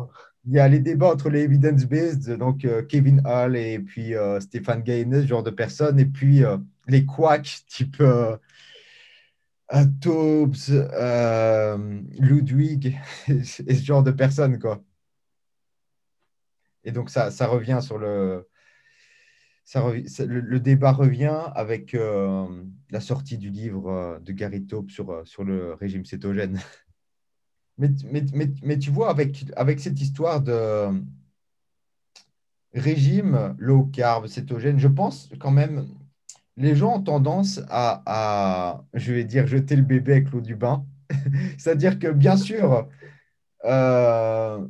Il 0.47 0.53
y 0.53 0.59
a 0.59 0.67
les 0.67 0.79
débats 0.79 1.11
entre 1.11 1.29
les 1.29 1.41
evidence-based, 1.41 2.35
donc 2.37 2.67
Kevin 2.89 3.21
Hall 3.25 3.55
et 3.55 3.77
puis 3.77 4.13
Stéphane 4.39 4.81
Gaines, 4.81 5.21
ce 5.21 5.27
genre 5.27 5.43
de 5.43 5.51
personnes, 5.51 5.99
et 5.99 6.05
puis 6.05 6.41
les 6.87 7.05
quacks 7.05 7.59
type 7.67 8.01
Taubes, 10.01 10.55
Ludwig, 12.19 12.99
et 13.27 13.43
ce 13.43 13.83
genre 13.83 14.03
de 14.03 14.11
personnes, 14.11 14.59
quoi. 14.59 14.83
Et 16.83 16.91
donc, 16.91 17.09
ça, 17.09 17.31
ça 17.31 17.47
revient 17.47 17.79
sur 17.81 17.97
le, 17.97 18.47
le, 19.75 20.59
débat 20.59 20.91
revient 20.91 21.41
avec 21.55 21.93
euh, 21.93 22.63
la 22.89 22.99
sortie 22.99 23.37
du 23.37 23.49
livre 23.49 23.89
euh, 23.89 24.19
de 24.19 24.31
Gary 24.31 24.65
Taube 24.65 24.89
sur, 24.89 25.09
euh, 25.11 25.23
sur 25.25 25.43
le 25.43 25.73
régime 25.73 26.05
cétogène. 26.05 26.59
Mais, 27.77 27.89
mais, 28.61 28.77
tu 28.77 28.91
vois, 28.91 29.09
avec, 29.09 29.43
avec 29.55 29.79
cette 29.79 29.99
histoire 29.99 30.41
de 30.41 30.91
régime 32.75 33.55
low 33.57 33.85
carb, 33.85 34.27
cétogène, 34.27 34.77
je 34.77 34.87
pense 34.87 35.31
quand 35.39 35.49
même, 35.49 35.87
les 36.57 36.75
gens 36.75 36.97
ont 36.97 37.03
tendance 37.03 37.61
à, 37.69 38.83
je 38.93 39.13
vais 39.13 39.23
dire, 39.23 39.47
jeter 39.47 39.75
le 39.75 39.83
bébé 39.83 40.13
avec 40.13 40.31
l'eau 40.31 40.41
du 40.41 40.55
bain. 40.55 40.85
C'est-à-dire 41.57 41.99
que, 41.99 42.07
bien 42.07 42.37
sûr, 42.37 42.87
il 43.63 44.67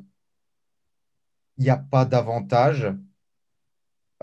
n'y 1.58 1.70
a 1.70 1.78
pas 1.78 2.06
d'avantage 2.06 2.94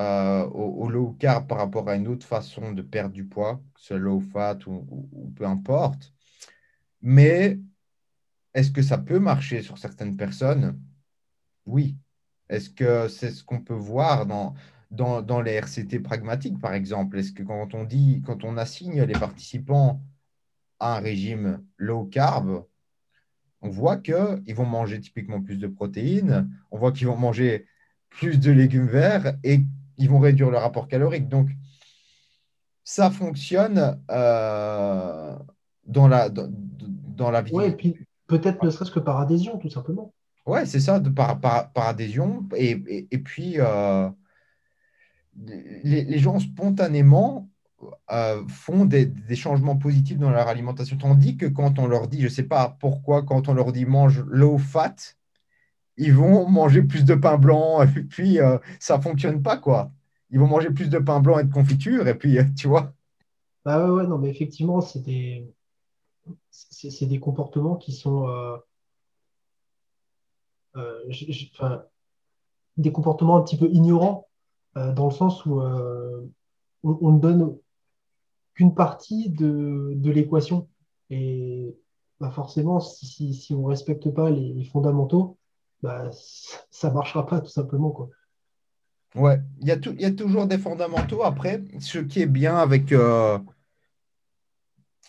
euh, 0.00 0.44
au, 0.50 0.88
low 0.88 1.16
carb 1.18 1.48
par 1.48 1.58
rapport 1.58 1.88
à 1.88 1.96
une 1.96 2.06
autre 2.06 2.24
façon 2.24 2.72
de 2.72 2.82
perdre 2.82 3.12
du 3.12 3.24
poids, 3.24 3.60
que 3.74 3.80
ce 3.80 3.86
soit 3.88 3.98
low 3.98 4.20
fat 4.20 4.58
ou, 4.66 5.32
peu 5.34 5.44
importe. 5.44 6.14
Mais 7.02 7.58
est-ce 8.54 8.70
que 8.70 8.82
ça 8.82 8.98
peut 8.98 9.18
marcher 9.18 9.62
sur 9.62 9.78
certaines 9.78 10.16
personnes? 10.16 10.80
Oui. 11.66 11.96
Est-ce 12.48 12.70
que 12.70 13.08
c'est 13.08 13.32
ce 13.32 13.42
qu'on 13.42 13.60
peut 13.60 13.74
voir 13.74 14.26
dans, 14.26 14.54
dans, 14.90 15.22
dans, 15.22 15.40
les 15.40 15.52
RCT 15.52 16.00
pragmatiques, 16.00 16.58
par 16.60 16.72
exemple 16.72 17.18
Est-ce 17.18 17.32
que 17.32 17.42
quand 17.42 17.74
on 17.74 17.84
dit, 17.84 18.22
quand 18.24 18.44
on 18.44 18.56
assigne 18.56 19.02
les 19.02 19.12
participants 19.18 20.00
à 20.80 20.96
un 20.96 21.00
régime 21.00 21.62
low 21.76 22.04
carb, 22.04 22.64
on 23.60 23.68
voit 23.68 23.96
qu'ils 23.96 24.54
vont 24.54 24.66
manger 24.66 25.00
typiquement 25.00 25.42
plus 25.42 25.58
de 25.58 25.66
protéines, 25.66 26.50
on 26.70 26.78
voit 26.78 26.92
qu'ils 26.92 27.06
vont 27.06 27.16
manger 27.16 27.66
plus 28.08 28.38
de 28.38 28.50
légumes 28.50 28.86
verts 28.86 29.36
et 29.44 29.60
ils 29.98 30.08
vont 30.08 30.20
réduire 30.20 30.50
le 30.50 30.58
rapport 30.58 30.88
calorique. 30.88 31.28
Donc, 31.28 31.48
ça 32.84 33.10
fonctionne 33.10 34.00
euh, 34.10 35.36
dans, 35.84 36.08
la, 36.08 36.30
dans, 36.30 37.30
la 37.30 37.42
vie. 37.42 37.52
Oui, 37.52 37.64
et 37.64 37.72
puis 37.72 37.96
peut-être 38.26 38.62
ne 38.64 38.70
serait-ce 38.70 38.90
que 38.90 39.00
par 39.00 39.18
adhésion, 39.20 39.58
tout 39.58 39.68
simplement. 39.68 40.14
Oui, 40.46 40.60
c'est 40.64 40.80
ça, 40.80 40.98
de, 40.98 41.10
par, 41.10 41.38
par, 41.40 41.70
adhésion. 41.76 42.48
Et, 42.56 43.06
et, 43.10 43.18
puis, 43.18 43.56
euh, 43.58 44.08
les, 45.44 46.18
gens 46.18 46.38
spontanément 46.38 47.48
euh, 48.10 48.46
font 48.48 48.84
des, 48.84 49.12
changements 49.34 49.76
positifs 49.76 50.18
dans 50.18 50.30
leur 50.30 50.48
alimentation. 50.48 50.96
Tandis 50.96 51.36
que 51.36 51.46
quand 51.46 51.78
on 51.78 51.86
leur 51.86 52.08
dit, 52.08 52.18
je 52.18 52.24
ne 52.24 52.30
sais 52.30 52.42
pas 52.42 52.76
pourquoi, 52.80 53.22
quand 53.22 53.48
on 53.48 53.54
leur 53.54 53.72
dit 53.72 53.86
mange 53.86 54.24
low 54.26 54.58
fat, 54.58 54.94
ils 55.96 56.12
vont 56.12 56.48
manger 56.48 56.82
plus 56.82 57.04
de 57.04 57.14
pain 57.14 57.38
blanc, 57.38 57.82
et 57.96 58.02
puis 58.02 58.40
euh, 58.40 58.58
ça 58.80 58.98
ne 58.98 59.02
fonctionne 59.02 59.42
pas, 59.42 59.56
quoi. 59.56 59.90
Ils 60.30 60.38
vont 60.38 60.46
manger 60.46 60.70
plus 60.70 60.90
de 60.90 60.98
pain 60.98 61.20
blanc 61.20 61.38
et 61.38 61.44
de 61.44 61.52
confiture, 61.52 62.06
et 62.06 62.16
puis, 62.16 62.38
euh, 62.38 62.44
tu 62.56 62.68
vois. 62.68 62.92
Bah 63.64 63.90
ouais, 63.90 64.06
non, 64.06 64.18
mais 64.18 64.28
effectivement, 64.28 64.80
c'est 64.80 65.02
des, 65.02 65.54
comportements 67.20 67.76
qui 67.76 67.92
sont. 67.92 68.26
Des 72.76 72.92
comportements 72.92 73.36
un 73.36 73.42
petit 73.42 73.56
peu 73.56 73.68
ignorants, 73.72 74.28
dans 74.74 75.06
le 75.08 75.14
sens 75.14 75.44
où 75.46 75.60
on, 75.60 77.12
ne 77.12 77.20
donne 77.20 77.56
qu'une 78.54 78.74
partie 78.74 79.30
de, 79.30 79.98
l'équation. 80.04 80.68
Et 81.10 81.76
bah 82.20 82.30
forcément, 82.30 82.80
si, 82.80 83.48
on 83.52 83.62
ne 83.62 83.68
respecte 83.68 84.10
pas 84.10 84.30
les 84.30 84.64
fondamentaux, 84.64 85.38
bah, 85.82 86.10
ça 86.70 86.88
ne 86.88 86.94
marchera 86.94 87.26
pas 87.26 87.40
tout 87.40 87.50
simplement. 87.50 87.90
Quoi. 87.90 88.10
Ouais, 89.14 89.40
il 89.60 89.68
y, 89.68 89.70
a 89.70 89.76
il 89.76 90.00
y 90.00 90.04
a 90.04 90.10
toujours 90.10 90.46
des 90.46 90.58
fondamentaux. 90.58 91.22
Après, 91.24 91.62
ce 91.80 91.98
qui 91.98 92.20
est 92.20 92.26
bien 92.26 92.56
avec, 92.56 92.92
euh, 92.92 93.38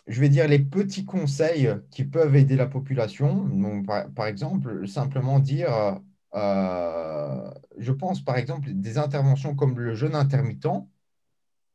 je 0.07 0.19
vais 0.21 0.29
dire, 0.29 0.47
les 0.47 0.59
petits 0.59 1.05
conseils 1.05 1.69
qui 1.91 2.03
peuvent 2.05 2.35
aider 2.35 2.55
la 2.55 2.67
population, 2.67 3.45
donc, 3.45 3.87
par, 4.15 4.27
exemple, 4.27 4.87
simplement 4.87 5.39
dire, 5.39 5.99
euh, 6.35 7.51
je 7.77 7.91
pense 7.91 8.23
par 8.23 8.37
exemple, 8.37 8.69
des 8.71 8.97
interventions 8.97 9.55
comme 9.55 9.79
le 9.79 9.95
jeûne 9.95 10.15
intermittent, 10.15 10.67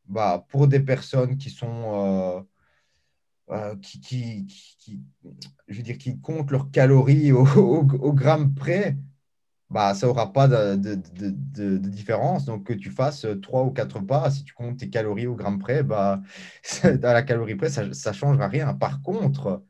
bah, 0.07 0.45
pour 0.49 0.69
des 0.69 0.81
personnes 0.81 1.37
qui 1.39 1.51
sont... 1.51 1.93
Euh, 1.95 2.41
euh, 3.51 3.77
qui, 3.77 4.47
je 5.69 5.77
veux 5.77 5.83
dire, 5.83 5.99
qui 5.99 6.19
comptent 6.19 6.51
leurs 6.51 6.71
calories 6.71 7.31
au, 7.31 7.45
gramme 8.15 8.55
près, 8.55 8.97
bah, 9.69 9.95
ça 9.95 10.07
n'aura 10.07 10.33
pas 10.33 10.49
de, 10.49 11.77
différence. 11.77 12.47
Donc, 12.47 12.65
que 12.65 12.73
tu 12.73 12.91
fasses 12.91 13.27
3 13.43 13.65
ou 13.65 13.71
4 13.71 14.01
pas, 14.01 14.31
si 14.31 14.45
tu 14.45 14.55
comptes 14.55 14.79
tes 14.79 14.89
calories 14.89 15.27
au 15.27 15.35
gramme 15.35 15.59
près, 15.59 15.83
bah, 15.83 16.23
à 16.83 17.13
la 17.13 17.23
calorie 17.23 17.55
près, 17.55 17.69
ça 17.69 17.85
ne 17.85 17.93
changera 17.93 18.49
rien. 18.49 18.73
Par 18.75 19.03
contre, 19.03 19.63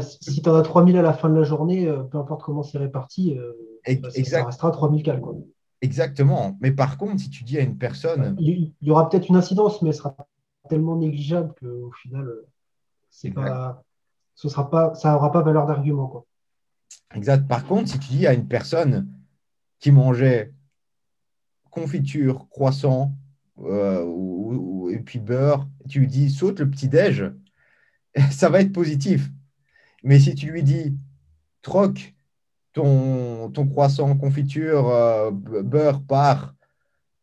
si 0.00 0.42
tu 0.42 0.48
en 0.48 0.56
as 0.56 0.62
3000 0.62 0.96
à 0.96 1.02
la 1.02 1.12
fin 1.12 1.28
de 1.28 1.36
la 1.36 1.44
journée, 1.44 1.86
peu 2.10 2.18
importe 2.18 2.42
comment 2.42 2.64
c'est 2.64 2.78
réparti, 2.78 3.38
euh, 3.88 4.24
ça, 4.24 4.44
restera 4.44 4.70
3000 4.70 5.02
cal. 5.02 5.20
Quoi. 5.20 5.36
Exactement. 5.82 6.56
Mais 6.60 6.72
par 6.72 6.98
contre, 6.98 7.20
si 7.20 7.30
tu 7.30 7.44
dis 7.44 7.58
à 7.58 7.62
une 7.62 7.78
personne. 7.78 8.36
Il 8.38 8.72
y, 8.82 8.90
aura 8.90 9.08
peut-être 9.08 9.28
une 9.28 9.36
incidence, 9.36 9.82
mais 9.82 9.90
elle 9.90 9.94
sera 9.94 10.16
tellement 10.68 10.96
négligeable 10.96 11.54
qu'au 11.60 11.92
final. 11.92 12.28
C'est 13.10 13.30
pas, 13.30 13.82
ce 14.34 14.48
sera 14.48 14.68
pas, 14.68 14.94
ça 14.94 15.12
n'aura 15.12 15.32
pas 15.32 15.42
valeur 15.42 15.66
d'argument. 15.66 16.08
Quoi. 16.08 16.26
Exact. 17.14 17.46
Par 17.48 17.64
contre, 17.66 17.88
si 17.88 17.98
tu 17.98 18.08
dis 18.12 18.26
à 18.26 18.34
une 18.34 18.48
personne 18.48 19.08
qui 19.78 19.92
mangeait 19.92 20.52
confiture, 21.70 22.48
croissant, 22.48 23.14
euh, 23.60 24.90
et 24.90 24.98
puis 24.98 25.18
beurre, 25.18 25.68
tu 25.88 26.00
lui 26.00 26.08
dis 26.08 26.30
saute 26.30 26.60
le 26.60 26.70
petit-déj, 26.70 27.32
ça 28.30 28.48
va 28.48 28.60
être 28.60 28.72
positif. 28.72 29.30
Mais 30.02 30.18
si 30.18 30.34
tu 30.34 30.50
lui 30.50 30.62
dis 30.62 30.96
troque 31.62 32.15
ton, 32.76 33.50
ton 33.50 33.66
croissant, 33.66 34.14
confiture, 34.18 34.90
euh, 34.90 35.30
beurre 35.30 36.02
par 36.02 36.54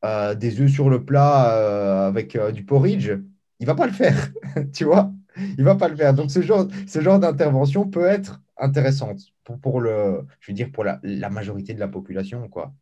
euh, 0.04 0.34
des 0.34 0.60
œufs 0.60 0.72
sur 0.72 0.90
le 0.90 1.06
plat 1.06 2.08
avec 2.08 2.36
du 2.54 2.66
porridge, 2.66 3.12
il 3.60 3.68
va 3.68 3.76
pas 3.76 3.86
le 3.86 3.94
faire, 3.94 4.32
tu 4.74 4.86
vois 4.86 5.12
Il 5.38 5.64
va 5.64 5.76
pas 5.76 5.90
le 5.90 5.96
faire. 5.96 6.16
Donc 6.16 6.32
ce 6.32 6.42
genre, 6.42 6.66
ce 6.88 7.02
genre 7.02 7.20
d'intervention 7.20 7.88
peut 7.88 8.06
être 8.06 8.42
intéressante 8.58 9.20
pour, 9.62 9.80
le, 9.80 10.26
je 10.40 10.52
veux 10.52 10.56
dire 10.56 10.72
pour 10.72 10.84
la, 10.84 11.00
majorité 11.30 11.76
de 11.76 11.80
la 11.80 11.88
population, 11.88 12.50
quoi. 12.50 12.74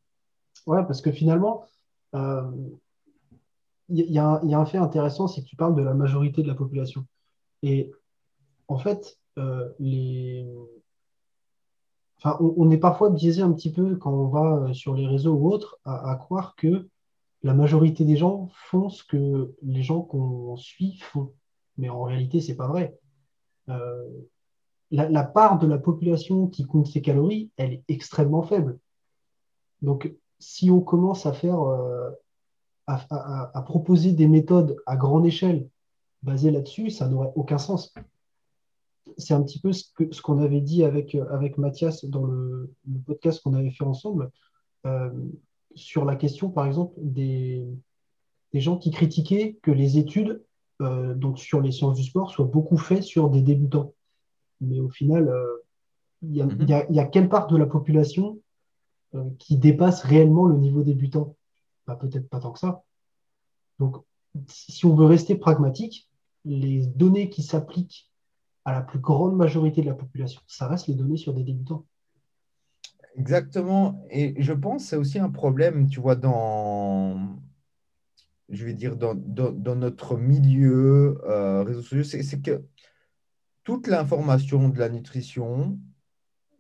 Ouais, 0.66 0.82
parce 0.88 1.02
que 1.02 1.12
finalement, 1.12 1.66
il 3.90 4.12
y, 4.12 4.18
a 4.18 4.40
un 4.40 4.66
fait 4.66 4.78
intéressant, 4.78 5.28
c'est 5.28 5.42
que 5.42 5.48
tu 5.48 5.58
parles 5.58 5.76
de 5.76 5.84
la 5.84 5.94
majorité 5.94 6.42
de 6.42 6.48
la 6.48 6.56
population. 6.56 7.06
Et 7.64 7.92
en 8.70 8.78
fait, 8.78 9.18
euh, 9.38 9.68
les... 9.80 10.48
on, 12.24 12.70
est 12.70 12.78
parfois 12.78 13.10
biaisé 13.10 13.42
un 13.42 13.52
petit 13.52 13.72
peu 13.72 13.96
quand 13.96 14.12
on 14.12 14.28
va 14.28 14.56
euh, 14.58 14.74
sur 14.74 14.94
les 14.94 15.08
réseaux 15.08 15.34
ou 15.34 15.52
autres 15.52 15.80
à, 15.86 16.16
croire 16.16 16.56
que 16.56 16.88
la 17.44 17.54
majorité 17.54 18.06
des 18.06 18.18
gens 18.18 18.50
font 18.54 18.90
ce 18.90 19.04
que 19.04 19.56
les 19.64 19.82
gens 19.82 20.02
qu'on 20.02 20.56
suit 20.56 21.00
font. 21.00 21.34
Mais 21.78 21.90
en 21.90 22.04
réalité, 22.04 22.42
ce 22.42 22.50
n'est 22.50 22.58
pas 22.58 22.68
vrai. 22.68 22.96
Euh, 23.70 24.08
la, 24.92 25.24
part 25.24 25.58
de 25.58 25.66
la 25.66 25.78
population 25.78 26.48
qui 26.48 26.66
compte 26.66 26.88
ses 26.88 27.02
calories, 27.02 27.50
elle 27.58 27.74
est 27.74 27.84
extrêmement 27.88 28.44
faible. 28.44 28.78
Donc, 29.82 30.14
si 30.38 30.70
on 30.70 30.82
commence 30.82 31.26
à 31.26 31.34
faire 31.34 31.60
à, 32.88 33.62
proposer 33.66 34.12
des 34.12 34.28
méthodes 34.28 34.76
à 34.86 34.98
grande 34.98 35.26
échelle 35.26 35.70
basées 36.24 36.52
là-dessus, 36.52 36.90
ça 36.90 37.08
n'aurait 37.08 37.32
aucun 37.36 37.58
sens. 37.58 37.94
C'est 39.18 39.34
un 39.34 39.41
petit 39.43 39.59
peu 39.59 39.74
ce 39.74 39.86
qu'on 39.95 40.12
ce 40.12 40.22
qu'on 40.22 40.39
avait 40.39 40.62
dit 40.62 40.84
avec, 40.84 41.16
avec 41.16 41.57
Mathias 41.57 42.05
dans 42.05 42.26
le, 42.26 42.72
podcast 43.05 43.41
qu'on 43.41 43.53
avait 43.53 43.72
fait 43.72 43.84
ensemble 43.84 44.32
euh, 44.86 45.09
sur 45.76 46.05
la 46.05 46.16
question, 46.16 46.49
par 46.49 46.66
exemple, 46.66 46.93
des, 46.97 47.66
des, 48.53 48.59
gens 48.59 48.78
qui 48.78 48.91
critiquaient 48.91 49.57
que 49.62 49.72
les 49.72 49.97
études 49.97 50.43
euh, 50.82 51.14
donc 51.14 51.39
sur 51.39 51.62
les 51.62 51.72
sciences 51.72 51.95
du 51.95 52.03
sport 52.03 52.32
soient 52.32 52.45
beaucoup 52.45 52.78
faites 52.78 53.03
sur 53.03 53.30
des 53.30 53.41
débutants. 53.41 53.93
Mais 54.59 54.80
au 54.80 54.89
final, 54.89 55.28
euh, 55.28 55.64
il 56.22 56.36
y, 56.36 56.41
mm-hmm. 56.41 56.70
y, 56.70 56.74
a, 56.74 56.91
y, 56.91 56.99
a 56.99 57.05
quelle 57.05 57.30
part 57.30 57.47
de 57.47 57.57
la 57.57 57.66
population 57.66 58.39
qui 59.39 59.57
dépasse 59.57 60.03
réellement 60.03 60.45
le 60.45 60.55
niveau 60.55 60.84
débutant? 60.84 61.36
Peut-être 61.99 62.30
pas 62.30 62.39
tant 62.39 62.53
que 62.53 62.59
ça. 62.59 62.84
Donc, 63.78 63.97
si 64.47 64.86
on 64.86 64.95
veut 64.95 65.05
rester 65.05 65.36
pragmatique, 65.36 66.09
les 66.45 66.86
données 66.86 67.30
qui 67.30 67.43
s'appliquent 67.43 68.11
à 68.66 68.74
la 68.74 68.82
plus 68.82 68.99
grande 68.99 69.36
majorité 69.36 69.82
de 69.82 69.88
la 69.88 69.93
population, 69.93 70.41
ça 70.47 70.68
reste 70.68 70.88
les 70.88 70.95
données 70.95 71.18
sur 71.18 71.34
des 71.34 71.43
débutants. 71.43 71.86
Exactement. 73.18 74.05
Et 74.09 74.41
je 74.41 74.53
pense 74.53 74.84
que 74.84 74.89
c'est 74.89 74.95
aussi 74.95 75.20
un 75.20 75.30
problème, 75.30 75.89
tu 75.89 75.99
vois, 75.99 76.16
dans, 76.16 77.38
je 78.49 78.66
vais 78.66 78.74
dire, 78.74 78.95
dans, 78.95 79.16
dans, 79.16 79.76
notre 79.76 80.18
milieu 80.18 81.20
euh, 81.26 81.82
sociaux, 81.82 82.03
c'est 82.03 82.41
que 82.41 82.64
toute 83.64 83.88
l'information 83.88 84.70
de 84.70 84.80
la 84.80 84.89
nutrition, 84.89 85.78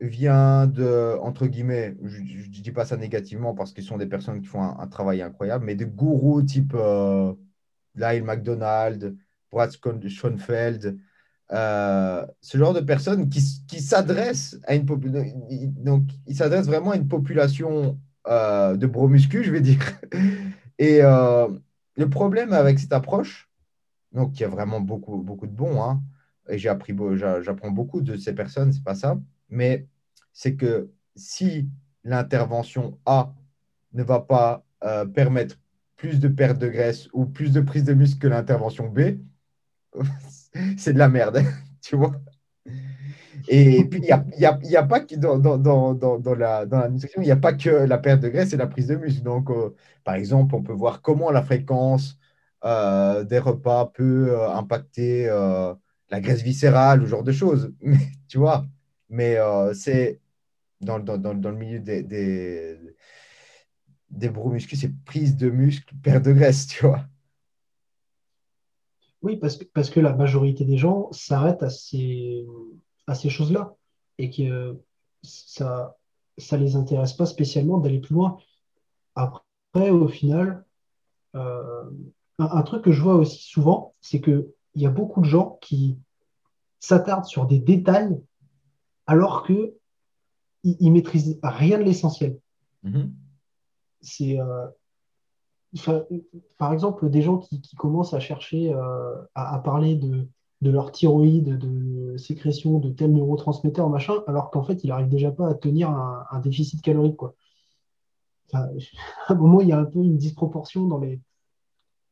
vient 0.01 0.65
de, 0.67 1.17
entre 1.21 1.45
guillemets, 1.47 1.95
je 2.03 2.19
ne 2.21 2.61
dis 2.61 2.71
pas 2.71 2.85
ça 2.85 2.97
négativement 2.97 3.53
parce 3.53 3.71
qu'ils 3.71 3.83
sont 3.83 3.97
des 3.97 4.07
personnes 4.07 4.41
qui 4.41 4.47
font 4.47 4.63
un, 4.63 4.87
travail 4.87 5.21
incroyable, 5.21 5.65
mais 5.65 5.75
des 5.75 5.85
gourous 5.85 6.41
type 6.41 6.73
euh, 6.75 7.33
Lyle 7.95 8.23
McDonald, 8.23 9.15
Brad 9.51 9.71
Schoenfeld, 9.71 10.99
euh, 11.51 12.25
ce 12.39 12.57
genre 12.57 12.73
de 12.73 12.79
personnes 12.79 13.29
qui, 13.29 13.41
qui 13.67 13.81
s'adressent 13.81 14.57
à 14.65 14.75
une 14.75 14.85
donc 14.85 16.03
ils 16.27 16.35
s'adressent 16.35 16.67
vraiment 16.67 16.91
à 16.91 16.95
une 16.95 17.07
population 17.07 17.99
euh, 18.27 18.77
de 18.77 18.87
bromuscu, 18.87 19.43
je 19.43 19.51
vais 19.51 19.61
dire. 19.61 19.79
Et 20.79 20.99
euh, 21.01 21.47
le 21.95 22.09
problème 22.09 22.53
avec 22.53 22.79
cette 22.79 22.93
approche, 22.93 23.49
donc 24.13 24.39
il 24.39 24.43
y 24.43 24.45
a 24.45 24.49
vraiment 24.49 24.79
beaucoup, 24.79 25.17
beaucoup 25.17 25.47
de 25.47 25.51
bons, 25.51 25.81
hein, 25.83 26.01
et 26.49 26.57
j'ai 26.57 26.69
appris, 26.69 26.95
j'apprends 27.15 27.71
beaucoup 27.71 28.01
de 28.01 28.17
ces 28.17 28.33
personnes, 28.33 28.73
c'est 28.73 28.83
pas 28.83 28.95
ça, 28.95 29.19
mais 29.49 29.87
c'est 30.33 30.55
que 30.55 30.89
si 31.15 31.69
l'intervention 32.03 32.97
A 33.05 33.33
ne 33.93 34.03
va 34.03 34.19
pas 34.19 34.65
euh, 34.83 35.05
permettre 35.05 35.59
plus 35.95 36.19
de 36.19 36.27
perte 36.27 36.57
de 36.57 36.67
graisse 36.67 37.09
ou 37.13 37.25
plus 37.25 37.51
de 37.51 37.61
prise 37.61 37.83
de 37.83 37.93
muscle 37.93 38.19
que 38.19 38.27
l'intervention 38.27 38.89
B, 38.89 39.19
c'est 40.77 40.93
de 40.93 40.99
la 40.99 41.09
merde, 41.09 41.43
tu 41.81 41.95
vois. 41.95 42.13
Et 43.47 43.83
puis, 43.89 43.99
il 43.99 44.05
n'y 44.05 44.11
a, 44.11 44.25
y 44.37 44.45
a, 44.45 44.59
y 44.63 44.75
a, 44.75 44.83
pas 44.83 44.99
que 45.01 45.15
dans, 45.15 45.37
dans, 45.37 45.57
dans, 45.57 45.93
dans, 45.93 46.35
la, 46.35 46.65
dans 46.65 46.79
la 46.79 46.89
nutrition, 46.89 47.21
il 47.21 47.25
n'y 47.25 47.31
a 47.31 47.35
pas 47.35 47.53
que 47.53 47.69
la 47.69 47.97
perte 47.97 48.21
de 48.21 48.29
graisse 48.29 48.53
et 48.53 48.57
la 48.57 48.67
prise 48.67 48.87
de 48.87 48.95
muscle. 48.95 49.23
Donc, 49.23 49.49
euh, 49.49 49.75
par 50.03 50.15
exemple, 50.15 50.55
on 50.55 50.63
peut 50.63 50.73
voir 50.73 51.01
comment 51.01 51.31
la 51.31 51.43
fréquence 51.43 52.17
euh, 52.63 53.23
des 53.23 53.39
repas 53.39 53.87
peut 53.87 54.39
impacter 54.49 55.27
la 56.09 56.19
graisse 56.21 56.41
viscérale, 56.41 57.01
ou 57.01 57.05
ce 57.05 57.11
genre 57.11 57.23
de 57.23 57.31
choses. 57.31 57.73
Mais, 57.81 57.97
tu 58.27 58.37
vois, 58.37 58.65
mais 59.09 59.37
c'est 59.73 60.19
dans, 60.81 60.97
le 60.97 61.51
milieu 61.53 61.79
des, 61.79 62.03
des, 62.03 62.77
des 64.09 64.29
muscles, 64.29 64.75
c'est 64.75 64.93
prise 65.05 65.35
de 65.37 65.49
muscle, 65.49 65.93
perte 66.03 66.25
de 66.25 66.33
graisse, 66.33 66.67
tu 66.67 66.85
vois. 66.85 67.05
Oui, 69.21 69.37
parce 69.37 69.57
que, 69.57 69.65
parce 69.65 69.89
que 69.89 69.99
la 69.99 70.13
majorité 70.13 70.65
des 70.65 70.77
gens 70.77 71.11
s'arrêtent 71.11 71.63
à 71.63 71.69
ces, 71.69 72.45
à 73.07 73.15
ces 73.15 73.29
choses-là 73.29 73.75
et 74.17 74.29
que 74.29 74.79
ça 75.23 75.95
ne 76.51 76.57
les 76.57 76.75
intéresse 76.75 77.13
pas 77.13 77.25
spécialement 77.25 77.77
d'aller 77.77 77.99
plus 77.99 78.15
loin. 78.15 78.37
Après, 79.15 79.89
au 79.89 80.07
final, 80.07 80.65
euh, 81.35 81.83
un, 82.39 82.45
un, 82.45 82.61
truc 82.63 82.83
que 82.83 82.91
je 82.91 83.01
vois 83.01 83.15
aussi 83.15 83.43
souvent, 83.43 83.93
c'est 84.01 84.21
qu'il 84.21 84.47
y 84.75 84.85
a 84.85 84.89
beaucoup 84.89 85.21
de 85.21 85.25
gens 85.25 85.59
qui 85.61 85.97
s'attardent 86.79 87.25
sur 87.25 87.45
des 87.45 87.59
détails 87.59 88.19
alors 89.05 89.43
que 89.43 89.75
il, 90.63 90.87
ne 90.87 90.93
maîtrise 90.93 91.39
rien 91.43 91.77
de 91.77 91.83
l'essentiel. 91.83 92.39
Mhm. 92.83 93.13
C'est 94.01 94.39
euh, 94.39 94.67
par 96.57 96.73
exemple 96.73 97.09
des 97.09 97.21
gens 97.21 97.37
qui, 97.37 97.61
commencent 97.77 98.13
à 98.13 98.19
chercher 98.19 98.73
euh, 98.73 99.15
à, 99.35 99.59
parler 99.59 99.95
de, 99.95 100.27
leur 100.61 100.91
thyroïde, 100.91 101.57
de 101.57 102.17
sécrétion 102.17 102.79
de 102.79 102.89
tels 102.89 103.13
neurotransmetteurs, 103.13 103.89
machin, 103.89 104.15
alors 104.27 104.51
qu'en 104.51 104.63
fait, 104.63 104.83
il 104.83 104.87
n'arrive 104.87 105.07
déjà 105.07 105.31
pas 105.31 105.47
à 105.49 105.53
tenir 105.53 105.89
un, 105.89 106.39
déficit 106.39 106.81
calorique. 106.81 107.15
Quoi. 107.15 107.35
à 108.53 108.67
un 109.29 109.35
moment, 109.35 109.61
il 109.61 109.69
y 109.69 109.71
a 109.71 109.79
un 109.79 109.85
peu 109.85 109.99
une 109.99 110.17
disproportion 110.17 110.87
dans 110.87 110.99
les, 110.99 111.21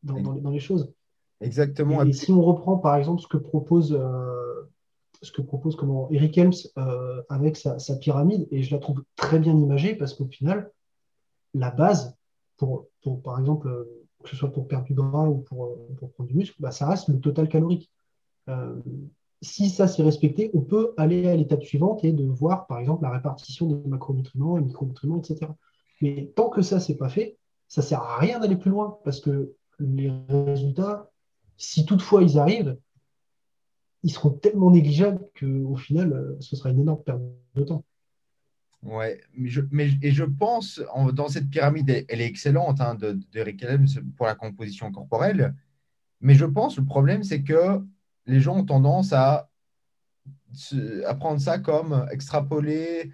dans, 0.04 0.16
les, 0.50 0.60
choses. 0.60 0.94
Exactement. 1.42 2.04
Et, 2.04 2.14
si 2.14 2.32
on 2.32 2.42
reprend 2.42 2.78
par 2.78 2.96
exemple 2.96 3.22
ce 3.22 3.28
que 3.28 3.38
propose 3.38 3.94
euh, 3.94 4.40
ce 5.22 5.32
que 5.32 5.42
propose 5.42 5.76
comment 5.76 6.10
Eric 6.12 6.38
Helms 6.38 6.54
euh, 6.78 7.22
avec 7.30 7.58
sa, 7.58 7.78
pyramide, 7.98 8.48
et 8.52 8.64
je 8.64 8.74
la 8.74 8.80
trouve 8.80 9.04
très 9.16 9.40
bien 9.40 9.56
imagée 9.56 9.96
parce 9.96 10.14
qu'au 10.14 10.26
final, 10.26 10.72
la 11.54 11.72
base, 11.72 12.16
pour, 12.60 13.22
par 13.24 13.40
exemple, 13.40 13.68
euh, 13.68 13.86
que 14.24 14.30
ce 14.30 14.36
soit 14.36 14.52
pour 14.52 14.68
perdre 14.68 14.86
du 14.86 14.94
gras 14.94 15.28
ou 15.28 15.40
pour, 15.40 15.66
euh, 15.66 15.88
pour 15.98 16.12
prendre 16.12 16.30
du 16.30 16.36
muscle, 16.36 16.56
bah, 16.60 16.72
ça 16.72 16.88
reste 16.88 17.08
le 17.08 17.20
total 17.20 17.50
calorique. 17.50 17.90
si 19.42 19.70
ça 19.70 19.88
s'est 19.88 20.04
respecté, 20.04 20.52
on 20.54 20.62
peut 20.62 20.94
aller 20.98 21.28
à 21.28 21.36
l'étape 21.36 21.64
suivante 21.64 22.04
et 22.04 22.12
de 22.12 22.26
voir, 22.26 22.68
par 22.68 22.80
exemple, 22.80 23.04
la 23.04 23.12
répartition 23.12 23.68
des 23.68 23.88
macronutriments 23.88 24.58
et 24.58 24.62
micronutriments, 24.62 25.18
etc. 25.20 25.52
Mais 26.02 26.32
tant 26.36 26.50
que 26.50 26.62
ça, 26.62 26.80
c'est 26.80 26.98
pas 26.98 27.10
fait, 27.10 27.38
ça 27.68 27.82
sert 27.82 28.02
à 28.02 28.18
rien 28.18 28.40
d'aller 28.40 28.58
plus 28.58 28.72
loin 28.72 28.98
parce 29.04 29.22
que 29.22 29.54
les 29.80 30.12
résultats, 30.28 31.10
si 31.58 31.86
toutefois 31.86 32.24
ils 32.24 32.38
arrivent, 32.38 32.78
ils 34.04 34.12
seront 34.12 34.32
tellement 34.32 34.72
négligeables 34.72 35.26
qu'au 35.40 35.76
final, 35.76 36.14
euh, 36.14 36.38
ce 36.40 36.56
sera 36.56 36.70
une 36.70 36.80
énorme 36.80 37.04
perte 37.04 37.22
de 37.56 37.64
temps. 37.64 37.84
Ouais, 38.84 39.20
mais, 39.36 39.50
je, 39.50 39.62
mais 39.72 39.90
et 40.02 40.12
je 40.12 40.24
pense, 40.24 40.82
dans 41.14 41.28
cette 41.28 41.50
pyramide, 41.50 42.06
elle, 42.08 42.22
est 42.22 42.26
excellente 42.26 42.80
hein, 42.80 42.96
de, 42.96 43.20
de 43.34 44.12
pour 44.16 44.26
la 44.26 44.36
composition 44.36 44.90
corporelle, 44.92 45.54
mais 46.22 46.34
je 46.34 46.46
pense 46.46 46.78
le 46.78 46.86
problème, 46.86 47.24
c'est 47.24 47.44
que 47.44 47.82
les 48.26 48.40
gens 48.40 48.58
ont 48.58 48.66
tendance 48.66 49.12
à, 49.12 49.50
à 51.06 51.16
prendre 51.16 51.42
ça 51.42 51.60
comme 51.60 52.08
extrapoler, 52.12 53.12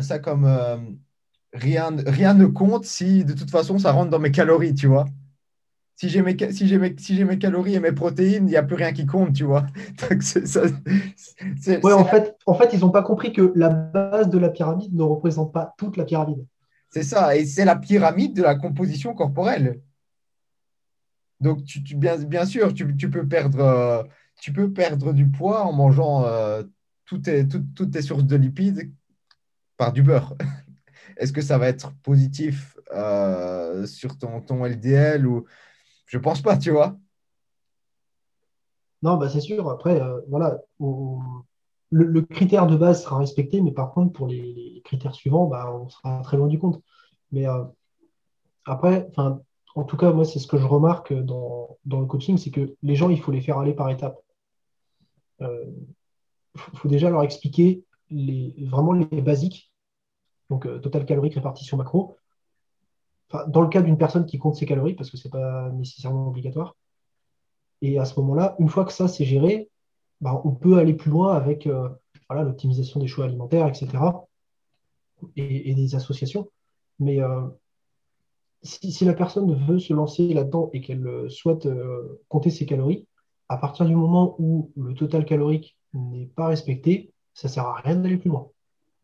ça 0.00 0.20
comme 0.20 0.44
euh, 0.44 0.78
rien, 1.52 1.96
rien 2.06 2.34
ne 2.34 2.46
compte 2.46 2.84
si 2.84 3.24
de 3.24 3.32
toute 3.32 3.50
façon 3.50 3.78
ça 3.78 3.92
rentre 3.92 4.10
dans 4.10 4.20
mes 4.20 4.30
calories, 4.30 4.74
tu 4.74 4.86
vois 4.86 5.06
si 6.00 6.08
j'ai 6.08 6.22
mes, 6.22 6.34
si 6.50 6.78
mes, 6.78 6.94
si 6.96 7.24
mes 7.24 7.38
calories 7.38 7.74
et 7.74 7.80
mes 7.80 7.92
protéines, 7.92 8.46
il 8.46 8.50
n'y 8.52 8.56
a 8.56 8.62
plus 8.62 8.76
rien 8.76 8.90
qui 8.90 9.04
compte, 9.04 9.34
tu 9.34 9.44
vois. 9.44 9.66
ouais, 11.66 11.92
en, 11.92 12.04
fait, 12.06 12.38
en 12.46 12.54
fait, 12.54 12.70
ils 12.72 12.80
n'ont 12.80 12.90
pas 12.90 13.02
compris 13.02 13.34
que 13.34 13.52
la 13.54 13.68
base 13.68 14.30
de 14.30 14.38
la 14.38 14.48
pyramide 14.48 14.94
ne 14.94 15.02
représente 15.02 15.52
pas 15.52 15.74
toute 15.76 15.98
la 15.98 16.06
pyramide. 16.06 16.46
C'est 16.88 17.02
ça, 17.02 17.36
et 17.36 17.44
c'est 17.44 17.66
la 17.66 17.76
pyramide 17.76 18.34
de 18.34 18.42
la 18.42 18.54
composition 18.54 19.12
corporelle. 19.12 19.82
Donc, 21.38 21.64
tu, 21.64 21.80
bien, 21.94 22.16
bien, 22.16 22.46
sûr, 22.46 22.72
tu, 22.72 22.86
peux 23.10 23.28
perdre, 23.28 23.60
euh, 23.60 24.02
tu 24.40 24.54
peux 24.54 24.72
perdre 24.72 25.12
du 25.12 25.28
poids 25.28 25.66
en 25.66 25.74
mangeant 25.74 26.24
euh, 26.24 26.62
toutes, 27.04 27.28
tes 27.92 28.02
sources 28.02 28.24
de 28.24 28.36
lipides 28.36 28.90
par 29.76 29.92
du 29.92 30.02
beurre. 30.02 30.34
Est-ce 31.18 31.34
que 31.34 31.42
ça 31.42 31.58
va 31.58 31.68
être 31.68 31.92
positif 31.96 32.78
euh, 32.94 33.84
sur 33.84 34.16
ton, 34.16 34.40
ton 34.40 34.64
LDL 34.64 35.26
ou 35.26 35.44
je 36.10 36.18
pense 36.18 36.42
pas, 36.42 36.56
tu 36.56 36.72
vois. 36.72 36.96
Non, 39.02 39.16
bah 39.16 39.28
c'est 39.28 39.40
sûr. 39.40 39.70
Après, 39.70 40.02
voilà, 40.26 40.58
le, 41.90 42.20
critère 42.22 42.66
de 42.66 42.76
base 42.76 43.04
sera 43.04 43.18
respecté, 43.18 43.60
mais 43.60 43.70
par 43.70 43.92
contre, 43.92 44.12
pour 44.12 44.26
les, 44.26 44.82
critères 44.84 45.14
suivants, 45.14 45.46
bah, 45.46 45.72
on 45.72 45.88
sera 45.88 46.20
très 46.22 46.36
loin 46.36 46.48
du 46.48 46.58
compte. 46.58 46.82
Mais 47.30 47.46
euh, 47.46 47.62
après, 48.64 49.08
en 49.16 49.84
tout 49.84 49.96
cas, 49.96 50.12
moi, 50.12 50.24
c'est 50.24 50.40
ce 50.40 50.48
que 50.48 50.58
je 50.58 50.66
remarque 50.66 51.12
dans, 51.12 51.78
le 51.86 52.06
coaching, 52.06 52.38
c'est 52.38 52.50
que 52.50 52.74
les 52.82 52.96
gens, 52.96 53.08
il 53.08 53.20
faut 53.20 53.30
les 53.30 53.40
faire 53.40 53.58
aller 53.58 53.72
par 53.72 53.88
étapes. 53.88 54.18
Il 55.38 55.46
euh, 55.46 55.64
faut, 56.56 56.88
déjà 56.88 57.08
leur 57.08 57.22
expliquer 57.22 57.84
les, 58.10 58.52
vraiment 58.66 58.92
les 58.92 59.22
basiques, 59.22 59.72
donc 60.50 60.66
euh, 60.66 60.80
total 60.80 61.06
calorique, 61.06 61.34
répartition 61.34 61.76
macro. 61.76 62.16
Dans 63.48 63.62
le 63.62 63.68
cas 63.68 63.82
d'une 63.82 63.98
personne 63.98 64.26
qui 64.26 64.38
compte 64.38 64.56
ses 64.56 64.66
calories, 64.66 64.94
parce 64.94 65.10
que 65.10 65.16
ce 65.16 65.28
n'est 65.28 65.32
pas 65.32 65.70
nécessairement 65.70 66.28
obligatoire. 66.28 66.76
Et 67.82 67.98
à 67.98 68.04
ce 68.04 68.18
moment-là, 68.20 68.56
une 68.58 68.68
fois 68.68 68.84
que 68.84 68.92
ça 68.92 69.08
c'est 69.08 69.24
géré, 69.24 69.70
bah, 70.20 70.40
on 70.44 70.50
peut 70.52 70.78
aller 70.78 70.94
plus 70.94 71.10
loin 71.10 71.34
avec 71.34 71.68
l'optimisation 72.28 73.00
des 73.00 73.06
choix 73.06 73.24
alimentaires, 73.24 73.66
etc. 73.66 73.88
et 75.36 75.74
des 75.74 75.94
associations. 75.94 76.48
Mais 77.00 77.20
euh, 77.20 77.48
si, 78.62 79.04
la 79.04 79.14
personne 79.14 79.52
veut 79.66 79.80
se 79.80 79.92
lancer 79.92 80.32
là-dedans 80.32 80.70
et 80.72 80.82
qu'elle 80.82 81.06
euh, 81.06 81.28
souhaite 81.28 81.66
euh, 81.66 82.20
compter 82.28 82.50
ses 82.50 82.66
calories, 82.66 83.08
à 83.48 83.56
partir 83.56 83.86
du 83.86 83.96
moment 83.96 84.36
où 84.38 84.70
le 84.76 84.94
total 84.94 85.24
calorique 85.24 85.76
n'est 85.94 86.26
pas 86.26 86.46
respecté, 86.46 87.12
ça 87.34 87.48
ne 87.48 87.52
sert 87.52 87.66
à 87.66 87.80
rien 87.80 87.96
d'aller 87.96 88.18
plus 88.18 88.28
loin. 88.28 88.48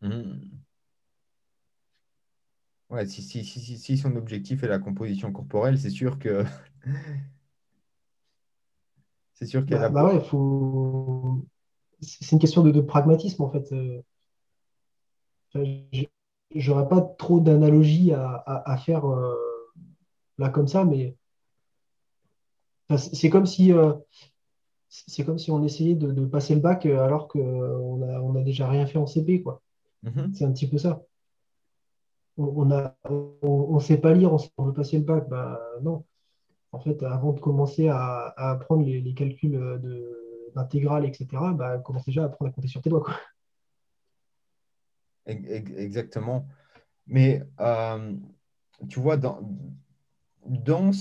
Mmh. 0.01 0.21
Ouais, 2.89 3.05
si, 3.05 3.21
si, 3.21 3.43
si, 3.43 3.77
si, 3.77 3.97
son 3.97 4.15
objectif 4.15 4.63
est 4.63 4.67
la 4.67 4.79
composition 4.79 5.31
corporelle, 5.31 5.77
c'est 5.77 5.89
sûr 5.89 6.19
que. 6.19 6.45
c'est 9.33 9.45
sûr 9.45 9.65
qu'elle 9.65 9.79
bah, 9.79 9.85
a. 9.85 9.89
Bah 9.89 10.19
faut... 10.21 11.45
C'est 11.99 12.31
une 12.31 12.39
question 12.39 12.63
de, 12.63 12.81
pragmatisme, 12.81 13.43
en 13.43 13.49
fait 13.49 13.73
j'aurais 16.55 16.87
pas 16.87 17.01
trop 17.01 17.39
d'analogie 17.39 18.11
à, 18.13 18.77
faire 18.77 19.05
euh, 19.05 19.35
là 20.37 20.49
comme 20.49 20.67
ça, 20.67 20.85
mais 20.85 21.15
c'est 22.97 23.29
comme 23.29 23.45
si 23.45 23.73
euh, 23.73 23.93
c'est 24.87 25.25
comme 25.25 25.37
si 25.37 25.51
on 25.51 25.63
essayait 25.63 25.95
de, 25.95 26.25
passer 26.25 26.55
le 26.55 26.61
bac 26.61 26.85
euh, 26.85 27.01
alors 27.01 27.27
qu'on 27.27 28.01
a, 28.01 28.21
on 28.21 28.35
a 28.35 28.41
déjà 28.41 28.69
rien 28.69 28.85
fait 28.85 28.97
en 28.97 29.05
CP, 29.05 29.43
quoi. 29.43 29.61
Mm-hmm. 30.05 30.33
C'est 30.33 30.45
un 30.45 30.51
petit 30.51 30.67
peu 30.67 30.77
ça. 30.77 31.03
On 32.37 32.65
ne 32.65 32.83
on, 33.01 33.79
sait 33.79 33.97
pas 33.97 34.13
lire, 34.13 34.31
on, 34.57 34.63
veut 34.63 34.73
passer 34.73 34.97
le 34.97 35.03
bac. 35.03 35.27
Bah 35.29 35.59
non. 35.81 36.05
En 36.71 36.79
fait, 36.79 37.01
avant 37.03 37.33
de 37.33 37.39
commencer 37.39 37.87
à, 37.89 38.33
apprendre 38.37 38.85
les, 38.85 39.13
calculs 39.13 39.59
d'intégrale, 40.55 41.05
etc., 41.05 41.27
bah, 41.53 41.79
commence 41.79 42.05
déjà 42.05 42.23
à 42.23 42.25
apprendre 42.25 42.51
à 42.51 42.53
compter 42.53 42.67
sur 42.67 42.81
tes 42.81 42.89
doigts. 42.89 43.03
Quoi. 43.03 43.15
Exactement. 45.27 46.47
Mais 47.07 47.43
euh, 47.59 48.13
tu 48.89 48.99
vois, 48.99 49.17
dans, 49.17 49.39
dans 50.45 50.91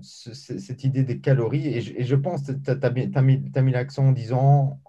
cette 0.00 0.84
idée 0.84 1.02
des 1.02 1.20
calories, 1.20 1.68
et 1.68 1.80
je, 1.80 2.14
pense 2.16 2.42
que 2.46 2.52
tu 2.52 2.70
as, 2.70 3.62
mis, 3.62 3.72
l'accent 3.72 4.08
en 4.08 4.12
disant 4.12 4.80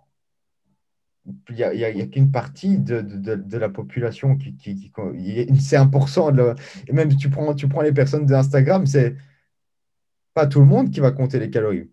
il 1.50 1.56
n'y 1.56 1.64
a, 1.64 2.06
qu'une 2.08 2.32
partie 2.32 2.78
de, 2.78 3.58
la 3.58 3.70
population 3.70 4.38
qui, 4.38 4.56
qui, 4.56 4.92
c'est 5.60 5.78
1% 5.78 6.36
de 6.36 6.56
et 6.88 6.94
même 6.94 7.16
tu 7.16 7.30
prends, 7.30 7.54
tu 7.54 7.68
prends 7.68 7.82
les 7.82 7.92
personnes 7.92 8.26
d'Instagram, 8.26 8.86
c'est 8.86 9.16
pas 10.34 10.48
tout 10.48 10.60
le 10.60 10.66
monde 10.66 10.92
qui 10.92 11.00
va 11.00 11.12
compter 11.12 11.40
les 11.40 11.50
calories. 11.50 11.90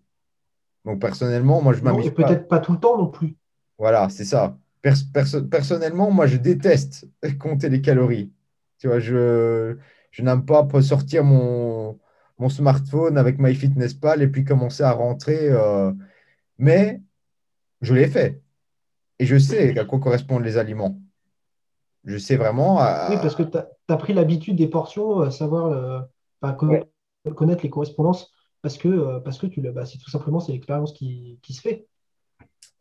Donc 0.85 0.99
personnellement, 1.01 1.61
moi 1.61 1.73
je 1.73 1.81
m'amuse. 1.81 2.13
Peut-être 2.13 2.47
pas 2.47 2.59
tout 2.59 2.73
le 2.73 2.79
temps 2.79 2.97
non 2.97 3.07
plus. 3.07 3.35
Voilà, 3.77 4.09
c'est 4.09 4.25
ça 4.25 4.57
personnellement, 5.49 6.11
moi, 6.11 6.27
je 6.27 6.37
déteste 6.37 7.07
compter 7.39 7.69
les 7.69 7.81
calories. 7.81 8.31
Tu 8.79 8.87
vois, 8.87 8.99
je, 8.99 9.77
je 10.11 10.21
n'aime 10.21 10.45
pas 10.45 10.67
sortir 10.81 11.23
mon, 11.23 11.99
mon 12.37 12.49
smartphone 12.49 13.17
avec 13.17 13.39
MyFitnessPal 13.39 14.21
et 14.21 14.27
puis 14.27 14.43
commencer 14.43 14.83
à 14.83 14.91
rentrer. 14.91 15.49
Euh, 15.49 15.91
mais 16.57 17.01
je 17.81 17.93
l'ai 17.93 18.07
fait. 18.07 18.41
Et 19.19 19.25
je 19.25 19.37
sais 19.37 19.77
à 19.77 19.85
quoi 19.85 19.99
correspondent 19.99 20.43
les 20.43 20.57
aliments. 20.57 20.99
Je 22.03 22.17
sais 22.17 22.35
vraiment. 22.35 22.77
Oui, 23.09 23.15
parce 23.21 23.35
que 23.35 23.43
tu 23.43 23.57
as, 23.57 23.97
pris 23.97 24.13
l'habitude 24.13 24.55
des 24.57 24.67
portions, 24.67 25.21
à 25.21 25.31
savoir 25.31 25.67
euh, 25.67 26.01
connaître 27.33 27.63
les 27.63 27.69
correspondances, 27.69 28.31
parce 28.61 28.77
que, 28.77 28.87
euh, 28.87 29.19
parce 29.19 29.39
que 29.39 29.47
tu, 29.47 29.61
bah, 29.61 29.85
c'est 29.85 29.97
tout 29.97 30.09
simplement 30.09 30.39
c'est 30.39 30.51
l'expérience 30.51 30.93
qui, 30.93 31.39
qui 31.41 31.53
se 31.53 31.61
fait. 31.61 31.87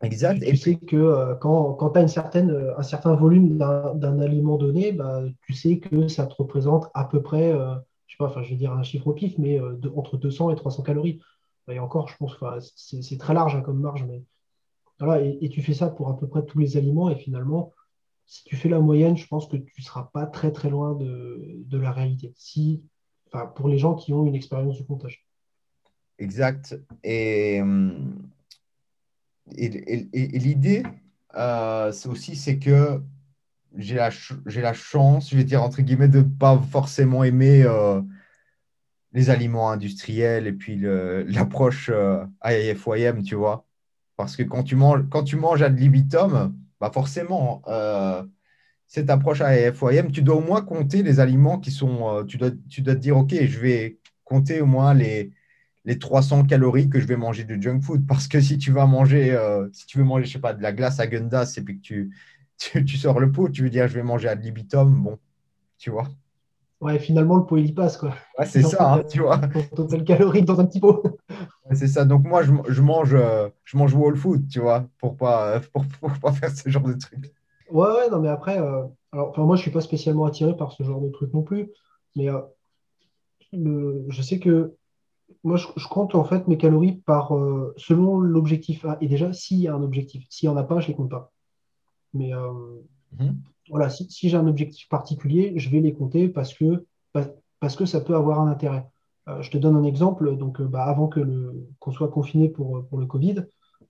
Exact. 0.02 0.44
Tu, 0.44 0.56
sais 0.56 0.76
que 0.76 0.96
euh, 0.96 1.34
quand, 1.34 1.74
quand 1.74 1.90
tu 1.90 1.98
as 1.98 2.02
une 2.02 2.08
certaine, 2.08 2.50
euh, 2.50 2.78
un 2.78 2.82
certain 2.82 3.14
volume 3.14 3.56
d'un 3.56 4.18
aliment 4.20 4.56
donné, 4.56 4.92
bah, 4.92 5.22
tu 5.46 5.54
sais 5.54 5.78
que 5.78 6.08
ça 6.08 6.26
te 6.26 6.34
représente 6.34 6.90
à 6.94 7.04
peu 7.04 7.22
près, 7.22 7.52
euh, 7.52 7.74
je 8.06 8.14
sais 8.14 8.18
pas, 8.18 8.26
enfin, 8.26 8.42
je 8.42 8.50
vais 8.50 8.56
dire 8.56 8.72
un 8.72 8.82
chiffre 8.82 9.06
au 9.06 9.12
pif, 9.12 9.38
mais 9.38 9.60
entre 9.96 10.16
200 10.16 10.50
et 10.50 10.56
300 10.56 10.82
calories. 10.82 11.20
Et 11.68 11.78
encore, 11.78 12.08
je 12.08 12.16
pense 12.18 12.36
que 12.36 12.44
c'est 12.76 13.18
très 13.18 13.32
large 13.32 13.56
hein, 13.56 13.62
comme 13.62 13.80
marge, 13.80 14.04
mais 14.06 14.22
voilà, 14.98 15.24
et, 15.24 15.48
tu 15.48 15.62
fais 15.62 15.74
ça 15.74 15.88
pour 15.88 16.08
à 16.08 16.18
peu 16.18 16.28
près 16.28 16.44
tous 16.44 16.58
les 16.58 16.76
aliments, 16.76 17.10
et 17.10 17.16
finalement, 17.16 17.72
si 18.26 18.44
tu 18.44 18.56
fais 18.56 18.68
la 18.68 18.80
moyenne, 18.80 19.16
je 19.16 19.26
pense 19.26 19.46
que 19.46 19.56
tu 19.56 19.74
ne 19.78 19.84
seras 19.84 20.10
pas 20.12 20.26
très 20.26 20.52
très 20.52 20.70
loin 20.70 20.94
de, 20.94 21.56
de 21.56 21.78
la 21.78 21.92
réalité. 21.92 22.32
Si, 22.36 22.82
enfin, 23.26 23.46
pour 23.46 23.68
les 23.68 23.78
gens 23.78 23.94
qui 23.94 24.12
ont 24.12 24.26
une 24.26 24.34
expérience 24.34 24.76
du 24.76 24.84
comptage. 24.84 25.26
Exact. 26.18 26.78
Et 27.02 27.60
hum, 27.60 28.30
et, 29.56 30.38
l'idée, 30.38 30.82
euh, 31.34 31.92
c'est 31.92 32.08
aussi 32.08 32.36
c'est 32.36 32.58
que 32.58 33.00
j'ai 33.76 33.96
la, 33.96 34.10
la, 34.46 34.72
chance, 34.72 35.30
je 35.30 35.36
vais 35.36 35.44
dire 35.44 35.62
entre 35.62 35.82
guillemets, 35.82 36.08
de 36.08 36.18
ne 36.18 36.22
pas 36.22 36.58
forcément 36.70 37.24
aimer 37.24 37.64
euh, 37.64 38.00
les 39.12 39.30
aliments 39.30 39.70
industriels 39.70 40.46
et 40.46 40.52
puis 40.52 40.76
l'approche 40.78 41.90
euh, 41.92 42.24
IFYM, 42.44 43.22
tu 43.22 43.34
vois. 43.34 43.66
Parce 44.16 44.36
que 44.36 44.42
quand 44.42 44.62
tu 44.62 44.76
manges, 44.76 45.04
quand 45.10 45.24
tu 45.24 45.36
manges 45.36 45.62
ad 45.62 45.78
libitum, 45.78 46.54
bah 46.80 46.90
forcément, 46.92 47.62
euh, 47.68 48.22
cette 48.86 49.10
approche 49.10 49.40
IFYM, 49.40 50.12
tu 50.12 50.22
dois 50.22 50.36
au 50.36 50.40
moins 50.40 50.62
compter 50.62 51.02
les 51.02 51.20
aliments 51.20 51.58
qui 51.58 51.70
sont. 51.70 52.24
tu, 52.26 52.36
dois, 52.36 52.50
tu 52.68 52.82
dois 52.82 52.94
te 52.94 53.00
dire, 53.00 53.16
OK, 53.16 53.34
je 53.34 53.58
vais 53.58 53.98
compter 54.24 54.60
au 54.60 54.66
moins 54.66 54.94
les, 54.94 55.32
les 55.84 55.98
300 55.98 56.44
calories 56.44 56.88
que 56.88 57.00
je 57.00 57.06
vais 57.06 57.16
manger 57.16 57.44
de 57.44 57.60
junk 57.60 57.80
food. 57.80 58.06
Parce 58.06 58.28
que 58.28 58.40
si 58.40 58.58
tu 58.58 58.72
vas 58.72 58.86
manger, 58.86 59.32
euh, 59.32 59.68
si 59.72 59.86
tu 59.86 59.98
veux 59.98 60.04
manger, 60.04 60.24
je 60.24 60.32
sais 60.32 60.38
pas, 60.38 60.54
de 60.54 60.62
la 60.62 60.72
glace 60.72 61.00
à 61.00 61.06
Gundas 61.06 61.54
et 61.56 61.62
puis 61.62 61.76
que 61.76 61.82
tu, 61.82 62.10
tu, 62.84 62.96
sors 62.96 63.20
le 63.20 63.30
pot, 63.30 63.48
tu 63.48 63.62
veux 63.62 63.70
dire 63.70 63.88
je 63.88 63.94
vais 63.94 64.02
manger 64.02 64.28
à 64.28 64.34
libitum, 64.34 65.02
bon, 65.02 65.18
tu 65.78 65.90
vois. 65.90 66.08
Ouais, 66.80 66.98
finalement, 66.98 67.36
le 67.36 67.44
pot, 67.44 67.56
il 67.56 67.66
y 67.66 67.72
passe, 67.72 67.96
quoi. 67.96 68.14
Ouais, 68.38 68.46
c'est 68.46 68.62
ça, 68.62 68.94
hein, 68.94 69.02
tu 69.10 69.20
vois. 69.20 69.40
Total 69.74 70.04
calories 70.04 70.42
dans 70.42 70.60
un 70.60 70.66
petit 70.66 70.80
pot. 70.80 71.02
C'est 71.72 71.88
ça. 71.88 72.04
Donc, 72.04 72.24
moi, 72.24 72.42
je, 72.42 72.52
je, 72.68 72.82
mange, 72.82 73.14
euh, 73.14 73.48
je 73.64 73.76
mange 73.76 73.94
whole 73.94 74.16
food, 74.16 74.48
tu 74.48 74.60
vois, 74.60 74.86
pour 74.98 75.16
pas, 75.16 75.60
pour, 76.00 76.12
pas 76.20 76.32
faire 76.32 76.50
ce 76.50 76.68
genre 76.68 76.82
de 76.82 76.94
trucs. 76.94 77.32
Ouais, 77.70 77.88
ouais, 77.88 78.10
non, 78.10 78.20
mais 78.20 78.28
après, 78.28 78.58
euh, 78.58 78.82
alors, 79.12 79.30
enfin, 79.30 79.42
moi, 79.44 79.56
je 79.56 79.62
suis 79.62 79.70
pas 79.70 79.80
spécialement 79.80 80.26
attiré 80.26 80.56
par 80.56 80.72
ce 80.72 80.82
genre 80.82 81.00
de 81.00 81.08
truc 81.10 81.32
non 81.32 81.42
plus. 81.42 81.70
Mais 82.16 82.28
je 83.52 84.22
sais 84.22 84.38
que 84.38 84.76
moi, 85.42 85.56
je, 85.56 85.88
compte 85.88 86.14
en 86.14 86.24
fait 86.24 86.46
mes 86.48 86.56
calories 86.56 86.96
par, 87.06 87.36
euh, 87.36 87.74
selon 87.76 88.18
l'objectif 88.18 88.84
A. 88.84 88.96
Et 89.00 89.08
déjà, 89.08 89.32
s'il 89.32 89.58
y 89.58 89.68
a 89.68 89.74
un 89.74 89.82
objectif, 89.82 90.24
s'il 90.30 90.48
n'y 90.48 90.54
en 90.54 90.58
a 90.58 90.64
pas, 90.64 90.80
je 90.80 90.86
ne 90.86 90.88
les 90.88 90.96
compte 90.96 91.10
pas. 91.10 91.32
Mais 92.12 92.34
euh, 92.34 92.52
mhm. 93.18 93.40
voilà, 93.68 93.90
si, 93.90 94.08
j'ai 94.10 94.36
un 94.36 94.46
objectif 94.46 94.88
particulier, 94.88 95.52
je 95.56 95.68
vais 95.70 95.80
les 95.80 95.92
compter 95.92 96.28
parce 96.28 96.54
que, 96.54 96.86
parce 97.60 97.76
que 97.76 97.86
ça 97.86 98.00
peut 98.00 98.14
avoir 98.14 98.40
un 98.40 98.48
intérêt. 98.48 98.86
Euh, 99.28 99.40
je 99.42 99.50
te 99.50 99.58
donne 99.58 99.76
un 99.76 99.84
exemple. 99.84 100.36
Donc, 100.36 100.60
bah, 100.62 100.84
avant 100.84 101.08
que 101.08 101.20
qu'on 101.78 101.92
soit 101.92 102.08
confiné 102.08 102.48
pour, 102.48 102.86
pour 102.86 102.98
le 102.98 103.06
Covid, 103.06 103.44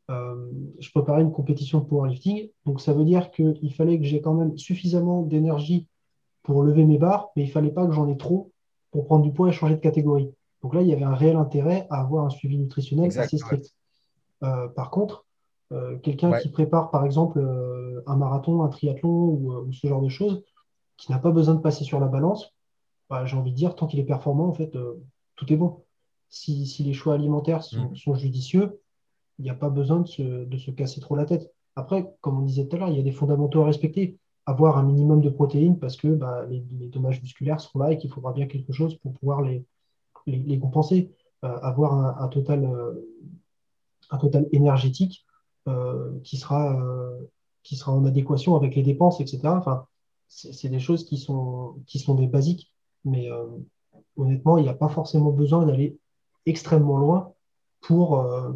je 0.08 0.90
préparais 0.90 1.22
une 1.22 1.32
compétition 1.32 1.80
de 1.80 1.84
powerlifting. 1.84 2.50
Donc, 2.66 2.80
ça 2.80 2.92
veut 2.92 3.04
dire 3.04 3.30
qu'il 3.30 3.74
fallait 3.74 3.98
que 3.98 4.04
j'ai 4.04 4.20
quand 4.20 4.34
même 4.34 4.56
suffisamment 4.58 5.22
d'énergie 5.22 5.88
pour 6.42 6.62
lever 6.62 6.84
mes 6.84 6.98
barres, 6.98 7.30
mais 7.34 7.42
il 7.42 7.46
ne 7.46 7.52
fallait 7.52 7.70
pas 7.70 7.86
que 7.86 7.92
j'en 7.92 8.06
ai 8.08 8.16
trop 8.16 8.52
pour 8.90 9.06
prendre 9.06 9.24
du 9.24 9.32
poids 9.32 9.48
et 9.48 9.52
changer 9.52 9.74
de 9.74 9.80
catégorie. 9.80 10.30
Donc 10.62 10.74
là, 10.74 10.82
il 10.82 10.88
y 10.88 10.92
avait 10.92 11.04
un 11.04 11.14
réel 11.14 11.36
intérêt 11.36 11.86
à 11.90 12.00
avoir 12.00 12.24
un 12.24 12.30
suivi 12.30 12.58
nutritionnel 12.58 13.18
assez 13.18 13.38
strict. 13.38 13.74
Euh, 14.42 14.68
par 14.68 14.90
contre, 14.90 15.24
euh, 15.72 15.98
quelqu'un 15.98 16.38
qui 16.38 16.50
prépare 16.50 16.90
par 16.90 17.04
exemple 17.04 17.38
euh, 17.38 18.02
un 18.06 18.16
marathon, 18.16 18.62
un 18.62 18.68
triathlon 18.68 19.08
ou, 19.08 19.72
ce 19.72 19.86
genre 19.86 20.02
de 20.02 20.08
choses, 20.08 20.42
qui 20.96 21.10
n'a 21.10 21.18
pas 21.18 21.30
besoin 21.30 21.54
de 21.54 21.60
passer 21.60 21.84
sur 21.84 21.98
la 21.98 22.06
balance, 22.06 22.54
bah, 23.10 23.24
j'ai 23.24 23.36
envie 23.36 23.50
de 23.50 23.56
dire, 23.56 23.74
tant 23.74 23.86
qu'il 23.86 23.98
est 23.98 24.04
performant, 24.04 24.46
en 24.46 24.52
fait, 24.52 24.74
euh, 24.76 25.02
tout 25.36 25.52
est 25.52 25.56
bon. 25.56 25.84
Si, 26.28 26.82
les 26.84 26.92
choix 26.92 27.14
alimentaires 27.14 27.62
sont, 27.62 27.90
mm. 27.90 28.16
judicieux, 28.16 28.80
il 29.38 29.44
n'y 29.44 29.50
a 29.50 29.54
pas 29.54 29.70
besoin 29.70 30.00
de 30.00 30.06
se, 30.06 30.70
casser 30.70 31.00
trop 31.00 31.16
la 31.16 31.24
tête. 31.24 31.52
Après, 31.76 32.12
comme 32.20 32.38
on 32.38 32.42
disait 32.42 32.66
tout 32.66 32.76
à 32.76 32.78
l'heure, 32.80 32.88
il 32.88 32.96
y 32.96 33.00
a 33.00 33.04
des 33.04 33.12
fondamentaux 33.12 33.62
à 33.62 33.66
respecter. 33.66 34.18
Avoir 34.46 34.76
un 34.76 34.82
minimum 34.82 35.22
de 35.22 35.30
protéines 35.30 35.78
parce 35.78 35.96
que 35.96 36.08
bah, 36.08 36.44
les, 36.46 36.60
dommages 36.88 37.22
musculaires 37.22 37.60
seront 37.60 37.78
là 37.78 37.92
et 37.92 37.98
qu'il 37.98 38.10
faudra 38.10 38.32
bien 38.32 38.46
quelque 38.46 38.72
chose 38.72 38.96
pour 38.96 39.14
pouvoir 39.14 39.42
les, 39.42 39.64
les, 40.26 40.58
compenser. 40.58 41.12
Euh, 41.44 41.58
avoir 41.60 42.20
un, 42.22 42.28
total, 42.28 42.70
un 44.10 44.18
total 44.18 44.46
énergétique 44.52 45.26
qui 46.22 46.36
sera 46.36 46.78
qui 47.64 47.76
sera 47.76 47.92
en 47.92 48.04
adéquation 48.04 48.54
avec 48.54 48.76
les 48.76 48.82
dépenses, 48.82 49.20
etc. 49.20 49.40
Enfin, 49.46 49.86
c'est 50.28 50.68
des 50.68 50.78
choses 50.78 51.04
qui 51.04 51.16
sont, 51.16 51.82
qui 51.86 51.98
sont 51.98 52.14
des 52.14 52.28
basiques. 52.28 52.72
Mais 53.04 53.28
euh, 53.30 53.46
honnêtement, 54.16 54.58
il 54.58 54.64
n'y 54.64 54.68
a 54.68 54.74
pas 54.74 54.88
forcément 54.88 55.30
besoin 55.30 55.66
d'aller 55.66 55.98
extrêmement 56.46 56.98
loin 56.98 57.32
pour, 57.80 58.20
euh, 58.20 58.52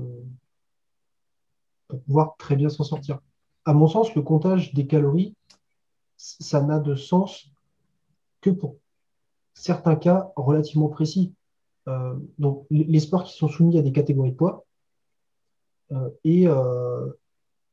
pour 1.88 2.00
pouvoir 2.02 2.36
très 2.38 2.56
bien 2.56 2.68
s'en 2.68 2.84
sortir. 2.84 3.20
À 3.64 3.72
mon 3.72 3.88
sens, 3.88 4.14
le 4.14 4.22
comptage 4.22 4.74
des 4.74 4.86
calories, 4.86 5.34
ça 6.16 6.62
n'a 6.62 6.78
de 6.78 6.94
sens 6.94 7.50
que 8.40 8.50
pour 8.50 8.76
certains 9.54 9.96
cas 9.96 10.32
relativement 10.36 10.88
précis. 10.88 11.34
Euh, 11.88 12.14
donc, 12.38 12.66
les 12.70 13.00
sports 13.00 13.24
qui 13.24 13.36
sont 13.36 13.48
soumis 13.48 13.78
à 13.78 13.82
des 13.82 13.92
catégories 13.92 14.32
de 14.32 14.36
poids 14.36 14.64
et, 16.24 16.46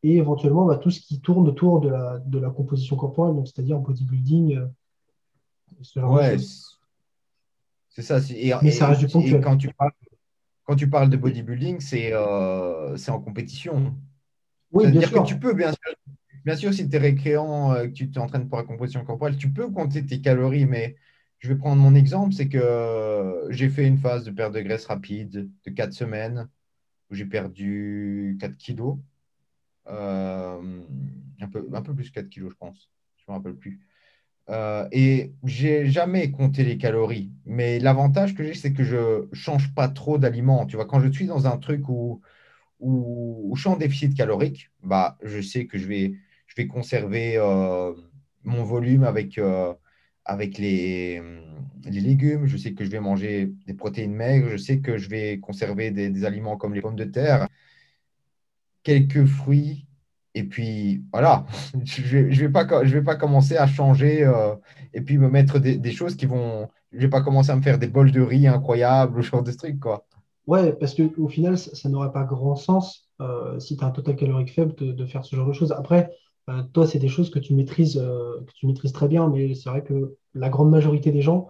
et 0.05 0.17
éventuellement 0.17 0.65
bah, 0.65 0.77
tout 0.77 0.91
ce 0.91 0.99
qui 0.99 1.19
tourne 1.19 1.47
autour 1.47 1.81
de 1.81 1.89
la, 1.89 2.19
de 2.19 2.37
la 2.37 2.51
composition 2.51 2.95
corporelle, 2.95 3.41
c'est-à-dire 3.43 3.79
bodybuilding. 3.79 4.55
Euh, 5.97 6.01
ouais, 6.07 6.37
c'est 7.95 8.01
ça. 8.01 8.19
Mais 8.61 8.71
ça 8.71 8.87
reste 8.87 8.99
du 8.99 9.07
ponctuel. 9.07 9.41
Quand 9.41 9.55
tu, 9.55 9.69
parles, 9.69 9.91
quand 10.65 10.75
tu 10.75 10.89
parles 10.89 11.09
de 11.09 11.15
bodybuilding, 11.15 11.79
c'est 11.79 12.11
euh, 12.11 12.97
en 13.07 13.19
compétition. 13.21 13.95
Oui, 14.71 14.91
bien 14.91 15.01
sûr. 15.01 15.23
que 15.23 15.27
tu 15.27 15.39
peux, 15.39 15.53
bien 15.53 15.71
sûr, 15.71 15.95
bien 16.43 16.55
sûr 16.57 16.73
si 16.73 16.89
tu 16.89 16.95
es 16.95 16.99
récréant, 16.99 17.71
euh, 17.71 17.87
que 17.87 17.93
tu 17.93 18.11
t'entraînes 18.11 18.49
pour 18.49 18.57
la 18.57 18.65
composition 18.65 19.05
corporelle, 19.05 19.37
tu 19.37 19.49
peux 19.49 19.69
compter 19.69 20.05
tes 20.05 20.19
calories, 20.19 20.65
mais 20.65 20.97
je 21.39 21.47
vais 21.47 21.55
prendre 21.55 21.81
mon 21.81 21.95
exemple, 21.95 22.33
c'est 22.33 22.49
que 22.49 23.47
j'ai 23.49 23.69
fait 23.69 23.87
une 23.87 23.97
phase 23.97 24.25
de 24.25 24.31
perte 24.31 24.53
de 24.53 24.59
graisse 24.59 24.85
rapide 24.87 25.49
de 25.65 25.71
4 25.71 25.93
semaines 25.93 26.49
où 27.09 27.15
j'ai 27.15 27.25
perdu 27.25 28.37
4 28.41 28.57
kilos. 28.57 28.97
Euh, 29.87 30.81
un, 31.39 31.47
peu, 31.47 31.65
un 31.71 31.81
peu 31.81 31.93
plus 31.93 32.11
4 32.11 32.27
kilos, 32.27 32.51
je 32.51 32.57
pense. 32.57 32.89
Je 33.17 33.23
ne 33.27 33.33
me 33.33 33.37
rappelle 33.37 33.55
plus. 33.55 33.79
Euh, 34.49 34.87
et 34.91 35.33
j'ai 35.43 35.87
jamais 35.87 36.31
compté 36.31 36.63
les 36.63 36.77
calories. 36.77 37.31
Mais 37.45 37.79
l'avantage 37.79 38.35
que 38.35 38.43
j'ai, 38.43 38.53
c'est 38.53 38.73
que 38.73 38.83
je 38.83 39.27
change 39.33 39.73
pas 39.73 39.87
trop 39.87 40.17
d'aliments. 40.17 40.65
Tu 40.65 40.75
vois, 40.75 40.85
quand 40.85 40.99
je 40.99 41.11
suis 41.11 41.25
dans 41.27 41.47
un 41.47 41.57
truc 41.57 41.89
où, 41.89 42.21
où, 42.79 43.53
je 43.55 43.61
suis 43.61 43.69
en 43.69 43.77
déficit 43.77 44.15
calorique, 44.15 44.71
bah, 44.83 45.17
je 45.23 45.41
sais 45.41 45.67
que 45.67 45.77
je 45.79 45.87
vais, 45.87 46.13
je 46.47 46.55
vais 46.57 46.67
conserver 46.67 47.37
euh, 47.37 47.93
mon 48.43 48.63
volume 48.63 49.03
avec, 49.03 49.37
euh, 49.39 49.73
avec 50.25 50.57
les, 50.59 51.21
les, 51.85 52.01
légumes. 52.01 52.45
Je 52.47 52.57
sais 52.57 52.73
que 52.73 52.85
je 52.85 52.89
vais 52.91 52.99
manger 52.99 53.51
des 53.67 53.73
protéines 53.73 54.13
maigres. 54.15 54.49
Je 54.49 54.57
sais 54.57 54.79
que 54.81 54.97
je 54.97 55.09
vais 55.09 55.39
conserver 55.39 55.91
des, 55.91 56.09
des 56.09 56.25
aliments 56.25 56.57
comme 56.57 56.73
les 56.75 56.81
pommes 56.81 56.95
de 56.95 57.05
terre 57.05 57.47
quelques 58.85 59.25
fruits. 59.25 59.84
Et 60.35 60.43
puis, 60.43 61.01
voilà, 61.11 61.45
je 61.85 62.17
ne 62.17 62.35
vais, 62.35 62.49
pas, 62.49 62.65
vais 62.83 63.01
pas 63.01 63.15
commencer 63.15 63.55
à 63.57 63.65
changer 63.65 64.23
euh, 64.23 64.53
et 64.93 65.01
puis 65.01 65.17
me 65.17 65.29
mettre 65.29 65.59
des, 65.59 65.91
choses 65.91 66.15
qui 66.15 66.25
vont. 66.25 66.67
Je 66.91 66.97
ne 66.97 67.01
vais 67.03 67.09
pas 67.09 67.21
commencer 67.21 67.51
à 67.51 67.55
me 67.55 67.61
faire 67.61 67.79
des 67.79 67.87
bols 67.87 68.11
de 68.11 68.21
riz 68.21 68.45
incroyables, 68.47 69.17
ou 69.17 69.21
genre 69.23 69.41
de 69.41 69.51
trucs, 69.51 69.79
quoi. 69.79 70.05
Ouais, 70.45 70.73
parce 70.73 70.93
qu'au 70.93 71.27
final, 71.27 71.57
ça, 71.57 71.89
n'aurait 71.89 72.11
pas 72.11 72.23
grand 72.23 72.55
sens 72.55 73.09
euh, 73.19 73.59
si 73.59 73.77
tu 73.77 73.83
as 73.83 73.87
un 73.87 73.91
total 73.91 74.15
calorique 74.15 74.53
faible 74.53 74.75
de, 74.75 75.05
faire 75.05 75.25
ce 75.25 75.35
genre 75.35 75.47
de 75.47 75.53
choses. 75.53 75.71
Après, 75.71 76.11
euh, 76.49 76.61
toi, 76.73 76.85
c'est 76.85 76.99
des 76.99 77.07
choses 77.07 77.31
que 77.31 77.39
tu 77.39 77.55
maîtrises, 77.55 77.95
que 77.95 78.51
tu 78.53 78.67
maîtrises 78.67 78.91
très 78.91 79.07
bien, 79.07 79.27
mais 79.27 79.55
c'est 79.55 79.69
vrai 79.69 79.83
que 79.83 80.17
la 80.35 80.49
grande 80.49 80.69
majorité 80.69 81.11
des 81.11 81.21
gens 81.21 81.47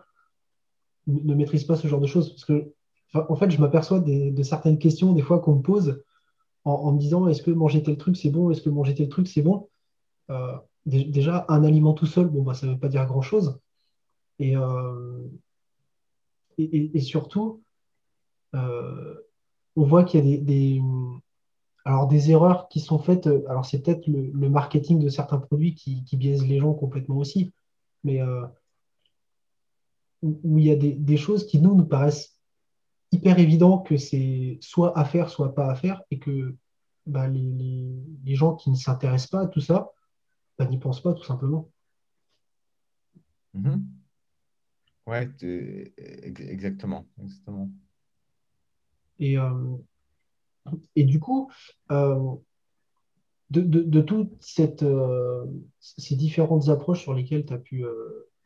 ne 1.08 1.34
maîtrisent 1.34 1.66
pas 1.66 1.76
ce 1.76 1.88
genre 1.88 2.00
de 2.00 2.08
choses. 2.08 2.30
Parce 2.30 2.46
que, 2.46 2.72
en 3.14 3.36
fait, 3.36 3.50
je 3.50 3.60
m'aperçois 3.60 4.00
de 4.00 4.44
certaines 4.44 4.78
questions, 4.78 5.12
des 5.12 5.24
fois, 5.24 5.40
qu'on 5.40 5.56
me 5.56 5.62
pose 5.62 6.02
en, 6.66 6.92
me 6.92 7.00
disant 7.00 7.28
est-ce 7.28 7.44
que 7.44 7.52
manger 7.52 7.84
tel 7.84 7.98
truc 7.98 8.18
c'est 8.18 8.32
bon, 8.32 8.50
est-ce 8.50 8.62
que 8.62 8.70
manger 8.70 8.96
tel 8.96 9.08
truc 9.08 9.28
c'est 9.28 9.44
bon? 9.44 9.70
Euh, 10.32 10.58
déjà, 10.86 11.46
un 11.50 11.64
aliment 11.64 11.94
tout 11.94 12.08
seul, 12.08 12.28
bon, 12.28 12.42
bah, 12.44 12.54
ça 12.56 12.68
ne 12.68 12.74
veut 12.74 12.80
pas 12.80 12.90
dire 12.90 13.06
grand-chose. 13.06 13.60
Et, 14.40 14.58
euh, 14.58 15.28
et, 16.58 17.00
surtout, 17.02 17.64
euh, 18.56 19.16
on 19.76 19.84
voit 19.84 20.04
qu'il 20.04 20.28
y 20.28 20.34
a 20.34 20.38
des, 20.38 20.82
alors 21.86 22.08
des 22.08 22.32
erreurs 22.32 22.68
qui 22.70 22.80
sont 22.80 23.00
faites. 23.00 23.28
Alors, 23.28 23.66
c'est 23.66 23.82
peut-être 23.82 24.08
le, 24.08 24.50
marketing 24.50 25.00
de 25.00 25.10
certains 25.10 25.38
produits 25.38 25.76
qui, 25.76 26.04
biaise 26.14 26.46
les 26.46 26.60
gens 26.60 26.74
complètement 26.74 27.18
aussi, 27.18 27.54
mais 28.04 28.22
où, 30.22 30.58
il 30.58 30.66
y 30.66 30.72
a 30.72 30.76
des, 30.76 30.94
des, 30.94 31.18
choses 31.18 31.46
qui 31.46 31.60
nous, 31.60 31.76
nous 31.76 31.86
paraissent 31.86 32.35
hyper 33.12 33.40
évident 33.40 33.80
que 33.80 33.98
c'est 33.98 34.58
soit 34.62 34.98
à 34.98 35.06
faire, 35.06 35.30
soit 35.30 35.54
pas 35.54 35.70
à 35.70 35.76
faire, 35.76 36.02
et 36.12 36.20
que 36.20 36.56
bah, 37.06 37.28
les, 37.28 38.36
gens 38.36 38.56
qui 38.56 38.70
ne 38.70 38.76
s'intéressent 38.76 39.30
pas 39.30 39.42
à 39.42 39.48
tout 39.48 39.62
ça 39.62 39.92
bah, 40.58 40.66
n'y 40.66 40.80
pensent 40.80 41.02
pas 41.02 41.14
tout 41.14 41.24
simplement. 41.24 41.70
Mm-hmm. 43.56 43.82
Ouais, 45.08 45.30
exactement. 45.98 47.06
exactement. 47.22 47.70
Et, 49.20 49.38
euh, 49.38 49.78
et 50.96 51.04
du 51.04 51.20
coup, 51.20 51.52
euh, 51.92 52.36
de, 53.52 53.62
de, 53.62 54.02
toutes 54.02 54.34
cette, 54.42 54.84
euh, 54.84 55.46
ces 55.80 56.16
différentes 56.16 56.70
approches 56.70 57.02
sur 57.02 57.14
lesquelles 57.14 57.46
tu 57.46 57.54
as, 57.54 57.60
pu, 57.60 57.86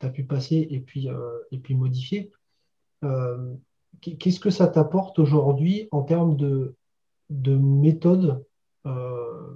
as 0.00 0.10
pu 0.10 0.24
passer 0.24 0.66
et 0.70 0.80
puis, 0.80 1.08
et 1.50 1.58
puis 1.58 1.74
modifier, 1.74 2.30
qu'est-ce 4.00 4.40
que 4.40 4.50
ça 4.50 4.66
t'apporte 4.66 5.18
aujourd'hui 5.18 5.88
en 5.90 6.02
termes 6.02 6.36
de, 6.36 6.76
de 7.28 7.56
méthode 7.56 8.44
euh, 8.86 9.54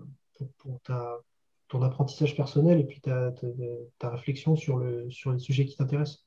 pour, 0.59 0.81
ton 1.69 1.83
apprentissage 1.83 2.37
personnel 2.37 2.79
et 2.79 2.85
puis 2.85 3.01
ta, 3.01 3.33
ta, 3.99 4.11
réflexion 4.11 4.55
sur, 4.55 4.77
le, 4.77 5.11
sur 5.11 5.33
les 5.33 5.39
sujets 5.39 5.65
qui 5.65 5.77
t'intéressent? 5.77 6.25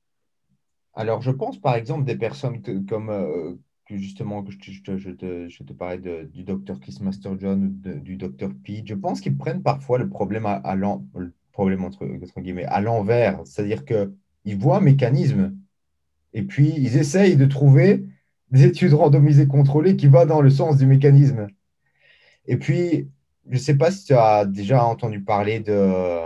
Alors, 0.94 1.22
je 1.22 1.32
pense 1.32 1.60
par 1.60 1.76
exemple 1.76 2.06
des 2.06 2.18
personnes 2.18 2.62
comme 2.86 3.10
euh, 3.10 3.54
justement, 3.90 4.44
je, 4.50 4.58
je, 4.60 4.98
je, 4.98 5.12
te, 5.12 5.48
je 5.48 5.64
te 5.64 5.74
parlais 5.74 6.26
du 6.26 6.44
docteur 6.44 6.80
Chris 6.80 6.98
Masterjohn 7.02 7.64
ou 7.64 8.00
du 8.00 8.18
docteur 8.18 8.52
Pete. 8.64 8.88
Je 8.88 8.96
pense 8.96 9.22
qu'ils 9.22 9.38
prennent 9.38 9.62
parfois 9.62 10.00
le 10.00 10.10
problème 10.10 10.46
à, 10.46 10.54
à 10.56 10.76
le 10.76 11.34
problème 11.52 11.86
entre, 11.86 12.06
guillemets, 12.40 12.66
à 12.66 12.82
l'envers. 12.82 13.40
C'est-à-dire 13.46 13.86
qu'ils 13.86 14.58
voient 14.58 14.78
un 14.78 14.82
mécanisme 14.82 15.57
et 16.34 16.44
puis, 16.44 16.74
ils 16.78 16.98
essayent 16.98 17.38
de 17.38 17.46
trouver 17.46 18.06
des 18.52 18.66
études 18.66 18.94
randomisées 18.94 19.48
contrôlées 19.48 19.96
qui 19.96 20.08
vont 20.08 20.26
dans 20.26 20.42
le 20.42 20.50
sens 20.50 20.78
du 20.78 20.86
mécanisme. 20.86 21.48
Et 22.46 22.58
puis, 22.58 23.10
je 23.50 23.54
ne 23.54 23.60
sais 23.60 23.76
pas 23.76 23.92
si 23.92 24.06
tu 24.06 24.14
as 24.14 24.46
déjà 24.46 24.84
entendu 24.84 25.22
parler 25.22 25.60
de 25.60 26.18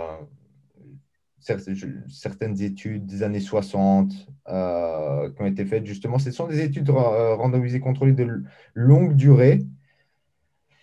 certaines 1.38 2.62
études 2.62 3.06
des 3.06 3.22
années 3.22 3.40
60 3.40 4.12
euh, 4.48 5.30
qui 5.30 5.42
ont 5.42 5.46
été 5.46 5.64
faites. 5.64 5.86
Justement, 5.86 6.18
ce 6.18 6.30
sont 6.30 6.46
des 6.46 6.60
études 6.60 6.88
euh, 6.90 7.34
randomisées 7.34 7.80
contrôlées 7.80 8.12
de 8.12 8.42
longue 8.74 9.16
durée 9.16 9.64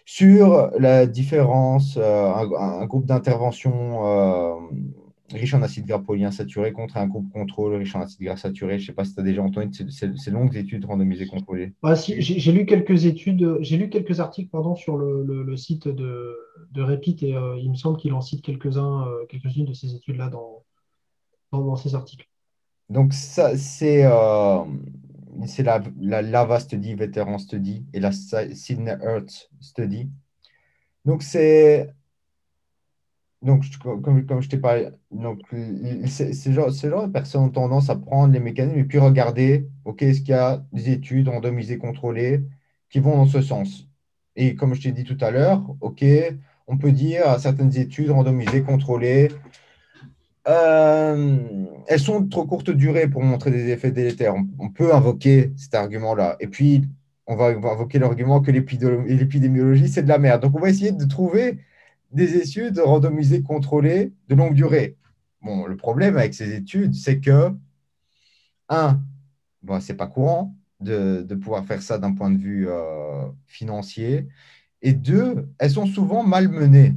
sur 0.05 0.71
la 0.79 1.05
différence, 1.05 1.97
euh, 1.97 2.33
un, 2.57 2.85
groupe 2.87 3.05
d'intervention 3.05 4.01
riche 5.31 5.53
en 5.53 5.61
acides 5.61 5.85
gras 5.85 5.99
polyinsaturés 5.99 6.71
contre 6.71 6.97
un 6.97 7.07
groupe 7.07 7.31
contrôle 7.31 7.75
riche 7.75 7.95
en 7.95 8.01
acides 8.01 8.21
gras 8.21 8.37
saturés. 8.37 8.79
Je 8.79 8.83
ne 8.83 8.87
sais 8.87 8.93
pas 8.93 9.05
si 9.05 9.13
tu 9.13 9.19
as 9.19 9.23
déjà 9.23 9.41
entendu 9.41 9.91
ces, 9.91 10.31
longues 10.31 10.55
études 10.55 10.85
randomisées 10.85 11.27
contrôlées. 11.27 11.73
Ah, 11.83 11.95
si, 11.95 12.21
j'ai 12.21 12.51
lu 12.51 12.65
quelques 12.65 13.05
études, 13.05 13.57
j'ai 13.61 13.77
lu 13.77 13.89
quelques 13.89 14.19
articles 14.19 14.49
pardon, 14.49 14.75
sur 14.75 14.97
le, 14.97 15.57
site 15.57 15.87
de, 15.87 16.37
de 16.71 16.81
Repit 16.81 17.17
et 17.21 17.35
euh, 17.35 17.57
il 17.59 17.69
me 17.69 17.75
semble 17.75 17.97
qu'il 17.97 18.13
en 18.13 18.21
cite 18.21 18.41
quelques-uns, 18.41 19.07
euh, 19.07 19.25
quelques-unes 19.27 19.65
de 19.65 19.73
ces 19.73 19.95
études-là 19.95 20.29
dans, 20.29 20.63
dans, 21.51 21.75
ces 21.75 21.95
articles. 21.95 22.27
Donc, 22.89 23.13
ça, 23.13 23.57
c'est 23.57 24.05
euh, 24.05 24.63
c'est 25.45 25.63
la, 25.63 25.81
la 25.99 26.21
LAVA 26.21 26.59
Study, 26.59 26.95
Veteran 26.95 27.37
Study 27.37 27.85
et 27.93 27.99
la 27.99 28.11
Sydney 28.11 28.97
Earth 29.01 29.49
Study. 29.59 30.09
Donc, 31.05 31.23
c'est 31.23 31.93
donc, 33.41 33.63
comme, 33.81 34.25
comme 34.25 34.41
je 34.41 34.49
t'ai 34.49 34.57
parlé, 34.57 34.89
donc, 35.11 35.41
ces 36.07 36.51
genre, 36.51 36.71
genre 36.71 37.07
de 37.07 37.11
personnes 37.11 37.43
ont 37.43 37.49
tendance 37.49 37.89
à 37.89 37.95
prendre 37.95 38.33
les 38.33 38.39
mécanismes 38.39 38.79
et 38.79 38.83
puis 38.83 38.97
regarder, 38.99 39.67
OK, 39.85 40.01
est-ce 40.01 40.19
qu'il 40.19 40.31
y 40.31 40.33
a 40.33 40.63
des 40.73 40.89
études 40.89 41.29
randomisées 41.29 41.77
contrôlées 41.77 42.41
qui 42.89 42.99
vont 42.99 43.15
dans 43.15 43.25
ce 43.27 43.41
sens 43.41 43.87
Et 44.35 44.55
comme 44.55 44.73
je 44.73 44.81
t'ai 44.81 44.91
dit 44.91 45.05
tout 45.05 45.17
à 45.21 45.31
l'heure, 45.31 45.63
OK, 45.79 46.03
on 46.67 46.77
peut 46.77 46.91
dire 46.91 47.27
à 47.29 47.39
certaines 47.39 47.75
études 47.77 48.09
randomisées 48.11 48.61
contrôlées, 48.61 49.29
euh, 50.47 51.37
elles 51.87 51.99
sont 51.99 52.21
de 52.21 52.29
trop 52.29 52.45
courte 52.45 52.71
durée 52.71 53.07
pour 53.07 53.23
montrer 53.23 53.51
des 53.51 53.69
effets 53.69 53.91
délétères. 53.91 54.35
On, 54.59 54.69
peut 54.69 54.93
invoquer 54.93 55.53
cet 55.57 55.75
argument-là. 55.75 56.35
Et 56.39 56.47
puis, 56.47 56.87
on 57.27 57.35
va, 57.35 57.47
invoquer 57.47 57.99
l'argument 57.99 58.41
que 58.41 58.51
l'épidémiologie, 58.51 59.87
c'est 59.87 60.03
de 60.03 60.09
la 60.09 60.17
merde. 60.17 60.41
Donc, 60.41 60.55
on 60.55 60.59
va 60.59 60.69
essayer 60.69 60.91
de 60.91 61.05
trouver 61.05 61.59
des 62.11 62.37
études 62.37 62.79
randomisées 62.79 63.43
contrôlées 63.43 64.13
de 64.27 64.35
longue 64.35 64.55
durée. 64.55 64.97
Bon, 65.41 65.65
le 65.65 65.77
problème 65.77 66.17
avec 66.17 66.33
ces 66.33 66.53
études, 66.53 66.93
c'est 66.93 67.19
que, 67.19 67.51
un, 68.67 69.01
bon, 69.61 69.79
ce 69.79 69.91
n'est 69.91 69.97
pas 69.97 70.07
courant 70.07 70.55
de, 70.79 71.23
pouvoir 71.35 71.65
faire 71.65 71.81
ça 71.81 71.97
d'un 71.97 72.13
point 72.13 72.31
de 72.31 72.37
vue 72.37 72.67
euh, 72.69 73.27
financier. 73.45 74.27
Et 74.81 74.93
deux, 74.93 75.49
elles 75.59 75.71
sont 75.71 75.85
souvent 75.85 76.23
mal 76.23 76.47
menées. 76.49 76.95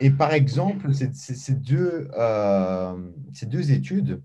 Et 0.00 0.10
par 0.10 0.32
exemple, 0.32 0.92
ces, 0.94 1.54
deux, 1.54 2.08
euh, 2.16 2.96
ces 3.34 3.46
deux 3.46 3.70
études, 3.72 4.22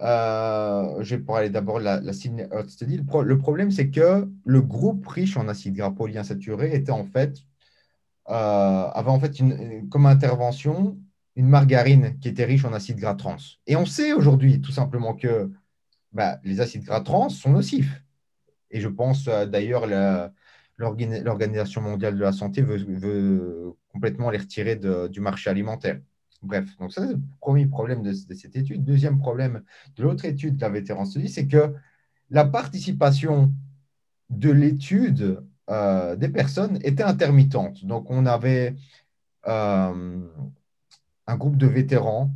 euh, 0.00 1.02
je 1.02 1.16
vais 1.16 1.22
parler 1.22 1.50
d'abord 1.50 1.78
de 1.78 1.84
la, 1.84 2.00
la 2.00 2.12
Sydney 2.12 2.48
Study. 2.68 3.02
Le, 3.24 3.38
problème, 3.38 3.70
c'est 3.70 3.90
que 3.90 4.28
le 4.44 4.62
groupe 4.62 5.06
riche 5.06 5.36
en 5.36 5.48
acides 5.48 5.74
gras 5.74 5.90
polyinsaturés 5.90 6.74
était 6.74 6.92
en 6.92 7.04
fait, 7.04 7.38
avait 8.28 9.10
en 9.10 9.20
fait 9.20 9.32
comme 9.90 10.06
intervention 10.06 10.98
une 11.36 11.48
margarine 11.48 12.18
qui 12.18 12.28
était 12.28 12.44
riche 12.44 12.64
en 12.64 12.72
acides 12.72 12.98
gras 12.98 13.14
trans. 13.14 13.36
Et 13.66 13.76
on 13.76 13.86
sait 13.86 14.12
aujourd'hui 14.12 14.60
tout 14.60 14.72
simplement 14.72 15.14
que 15.14 15.50
bah, 16.12 16.40
les 16.44 16.60
acides 16.60 16.84
gras 16.84 17.02
trans 17.02 17.28
sont 17.28 17.50
nocifs. 17.50 18.02
Et 18.70 18.80
je 18.80 18.88
pense 18.88 19.28
euh, 19.28 19.46
d'ailleurs 19.46 19.86
l'Organisation 20.76 21.82
mondiale 21.82 22.16
de 22.16 22.22
la 22.22 22.32
santé 22.32 22.62
veut, 22.62 23.74
complètement 23.92 24.30
les 24.30 24.38
retirer 24.38 24.76
du 24.76 25.20
marché 25.20 25.50
alimentaire. 25.50 26.00
Bref, 26.42 26.76
donc 26.78 26.92
ça, 26.92 27.06
c'est 27.06 27.14
le 27.14 27.20
premier 27.40 27.66
problème 27.66 28.02
de, 28.02 28.12
cette 28.12 28.56
étude. 28.56 28.84
Deuxième 28.84 29.18
problème 29.18 29.62
de 29.96 30.02
l'autre 30.02 30.24
étude, 30.24 30.60
la 30.60 30.68
vétéran 30.68 31.04
dit, 31.04 31.28
c'est 31.28 31.46
que 31.46 31.74
la 32.30 32.44
participation 32.44 33.52
de 34.28 34.50
l'étude 34.50 35.42
euh, 35.68 36.16
des 36.16 36.28
personnes 36.28 36.78
était 36.82 37.02
intermittente. 37.02 37.84
Donc, 37.84 38.10
on 38.10 38.24
avait 38.26 38.76
euh, 39.48 40.20
un 41.26 41.36
groupe 41.36 41.56
de 41.56 41.66
vétérans 41.66 42.30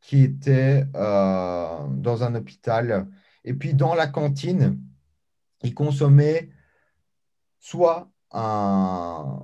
qui 0.00 0.22
étaient 0.22 0.86
euh, 0.96 1.86
dans 1.90 2.22
un 2.24 2.34
hôpital. 2.34 3.08
Et 3.44 3.52
puis, 3.52 3.74
dans 3.74 3.94
la 3.94 4.06
cantine, 4.06 4.80
ils 5.62 5.74
consommaient 5.74 6.50
soit 7.58 8.10
un, 8.32 9.42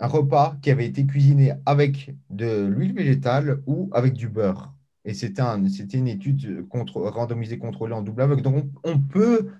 repas 0.00 0.56
qui 0.62 0.70
avait 0.70 0.86
été 0.86 1.06
cuisiné 1.06 1.54
avec 1.66 2.14
de 2.30 2.66
l'huile 2.66 2.94
végétale 2.94 3.62
ou 3.66 3.90
avec 3.92 4.14
du 4.14 4.28
beurre. 4.28 4.72
Et 5.04 5.12
c'était 5.12 5.42
un, 5.42 5.64
une 5.64 6.08
étude 6.08 6.66
randomisée 6.94 7.58
contrôlée 7.58 7.94
en 7.94 8.02
double 8.02 8.22
aveugle. 8.22 8.42
Donc, 8.42 8.66
on, 8.84 8.98
peut 8.98 9.50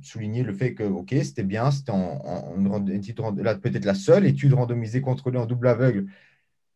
souligner 0.00 0.42
le 0.42 0.52
fait 0.52 0.74
que, 0.74 0.84
OK, 0.84 1.14
c'était 1.22 1.42
bien, 1.42 1.70
c'était 1.70 1.92
peut-être 1.92 3.84
la 3.84 3.94
seule 3.94 4.26
étude 4.26 4.54
randomisée 4.54 5.00
contrôlée 5.00 5.38
en 5.38 5.46
double 5.46 5.68
aveugle 5.68 6.06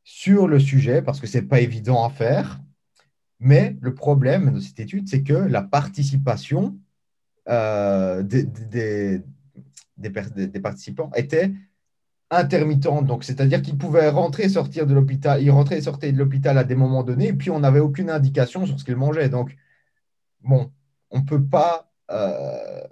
sur 0.04 0.46
le 0.46 0.61
sujet, 0.61 1.02
parce 1.02 1.20
que 1.20 1.26
ce 1.26 1.38
n'est 1.38 1.44
pas 1.44 1.61
évident 1.61 2.04
à 2.04 2.11
faire. 2.11 2.61
Mais 3.40 3.76
le 3.80 3.94
problème 3.94 4.54
de 4.54 4.61
cette 4.61 4.80
étude, 4.80 5.09
c'est 5.09 5.22
que 5.22 5.34
la 5.34 5.62
participation 5.62 6.78
euh, 7.48 8.22
des, 8.22 9.22
participants 10.62 11.11
étaient 11.14 11.52
intermittentes. 12.30 13.07
Donc, 13.07 13.24
c'est-à-dire 13.24 13.62
qu'ils 13.62 13.78
pouvaient 13.78 14.09
rentrer 14.09 14.48
sortir 14.48 14.86
de 14.86 14.94
l'hôpital. 14.94 15.42
Ils 15.42 15.50
rentraient 15.50 15.78
et 15.78 15.82
sortaient 15.82 16.12
de 16.12 16.18
l'hôpital 16.18 16.59
à 16.59 16.64
des 16.64 16.74
moments 16.74 17.02
donnés, 17.02 17.28
et 17.28 17.32
puis 17.32 17.50
on 17.50 17.61
n'avait 17.61 17.80
aucune 17.80 18.11
indication 18.11 18.66
sur 18.66 18.78
ce 18.78 18.84
qu'ils 18.84 18.96
mangeaient. 18.96 19.28
Donc, 19.28 19.57
bon, 20.42 20.72
on 21.11 21.20
ne 21.20 21.24
peut 21.24 21.44
pas 21.44 21.86
euh, 22.11 22.82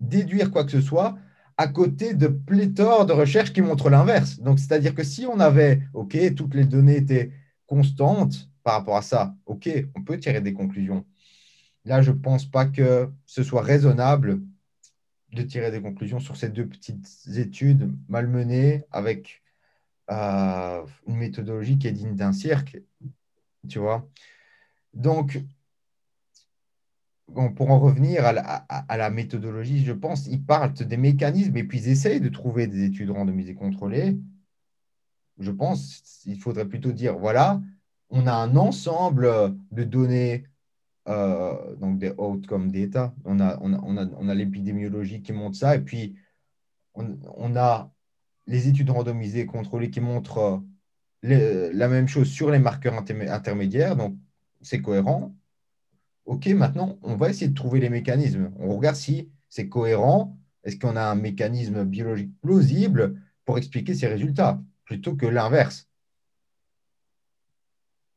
déduire 0.00 0.50
quoi 0.50 0.64
que 0.64 0.70
ce 0.70 0.80
soit 0.80 1.16
à 1.56 1.68
côté 1.68 2.14
de 2.14 2.28
pléthore 2.28 3.06
de 3.06 3.12
recherches 3.12 3.52
qui 3.52 3.62
montrent 3.62 3.90
l'inverse. 3.90 4.40
Donc, 4.40 4.58
c'est-à-dire 4.58 4.94
que 4.94 5.04
si 5.04 5.26
on 5.26 5.38
avait, 5.38 5.82
OK, 5.94 6.16
toutes 6.34 6.54
les 6.54 6.64
données 6.64 6.96
étaient 6.96 7.32
constantes 7.66 8.48
par 8.62 8.74
rapport 8.74 8.96
à 8.96 9.02
ça, 9.02 9.34
OK, 9.46 9.68
on 9.94 10.02
peut 10.02 10.18
tirer 10.18 10.40
des 10.40 10.54
conclusions. 10.54 11.04
Là, 11.84 12.02
je 12.02 12.12
ne 12.12 12.16
pense 12.16 12.46
pas 12.46 12.66
que 12.66 13.10
ce 13.26 13.42
soit 13.42 13.62
raisonnable 13.62 14.40
de 15.32 15.42
tirer 15.42 15.70
des 15.70 15.80
conclusions 15.80 16.20
sur 16.20 16.36
ces 16.36 16.48
deux 16.48 16.66
petites 16.66 17.08
études 17.36 17.94
malmenées 18.08 18.84
avec 18.90 19.42
euh, 20.10 20.82
une 21.06 21.16
méthodologie 21.16 21.78
qui 21.78 21.88
est 21.88 21.92
digne 21.92 22.14
d'un 22.14 22.32
cirque, 22.32 22.78
tu 23.68 23.78
vois. 23.78 24.08
Donc, 24.94 25.38
pour 27.56 27.70
en 27.70 27.78
revenir 27.78 28.24
à 28.26 28.96
la, 28.96 29.10
méthodologie, 29.10 29.84
je 29.84 29.92
pense, 29.92 30.26
ils 30.26 30.42
parlent 30.42 30.72
des 30.72 30.96
mécanismes 30.96 31.56
et 31.56 31.64
puis 31.64 31.78
ils 31.78 31.88
essayent 31.88 32.20
de 32.20 32.28
trouver 32.28 32.66
des 32.66 32.84
études 32.84 33.10
randomisées 33.10 33.54
contrôlées. 33.54 34.18
Je 35.38 35.50
pense 35.50 36.20
qu'il 36.22 36.38
faudrait 36.38 36.66
plutôt 36.66 36.92
dire, 36.92 37.18
voilà, 37.18 37.60
on 38.10 38.26
a 38.26 38.32
un 38.32 38.56
ensemble 38.56 39.28
de 39.70 39.84
données 39.84 40.44
euh, 41.08 41.74
donc 41.76 41.98
des 41.98 42.12
outcome 42.16 42.70
data. 42.70 43.14
On 43.24 43.40
a, 43.40 44.34
l'épidémiologie 44.34 45.22
qui 45.22 45.32
montre 45.32 45.56
ça, 45.56 45.74
et 45.74 45.80
puis 45.80 46.16
on, 46.94 47.56
a 47.56 47.90
les 48.46 48.68
études 48.68 48.90
randomisées 48.90 49.46
contrôlées 49.46 49.90
qui 49.90 50.00
montrent 50.00 50.62
euh, 51.24 51.70
la 51.72 51.88
même 51.88 52.08
chose 52.08 52.28
sur 52.30 52.50
les 52.50 52.58
marqueurs 52.58 52.94
intermédiaires, 52.94 53.96
donc 53.96 54.16
c'est 54.60 54.80
cohérent. 54.80 55.34
OK, 56.26 56.46
maintenant, 56.48 56.98
on 57.02 57.16
va 57.16 57.30
essayer 57.30 57.48
de 57.48 57.54
trouver 57.54 57.80
les 57.80 57.90
mécanismes. 57.90 58.52
On 58.58 58.76
regarde 58.76 58.96
si 58.96 59.28
c'est 59.48 59.68
cohérent. 59.68 60.36
Est-ce 60.64 60.78
qu'on 60.78 60.96
a 60.96 61.02
un 61.02 61.14
mécanisme 61.14 61.84
biologique 61.84 62.32
plausible 62.40 63.20
pour 63.44 63.58
expliquer 63.58 63.94
ces 63.94 64.06
résultats, 64.06 64.60
plutôt 64.84 65.16
que 65.16 65.26
l'inverse? 65.26 65.88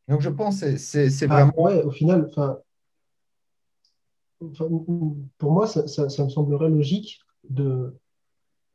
Donc 0.08 0.22
je 0.22 0.30
pense 0.30 0.62
que 0.62 0.78
c'est 0.78 1.10
ah, 1.24 1.28
vraiment. 1.28 1.53
ouais, 1.58 1.82
au 1.82 1.89
final, 1.89 2.30
pour 5.38 5.51
moi, 5.51 5.68
ça, 5.68 6.03
me 6.24 6.30
semblerait 6.30 6.70
logique 6.70 7.20
de, 7.49 7.97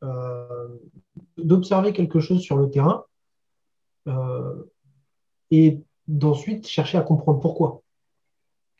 euh, 0.03 0.67
d'observer 1.37 1.93
quelque 1.93 2.19
chose 2.19 2.41
sur 2.41 2.57
le 2.57 2.69
terrain 2.69 3.05
euh, 4.07 4.63
et 5.51 5.79
d'ensuite 6.07 6.67
chercher 6.67 6.97
à 6.97 7.01
comprendre 7.01 7.39
pourquoi. 7.39 7.80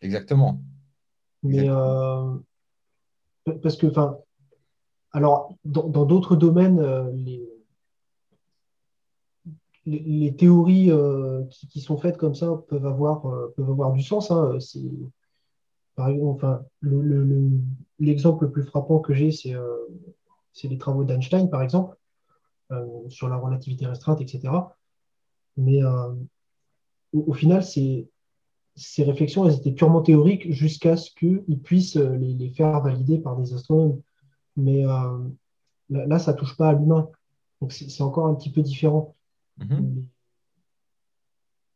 Exactement. 0.01 0.61
Mais 1.43 1.69
euh, 1.69 2.35
parce 3.63 3.77
que, 3.77 3.87
enfin, 3.87 4.17
alors, 5.11 5.55
dans 5.65 6.05
d'autres 6.05 6.35
domaines, 6.35 6.81
les, 7.13 7.49
les, 9.85 10.35
théories 10.35 10.91
qui, 11.49 11.81
sont 11.81 11.97
faites 11.97 12.17
comme 12.17 12.35
ça 12.35 12.63
peuvent 12.69 12.85
avoir, 12.85 13.23
peuvent 13.55 13.69
avoir 13.69 13.91
du 13.91 14.01
sens. 14.03 14.31
Hein. 14.31 14.57
Par 15.95 16.09
exemple, 16.09 16.43
enfin, 16.43 16.65
l'exemple 17.99 18.45
le, 18.45 18.51
plus 18.51 18.63
frappant 18.63 18.99
que 18.99 19.13
j'ai, 19.13 19.31
c'est 19.31 19.53
euh, 19.53 19.87
les 20.63 20.77
travaux 20.77 21.03
d'Einstein, 21.03 21.49
par 21.49 21.61
exemple, 21.61 21.97
euh, 22.71 23.09
sur 23.09 23.27
la 23.29 23.35
relativité 23.35 23.85
restreinte, 23.85 24.21
etc. 24.21 24.53
Mais 25.57 25.83
euh, 25.83 26.13
au, 27.13 27.33
final, 27.33 27.63
ces, 27.63 28.09
ces 28.75 29.03
réflexions, 29.03 29.45
elles 29.45 29.55
étaient 29.55 29.71
purement 29.71 30.01
théoriques 30.01 30.51
jusqu'à 30.51 30.97
ce 30.97 31.11
qu'ils 31.11 31.59
puissent 31.61 31.97
les, 31.97 32.49
faire 32.49 32.81
valider 32.81 33.19
par 33.19 33.37
des 33.37 33.53
astronomes. 33.53 34.01
Mais 34.55 34.83
là, 35.89 36.19
ça 36.19 36.33
ne 36.33 36.37
touche 36.37 36.55
pas 36.57 36.69
à 36.69 36.73
l'humain. 36.73 37.09
Donc, 37.61 37.73
c'est 37.73 38.01
encore 38.01 38.27
un 38.27 38.35
petit 38.35 38.51
peu 38.51 38.61
différent. 38.61 39.15
Mm-hmm. 39.59 40.03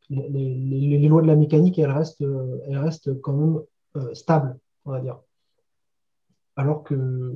Les, 0.09 1.07
lois 1.07 1.21
de 1.21 1.27
la 1.27 1.35
mécanique, 1.35 1.77
elles 1.79 1.91
restent, 1.91 2.21
elles 2.67 2.77
restent 2.77 3.19
quand 3.21 3.33
même 3.33 3.61
euh, 3.97 4.13
stable, 4.13 4.59
on 4.83 4.91
va 4.91 4.99
dire. 4.99 5.19
Alors 6.57 6.83
que, 6.83 7.33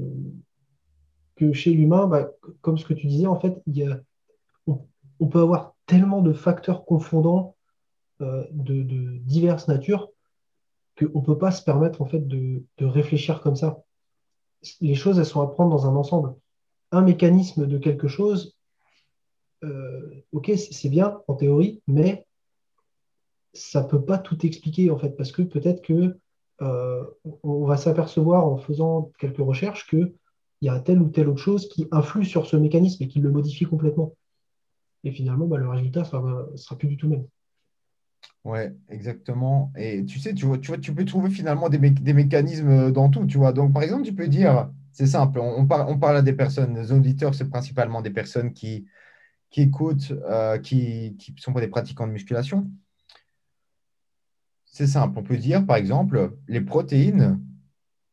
que 1.35 1.53
chez 1.53 1.71
l'humain, 1.71 2.07
bah, 2.07 2.31
comme 2.61 2.77
ce 2.77 2.85
que 2.85 2.93
tu 2.93 3.07
disais, 3.07 3.27
en 3.27 3.39
fait, 3.39 3.61
il 3.65 3.77
y 3.77 3.83
a, 3.83 3.99
on, 4.67 5.27
peut 5.27 5.39
avoir 5.39 5.75
tellement 5.85 6.21
de 6.21 6.33
facteurs 6.33 6.85
confondants 6.85 7.55
euh, 8.21 8.45
de, 8.51 8.83
diverses 9.19 9.69
natures 9.69 10.09
qu'on 10.97 11.21
ne 11.21 11.25
peut 11.25 11.37
pas 11.37 11.51
se 11.51 11.63
permettre 11.63 12.01
en 12.01 12.05
fait 12.05 12.27
de, 12.27 12.61
réfléchir 12.81 13.39
comme 13.39 13.55
ça. 13.55 13.81
Les 14.81 14.95
choses, 14.95 15.19
elles 15.19 15.25
sont 15.25 15.41
à 15.41 15.47
prendre 15.47 15.69
dans 15.69 15.87
un 15.87 15.95
ensemble. 15.95 16.35
Un 16.91 17.01
mécanisme 17.01 17.65
de 17.65 17.77
quelque 17.77 18.09
chose, 18.09 18.57
euh, 19.63 20.21
ok, 20.33 20.51
c'est 20.57 20.89
bien 20.89 21.21
en 21.29 21.35
théorie, 21.35 21.81
mais 21.87 22.25
ça 23.53 23.83
ne 23.83 23.87
peut 23.87 24.03
pas 24.03 24.17
tout 24.17 24.45
expliquer 24.45 24.91
en 24.91 24.97
fait, 24.97 25.15
parce 25.15 25.31
que 25.31 25.41
peut-être 25.41 25.81
que 25.81 26.17
euh, 26.61 27.05
on 27.43 27.65
va 27.65 27.77
s'apercevoir 27.77 28.45
en 28.45 28.57
faisant 28.57 29.13
quelques 29.17 29.37
recherches 29.37 29.87
qu'il 29.87 30.13
y 30.61 30.67
a 30.67 30.77
telle 30.81 31.01
ou 31.01 31.07
telle 31.07 31.29
autre 31.29 31.41
chose 31.41 31.69
qui 31.69 31.87
influe 31.91 32.25
sur 32.25 32.47
ce 32.47 32.57
mécanisme 32.57 33.01
et 33.01 33.07
qui 33.07 33.19
le 33.19 33.31
modifie 33.31 33.65
complètement. 33.65 34.13
et 35.05 35.11
finalement, 35.11 35.45
bah, 35.47 35.57
le 35.57 35.69
résultat 35.69 36.03
sera, 36.03 36.47
sera 36.57 36.77
plus 36.77 36.89
du 36.89 36.97
tout 36.97 37.07
le 37.07 37.17
même. 37.17 37.27
Ouais, 38.45 38.73
exactement. 38.89 39.71
Et 39.77 40.05
tu 40.05 40.19
sais, 40.19 40.33
tu 40.33 40.45
vois, 40.45 40.57
tu 40.57 40.67
vois, 40.67 40.77
tu 40.77 40.93
peux 40.93 41.05
trouver 41.05 41.29
finalement 41.29 41.69
des, 41.69 41.77
mécanismes 41.79 42.91
dans 42.91 43.09
tout, 43.09 43.25
tu 43.25 43.37
vois. 43.37 43.51
Donc, 43.53 43.73
par 43.73 43.83
exemple, 43.83 44.03
tu 44.03 44.13
peux 44.13 44.27
dire, 44.27 44.69
c'est 44.93 45.07
simple, 45.07 45.39
on, 45.39 45.67
parle, 45.67 46.17
à 46.17 46.21
des 46.21 46.33
personnes, 46.33 46.75
les 46.75 46.91
auditeurs, 46.91 47.35
c'est 47.35 47.49
principalement 47.49 48.01
des 48.01 48.09
personnes 48.11 48.53
qui, 48.53 48.87
qui 49.49 49.61
écoutent, 49.61 50.11
euh, 50.11 50.57
qui 50.57 51.17
ne 51.35 51.41
sont 51.41 51.53
pas 51.53 51.61
des 51.61 51.67
pratiquants 51.67 52.07
de 52.07 52.13
musculation. 52.13 52.69
C'est 54.65 54.87
simple, 54.87 55.19
on 55.19 55.23
peut 55.23 55.37
dire, 55.37 55.65
par 55.65 55.75
exemple, 55.75 56.33
les 56.47 56.61
protéines 56.61 57.39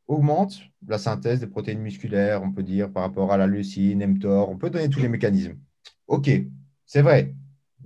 augmentent 0.08 0.60
la 0.86 0.98
synthèse 0.98 1.40
des 1.40 1.46
protéines 1.46 1.80
musculaires, 1.80 2.42
on 2.42 2.52
peut 2.52 2.62
dire, 2.62 2.92
par 2.92 3.02
rapport 3.02 3.32
à 3.32 3.36
la 3.36 3.46
leucine, 3.46 4.04
mTOR, 4.06 4.48
on 4.48 4.56
peut 4.56 4.70
donner 4.70 4.88
tous 4.88 5.00
les 5.00 5.08
mécanismes. 5.08 5.56
OK, 6.08 6.30
c'est 6.84 7.02
vrai, 7.02 7.34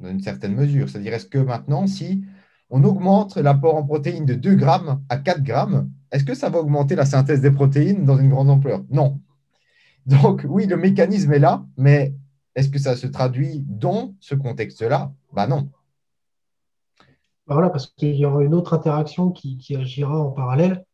dans 0.00 0.08
une 0.08 0.20
certaine 0.20 0.54
mesure. 0.54 0.88
C'est-à-dire, 0.88 1.14
est-ce 1.14 1.26
que 1.26 1.38
maintenant, 1.38 1.86
si 1.86 2.24
on 2.70 2.82
augmente 2.84 3.36
l'apport 3.36 3.76
en 3.76 3.84
protéines 3.84 4.26
de 4.26 4.34
2 4.34 4.54
grammes 4.54 5.02
à 5.08 5.16
4 5.18 5.42
grammes, 5.42 5.90
est-ce 6.12 6.24
que 6.24 6.34
ça 6.34 6.50
va 6.50 6.58
augmenter 6.58 6.94
la 6.94 7.06
synthèse 7.06 7.40
des 7.40 7.50
protéines 7.50 8.04
dans 8.04 8.18
une 8.18 8.30
grande 8.30 8.50
ampleur? 8.50 8.82
Non. 8.90 9.20
Donc, 10.06 10.44
oui, 10.48 10.66
le 10.66 10.76
mécanisme 10.76 11.32
est 11.32 11.38
là, 11.38 11.64
mais 11.76 12.14
est-ce 12.54 12.68
que 12.68 12.78
ça 12.78 12.96
se 12.96 13.06
traduit 13.06 13.64
dans 13.68 14.14
ce 14.20 14.34
contexte-là? 14.34 15.12
Ben 15.32 15.46
non. 15.46 15.70
Bah 17.46 17.54
voilà, 17.54 17.70
parce 17.70 17.88
qu'il 17.88 18.14
y 18.14 18.24
aura 18.24 18.42
une 18.42 18.54
autre 18.54 18.74
interaction 18.74 19.30
qui, 19.30 19.76
agira 19.76 20.18
en 20.18 20.30
parallèle 20.30 20.84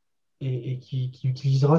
et, 0.40 0.78
qui, 0.78 1.10
utilisera 1.24 1.78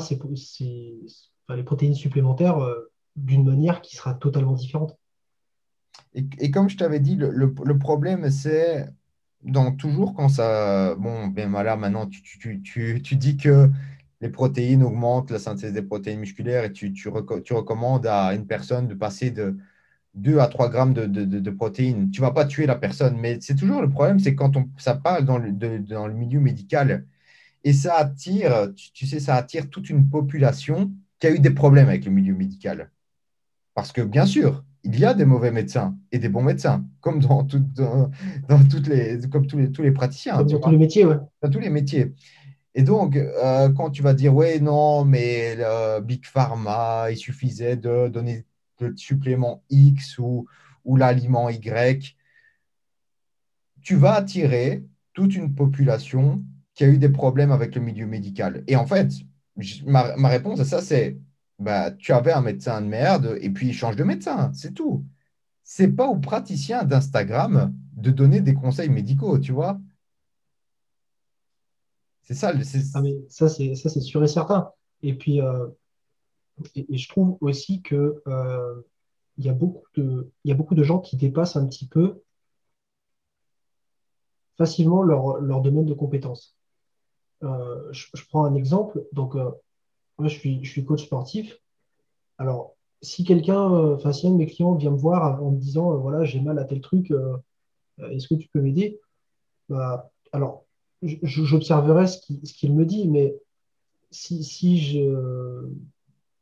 les 1.49 1.63
protéines 1.63 1.95
supplémentaires 1.95 2.59
euh, 2.59 2.91
d'une 3.15 3.45
manière 3.45 3.81
qui 3.81 3.95
sera 3.95 4.13
totalement 4.13 4.53
différente. 4.53 4.97
Et, 6.39 6.51
comme 6.51 6.69
je 6.69 6.77
t'avais 6.77 6.99
dit, 6.99 7.15
le, 7.15 7.77
problème, 7.77 8.29
c'est 8.31 8.87
dans 9.43 9.71
toujours 9.71 10.15
quand 10.15 10.29
ça. 10.29 10.95
Bon, 10.95 11.27
ben 11.27 11.49
voilà, 11.51 11.75
maintenant, 11.77 12.07
tu, 12.07 12.61
tu, 12.61 13.15
dis 13.15 13.37
que 13.37 13.69
les 14.21 14.29
protéines 14.29 14.83
augmentent 14.83 15.31
la 15.31 15.39
synthèse 15.39 15.73
des 15.73 15.83
protéines 15.83 16.19
musculaires 16.19 16.63
et 16.65 16.73
tu, 16.73 16.91
tu, 16.93 17.09
recommandes 17.09 18.07
à 18.07 18.33
une 18.33 18.47
personne 18.47 18.87
de 18.87 18.95
passer 18.95 19.31
de 19.31 19.57
2 20.15 20.39
à 20.39 20.47
3 20.47 20.69
grammes 20.69 20.93
de, 20.93 21.49
protéines. 21.51 22.09
Tu 22.11 22.21
ne 22.21 22.25
vas 22.25 22.33
pas 22.33 22.45
tuer 22.45 22.65
la 22.65 22.75
personne, 22.75 23.17
mais 23.17 23.39
c'est 23.41 23.55
toujours 23.55 23.81
le 23.81 23.89
problème, 23.89 24.19
c'est 24.19 24.35
quand 24.35 24.57
on, 24.57 24.69
ça 24.77 24.95
parle 24.95 25.25
dans 25.25 25.37
le, 25.37 25.51
dans 25.51 26.07
le 26.07 26.13
milieu 26.13 26.39
médical 26.39 27.05
et 27.63 27.73
ça 27.73 27.95
attire, 27.97 28.73
tu, 28.93 29.05
sais, 29.07 29.19
ça 29.19 29.35
attire 29.35 29.69
toute 29.69 29.89
une 29.89 30.09
population 30.09 30.91
qui 31.19 31.27
a 31.27 31.31
eu 31.31 31.39
des 31.39 31.51
problèmes 31.51 31.89
avec 31.89 32.05
le 32.05 32.11
milieu 32.11 32.33
médical. 32.35 32.91
Parce 33.75 33.91
que 33.91 34.01
bien 34.01 34.25
sûr, 34.25 34.63
il 34.87 34.99
y 34.99 35.05
a 35.05 35.13
des 35.13 35.25
mauvais 35.25 35.51
médecins 35.51 35.97
et 36.11 36.17
des 36.17 36.29
bons 36.29 36.41
médecins, 36.43 36.85
comme 37.01 37.19
dans, 37.19 37.43
dans, 37.43 38.63
toutes 38.69 38.87
les, 38.87 39.19
comme 39.29 39.45
tous 39.45 39.57
les, 39.57 39.71
tous 39.71 39.81
les 39.81 39.91
praticiens. 39.91 40.41
dans 40.41 40.59
tous 40.59 40.69
les 40.69 40.77
métiers, 40.77 41.05
ouais. 41.05 41.17
Dans 41.41 41.49
tous 41.49 41.59
les 41.59 41.69
métiers. 41.69 42.13
Et 42.73 42.83
donc, 42.83 43.17
euh, 43.17 43.69
quand 43.69 43.89
tu 43.89 44.01
vas 44.01 44.13
dire, 44.13 44.33
ouais, 44.33 44.59
non, 44.59 45.03
mais 45.03 45.55
le 45.55 45.99
Big 45.99 46.25
Pharma, 46.25 47.07
il 47.11 47.17
suffisait 47.17 47.75
de 47.75 48.07
donner 48.07 48.45
le 48.79 48.95
supplément 48.95 49.63
X 49.69 50.19
ou, 50.19 50.45
ou 50.85 50.95
l'aliment 50.95 51.49
Y, 51.49 52.15
tu 53.81 53.95
vas 53.95 54.13
attirer 54.13 54.85
toute 55.13 55.35
une 55.35 55.53
population 55.53 56.43
qui 56.75 56.85
a 56.85 56.87
eu 56.87 56.97
des 56.97 57.09
problèmes 57.09 57.51
avec 57.51 57.75
le 57.75 57.81
milieu 57.81 58.05
médical. 58.05 58.63
Et 58.67 58.75
en 58.75 58.85
fait, 58.85 59.11
ma, 59.85 60.15
ma 60.15 60.29
réponse 60.29 60.59
à 60.59 60.65
ça, 60.65 60.81
c'est 60.81 61.17
bah, 61.59 61.91
tu 61.91 62.13
avais 62.13 62.31
un 62.31 62.41
médecin 62.41 62.81
de 62.81 62.87
merde 62.87 63.37
et 63.41 63.49
puis 63.49 63.69
il 63.69 63.73
change 63.73 63.95
de 63.95 64.03
médecin, 64.03 64.51
c'est 64.53 64.73
tout. 64.73 65.05
C'est 65.63 65.89
pas 65.89 66.07
aux 66.07 66.17
praticiens 66.17 66.83
d'Instagram 66.83 67.73
de 67.93 68.11
donner 68.11 68.41
des 68.41 68.53
conseils 68.53 68.89
médicaux, 68.89 69.39
tu 69.39 69.51
vois. 69.51 69.79
C'est 72.23 72.35
ça. 72.35 72.51
Ah, 72.53 73.01
ça, 73.29 73.49
c'est 73.49 74.01
sûr 74.01 74.23
et 74.23 74.27
certain. 74.27 74.71
Et 75.01 75.13
puis, 75.13 75.41
euh, 75.41 75.67
et, 76.75 76.97
je 76.97 77.09
trouve 77.09 77.37
aussi 77.41 77.81
que 77.81 78.21
euh, 78.27 78.81
il 79.37 79.45
y 79.45 79.49
a 79.49 79.53
beaucoup 79.53 79.87
de, 79.95 80.31
y 80.43 80.51
a 80.51 80.55
beaucoup 80.55 80.75
de 80.75 80.83
gens 80.83 80.99
qui 80.99 81.15
dépassent 81.15 81.55
un 81.55 81.65
petit 81.65 81.87
peu 81.87 82.21
facilement 84.57 85.03
leur, 85.03 85.39
leur 85.39 85.61
domaine 85.61 85.85
de 85.85 85.93
compétences. 85.93 86.57
Euh, 87.43 87.91
je, 87.91 88.25
prends 88.29 88.45
un 88.45 88.55
exemple. 88.55 89.05
Donc, 89.13 89.35
moi, 90.17 90.27
je 90.27 90.37
suis, 90.37 90.63
je 90.63 90.71
suis 90.71 90.85
coach 90.85 91.05
sportif. 91.05 91.57
Alors, 92.37 92.75
si 93.01 93.23
quelqu'un, 93.23 93.59
enfin, 93.59 94.11
si 94.11 94.27
un 94.27 94.31
de 94.31 94.37
mes 94.37 94.47
clients 94.47 94.75
vient 94.75 94.91
me 94.91 94.97
voir 94.97 95.43
en 95.43 95.51
me 95.51 95.59
disant, 95.59 95.95
voilà, 95.97 96.23
j'ai 96.25 96.41
mal 96.41 96.59
à 96.59 96.65
tel 96.65 96.81
truc, 96.81 97.13
est-ce 98.11 98.27
que 98.27 98.35
tu 98.35 98.47
peux 98.49 98.61
m'aider? 98.61 98.99
Bah, 99.69 100.11
Alors, 100.31 100.65
j'observerai 101.01 102.07
ce 102.07 102.53
qu'il 102.53 102.73
me 102.73 102.85
dit, 102.85 103.07
mais 103.07 103.35
si, 104.11 104.43
si 104.43 104.79
je 104.79 105.69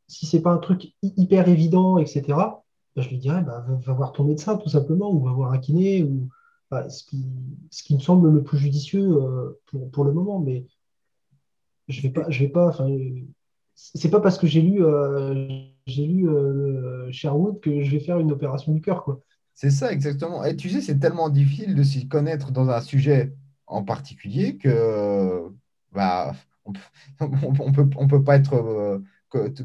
si 0.08 0.40
pas 0.42 0.52
un 0.52 0.58
truc 0.58 0.94
hyper 1.02 1.48
évident, 1.48 1.98
etc., 1.98 2.24
bah, 2.28 3.02
je 3.02 3.10
lui 3.10 3.18
dirais 3.18 3.42
bah, 3.42 3.66
va, 3.68 3.94
voir 3.94 4.12
ton 4.14 4.24
médecin 4.24 4.58
tout 4.58 4.70
simplement, 4.70 5.12
ou 5.12 5.24
va 5.24 5.32
voir 5.32 5.52
un 5.52 5.58
kiné, 5.58 6.04
ou 6.04 6.30
bah, 6.72 6.90
ce, 6.90 7.04
qui, 7.04 7.26
ce 7.72 7.84
qui 7.84 7.96
me 7.96 8.00
semble 8.00 8.30
le 8.30 8.44
plus 8.44 8.58
judicieux 8.58 9.06
euh, 9.06 9.60
pour, 9.68 9.90
pour, 9.92 10.04
le 10.06 10.14
moment. 10.14 10.40
Mais 10.40 10.66
je 11.88 12.02
vais 12.02 12.10
pas, 12.10 12.30
je 12.30 12.40
vais 12.40 12.50
pas, 12.50 12.70
enfin, 12.70 12.88
c'est 13.76 14.10
pas 14.10 14.22
parce 14.22 14.38
que 14.38 14.48
j'ai 14.48 14.62
lu, 14.62 14.84
euh, 14.84 15.48
j'ai 15.86 16.06
lu 16.06 16.30
euh, 16.30 17.12
Sherwood 17.12 17.60
que 17.60 17.84
je 17.84 17.92
vais 17.92 18.00
faire 18.00 18.20
une 18.20 18.32
opération 18.32 18.74
du 18.74 18.82
cœur, 18.82 19.04
quoi. 19.04 19.20
C'est 19.54 19.70
ça, 19.70 19.92
exactement. 19.92 20.44
Et 20.44 20.56
tu 20.56 20.70
sais, 20.70 20.82
c'est 20.82 21.00
tellement 21.00 21.30
difficile 21.30 21.76
de 21.76 21.84
s'y 21.84 22.08
connaître 22.08 22.52
dans 22.52 22.70
un 22.70 22.82
sujet 22.82 23.34
en 23.68 23.84
particulier 23.84 24.58
que 24.58 25.50
bah, 25.92 26.36
on 26.66 26.74
ne 27.22 27.72
peut, 27.72 27.90
on 27.98 28.08
peut 28.08 28.24
pas 28.24 28.36
être 28.36 28.56
euh, 28.56 29.00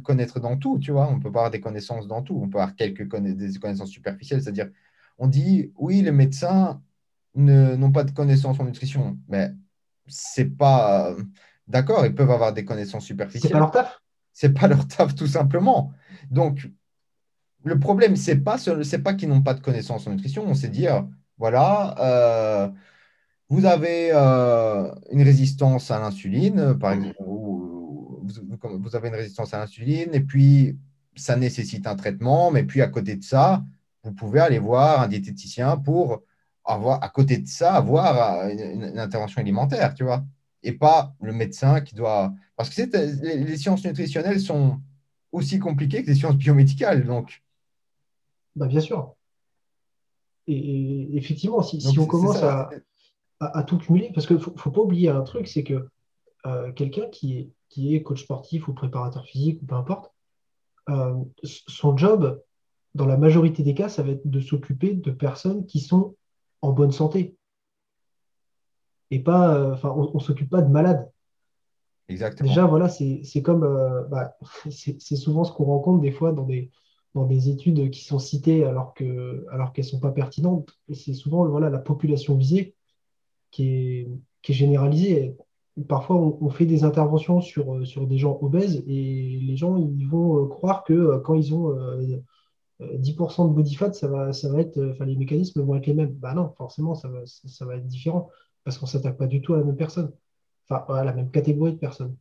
connaître 0.03 0.39
dans 0.41 0.57
tout, 0.57 0.79
tu 0.79 0.93
vois. 0.93 1.09
On 1.09 1.19
peut 1.19 1.33
pas 1.33 1.41
avoir 1.41 1.51
des 1.51 1.61
connaissances 1.61 2.07
dans 2.07 2.23
tout. 2.23 2.39
On 2.41 2.49
peut 2.49 2.59
avoir 2.59 2.77
quelques 2.77 3.09
des 3.17 3.59
connaissances 3.59 3.91
superficielles, 3.91 4.43
c'est-à-dire, 4.43 4.71
on 5.19 5.27
dit, 5.29 5.73
oui, 5.77 6.03
les 6.03 6.13
médecins 6.13 6.81
n'ont 7.35 7.93
pas 7.93 8.05
de 8.05 8.11
connaissances 8.11 8.59
en 8.61 8.65
nutrition, 8.65 9.19
mais 9.29 9.53
c'est 10.07 10.57
pas 10.57 11.15
d'accord. 11.71 12.05
Ils 12.07 12.14
peuvent 12.14 12.31
avoir 12.31 12.53
des 12.53 12.64
connaissances 12.64 13.05
superficielles. 13.05 13.51
C'est 13.51 13.53
pas 13.53 13.59
leur 13.59 13.71
taf. 13.71 14.01
C'est 14.33 14.53
pas 14.53 14.68
leur 14.68 14.87
taf, 14.87 15.14
tout 15.14 15.27
simplement. 15.27 15.93
Donc, 16.31 16.68
le 17.64 17.79
problème, 17.79 18.16
c'est 18.16 18.37
pas 18.37 18.57
c'est 18.59 19.03
pas 19.03 19.14
qu'ils 19.14 19.29
n'ont 19.29 19.43
pas 19.43 19.55
de 19.55 19.61
connaissances 19.61 20.07
en 20.07 20.11
nutrition. 20.11 20.45
On 20.47 20.55
sait 20.55 20.68
dire, 20.68 21.07
voilà. 21.39 21.95
Euh, 21.99 22.68
vous 23.51 23.66
avez 23.66 24.11
euh, 24.12 24.95
une 25.11 25.23
résistance 25.23 25.91
à 25.91 25.99
l'insuline, 25.99 26.79
par 26.79 26.93
exemple, 26.93 27.16
ou 27.18 28.23
vous, 28.23 28.97
avez 28.97 29.09
une 29.09 29.14
résistance 29.16 29.53
à 29.55 29.59
l'insuline, 29.59 30.14
et 30.14 30.21
puis 30.21 30.79
ça 31.16 31.37
nécessite 31.37 31.87
un 31.89 31.97
traitement, 31.97 32.53
mais 32.53 32.62
puis 32.62 32.81
à 32.81 32.87
côté 32.87 33.16
de 33.16 33.25
ça, 33.25 33.64
vous 34.05 34.12
pouvez 34.12 34.39
aller 34.39 34.61
voir 34.61 35.03
un 35.03 35.09
diététicien 35.09 35.77
pour 35.77 36.23
avoir, 36.64 37.03
à 37.03 37.09
côté 37.09 37.39
de 37.39 37.49
ça, 37.49 37.75
avoir 37.75 38.49
une, 38.49 38.99
intervention 38.99 39.41
alimentaire, 39.41 39.95
tu 39.95 40.05
vois, 40.05 40.25
et 40.63 40.73
pas 40.73 41.15
le 41.21 41.33
médecin 41.33 41.81
qui 41.81 41.95
doit. 41.95 42.33
Parce 42.57 42.71
que 42.71 42.83
les, 42.83 43.45
les, 43.45 43.57
sciences 43.57 43.85
nutritionnelles 43.85 44.41
sont 44.41 44.81
aussi 45.33 45.59
compliquées 45.59 46.03
que 46.03 46.09
les 46.09 46.15
sciences 46.15 46.37
biomédicales, 46.37 47.05
donc. 47.05 47.43
Bah, 48.57 48.67
bien 48.67 48.81
sûr. 48.81 49.15
Et, 50.47 51.17
effectivement, 51.17 51.63
si, 51.63 51.81
si 51.81 51.99
on 51.99 52.07
commence 52.07 52.43
à, 52.43 52.71
à, 53.41 53.63
tout 53.63 53.79
cumuler, 53.79 54.11
parce 54.15 54.27
qu'il 54.27 54.37
ne 54.37 54.41
faut, 54.41 54.71
pas 54.71 54.81
oublier 54.81 55.09
un 55.09 55.23
truc, 55.23 55.49
c'est 55.49 55.65
que 55.65 55.89
euh, 56.47 56.73
quelqu'un 56.73 57.09
qui 57.09 57.39
est, 57.39 57.51
qui 57.69 57.95
est 57.95 58.03
coach 58.03 58.23
sportif 58.23 58.69
ou 58.69 58.75
préparateur 58.75 59.25
physique 59.25 59.63
ou 59.63 59.67
peu 59.67 59.75
importe, 59.75 60.13
euh, 60.89 61.15
son 61.45 61.97
job, 61.97 62.43
dans 62.95 63.07
la 63.07 63.17
majorité 63.17 63.63
des 63.63 63.75
cas, 63.75 63.89
ça 63.89 64.03
va 64.03 64.11
être 64.11 64.29
de 64.29 64.41
s'occuper 64.41 64.95
de 64.95 65.11
personnes 65.11 65.67
qui 65.67 65.81
sont 65.81 66.17
en 66.63 66.73
bonne 66.73 66.93
santé. 66.93 67.37
Et 69.11 69.19
pas, 69.19 69.55
euh, 69.55 69.73
enfin, 69.75 69.91
on 69.97 70.15
ne 70.15 70.21
s'occupe 70.21 70.51
pas 70.51 70.63
de 70.63 70.71
malades. 70.71 71.11
Exactement. 72.09 72.49
Déjà, 72.49 72.67
voilà, 72.67 72.89
c'est 72.89 73.43
comme, 73.43 73.61
bah, 74.11 74.37
c'est 74.71 75.17
souvent 75.17 75.45
ce 75.45 75.53
qu'on 75.53 75.65
rencontre 75.65 76.01
des 76.01 76.13
fois 76.13 76.33
dans 76.33 76.45
des, 76.45 76.71
dans 77.15 77.27
des 77.27 77.49
études 77.49 77.91
qui 77.91 78.05
sont 78.05 78.19
citées 78.19 78.65
alors 78.65 78.95
qu'elles 78.95 79.45
alors 79.51 79.73
qu'elles 79.73 79.85
sont 79.85 80.01
pas 80.01 80.11
pertinentes. 80.11 80.71
C'est 80.93 81.15
souvent 81.15 81.47
voilà, 81.47 81.71
la 81.71 81.79
population 81.79 82.37
visée 82.37 82.75
qui 83.51 83.69
est, 83.69 84.09
qui 84.43 84.53
est 84.53 84.55
généralisée. 84.55 85.37
Parfois, 85.89 86.17
on, 86.17 86.51
fait 86.51 86.67
des 86.67 86.85
interventions 86.85 87.41
sur, 87.41 87.75
euh, 87.75 87.85
sur 87.85 88.07
des 88.07 88.19
gens 88.19 88.39
obèses 88.43 88.83
et 88.87 89.39
les 89.41 89.57
gens 89.57 89.77
ils 89.77 90.07
vont 90.07 90.45
euh, 90.45 90.47
croire 90.47 90.85
que 90.85 90.93
euh, 90.93 91.19
quand 91.21 91.35
ils 91.35 91.55
ont 91.55 91.75
10% 92.81 93.49
de 93.49 93.55
body 93.55 93.75
fat, 93.75 93.93
ça 93.93 94.09
va, 94.09 94.33
ça 94.33 94.51
va 94.51 94.61
être, 94.61 94.83
enfin, 94.91 95.05
les 95.05 95.17
mécanismes 95.17 95.63
vont 95.63 95.77
être 95.77 95.87
les 95.87 95.95
mêmes. 95.95 96.13
Bah 96.13 96.35
non, 96.35 96.53
forcément, 96.57 96.95
ça 96.95 97.09
va, 97.09 97.21
ça 97.25 97.65
va 97.65 97.77
être 97.77 97.87
différent 97.87 98.31
parce 98.65 98.79
qu'on 98.79 98.87
ne 98.87 98.91
s'attaque 98.91 99.17
pas 99.17 99.27
du 99.27 99.41
tout 99.43 99.55
à 99.55 99.59
la 99.59 99.65
même 99.65 99.77
personne, 99.77 100.13
enfin 100.69 100.85
à 100.95 101.05
la 101.05 101.13
même 101.13 101.31
catégorie 101.31 101.73
de 101.73 101.79
personnes. 101.79 102.17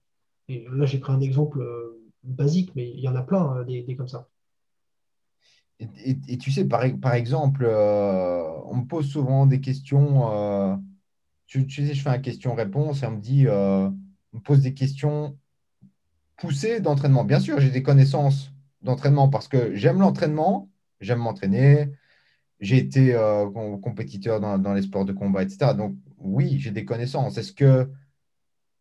Et 0.47 0.65
là, 0.71 0.85
j'ai 0.85 0.99
pris 0.99 1.13
un 1.13 1.21
exemple 1.21 1.63
basique, 2.23 2.71
mais 2.75 2.89
il 2.89 2.99
y 2.99 3.07
en 3.07 3.15
a 3.15 3.23
plein 3.23 3.63
des, 3.63 3.83
des 3.83 3.95
comme 3.95 4.07
ça. 4.07 4.27
et, 5.79 6.37
tu 6.37 6.51
sais, 6.51 6.65
par, 6.65 6.83
exemple, 7.13 7.65
euh, 7.65 8.43
on 8.65 8.77
me 8.77 8.85
pose 8.85 9.09
souvent 9.09 9.45
des 9.45 9.61
questions. 9.61 10.33
Euh, 10.33 10.75
tu, 11.47 11.69
sais, 11.69 11.93
je 11.93 12.01
fais 12.01 12.09
un 12.09 12.19
question-réponse 12.19 13.03
et 13.03 13.05
on 13.05 13.11
me 13.11 13.21
dit, 13.21 13.47
euh, 13.47 13.89
on 14.33 14.37
me 14.37 14.41
pose 14.41 14.61
des 14.61 14.73
questions 14.73 15.37
poussées 16.37 16.79
d'entraînement. 16.79 17.23
Bien 17.23 17.39
sûr, 17.39 17.59
j'ai 17.59 17.71
des 17.71 17.83
connaissances 17.83 18.51
d'entraînement 18.81 19.29
parce 19.29 19.47
que 19.47 19.75
j'aime 19.75 19.99
l'entraînement, 19.99 20.69
j'aime 20.99 21.19
m'entraîner. 21.19 21.91
J'ai 22.59 22.77
été 22.77 23.13
compétiteur 23.81 24.41
dans, 24.41 24.57
dans, 24.57 24.73
les 24.73 24.81
sports 24.81 25.05
de 25.05 25.13
combat, 25.13 25.43
etc. 25.43 25.73
Donc, 25.73 25.95
oui, 26.19 26.59
j'ai 26.59 26.71
des 26.71 26.85
connaissances. 26.85 27.37
Est-ce 27.37 27.53
que 27.53 27.89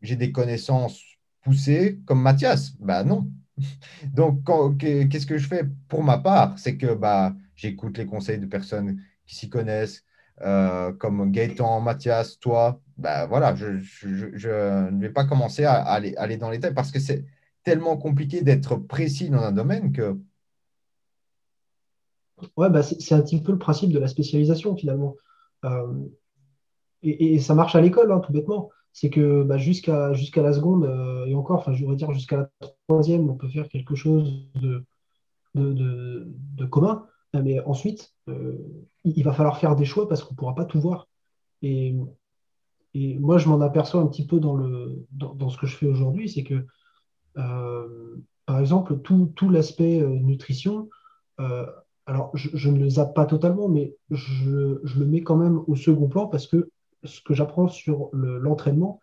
j'ai 0.02 0.16
des 0.16 0.32
connaissances 0.32 1.02
poussées 1.42 2.00
comme 2.06 2.22
Mathias? 2.22 2.72
Ben 2.80 3.04
non. 3.04 3.30
Donc, 4.14 4.44
qu'est-ce 4.78 5.26
que 5.26 5.38
je 5.38 5.48
fais 5.48 5.64
pour 5.88 6.02
ma 6.02 6.18
part? 6.18 6.58
C'est 6.58 6.76
que 6.76 6.94
bah, 6.94 7.34
j'écoute 7.54 7.98
les 7.98 8.06
conseils 8.06 8.38
de 8.38 8.46
personnes 8.46 9.02
qui 9.26 9.34
s'y 9.34 9.48
connaissent, 9.48 10.04
euh, 10.42 10.92
comme 10.92 11.30
Gaëtan, 11.30 11.80
Mathias, 11.80 12.38
toi. 12.38 12.80
Bah, 12.96 13.26
voilà, 13.26 13.54
je, 13.54 13.66
ne 14.06 15.00
vais 15.00 15.10
pas 15.10 15.24
commencer 15.24 15.64
à, 15.64 15.74
aller, 15.74 16.14
aller, 16.16 16.36
dans 16.36 16.50
les 16.50 16.58
détails 16.58 16.74
parce 16.74 16.92
que 16.92 17.00
c'est 17.00 17.24
tellement 17.64 17.96
compliqué 17.96 18.42
d'être 18.42 18.76
précis 18.76 19.30
dans 19.30 19.42
un 19.42 19.52
domaine 19.52 19.92
que. 19.92 20.16
Ouais, 22.56 22.70
bah, 22.70 22.82
c'est 22.82 23.14
un 23.14 23.20
petit 23.20 23.42
peu 23.42 23.52
le 23.52 23.58
principe 23.58 23.92
de 23.92 23.98
la 23.98 24.08
spécialisation 24.08 24.76
finalement. 24.76 25.16
Euh, 25.64 25.92
et, 27.02 27.38
ça 27.38 27.54
marche 27.54 27.74
à 27.74 27.80
l'école, 27.80 28.12
hein, 28.12 28.20
tout 28.20 28.32
bêtement 28.32 28.70
c'est 29.00 29.10
que 29.10 29.44
bah, 29.44 29.58
jusqu'à 29.58 30.10
la 30.42 30.52
seconde, 30.52 30.84
euh, 30.84 31.24
et 31.26 31.34
encore, 31.36 31.60
enfin, 31.60 31.72
je 31.72 31.80
voudrais 31.80 31.94
dire 31.94 32.10
jusqu'à 32.12 32.36
la 32.36 32.50
troisième, 32.88 33.30
on 33.30 33.36
peut 33.36 33.46
faire 33.46 33.68
quelque 33.68 33.94
chose 33.94 34.50
de, 34.56 34.84
de, 35.54 36.64
commun. 36.66 37.06
Mais 37.32 37.60
ensuite, 37.60 38.12
euh, 38.28 38.58
il 39.04 39.22
va 39.22 39.32
falloir 39.32 39.58
faire 39.58 39.76
des 39.76 39.84
choix 39.84 40.08
parce 40.08 40.24
qu'on 40.24 40.34
ne 40.34 40.36
pourra 40.36 40.56
pas 40.56 40.64
tout 40.64 40.80
voir. 40.80 41.06
Et, 41.62 41.94
et 42.94 43.18
moi, 43.20 43.38
je 43.38 43.48
m'en 43.48 43.60
aperçois 43.60 44.00
un 44.00 44.06
petit 44.08 44.26
peu 44.26 44.40
dans, 44.40 44.56
le, 44.56 45.06
dans, 45.12 45.48
ce 45.48 45.58
que 45.58 45.68
je 45.68 45.76
fais 45.76 45.86
aujourd'hui, 45.86 46.28
c'est 46.28 46.42
que, 46.42 46.66
euh, 47.36 48.16
par 48.46 48.58
exemple, 48.58 48.98
tout, 48.98 49.32
tout 49.36 49.48
l'aspect 49.48 50.00
nutrition, 50.00 50.88
alors 52.06 52.32
je, 52.34 52.48
je, 52.54 52.68
ne 52.68 52.80
le 52.80 52.88
zappe 52.88 53.14
pas 53.14 53.26
totalement, 53.26 53.68
mais 53.68 53.94
je, 54.10 54.80
je, 54.82 54.98
le 54.98 55.06
mets 55.06 55.20
quand 55.20 55.36
même 55.36 55.62
au 55.68 55.76
second 55.76 56.08
plan 56.08 56.26
parce 56.26 56.48
que 56.48 56.70
ce 57.04 57.20
que 57.20 57.34
j'apprends 57.34 57.68
sur 57.68 58.10
l'entraînement 58.12 59.00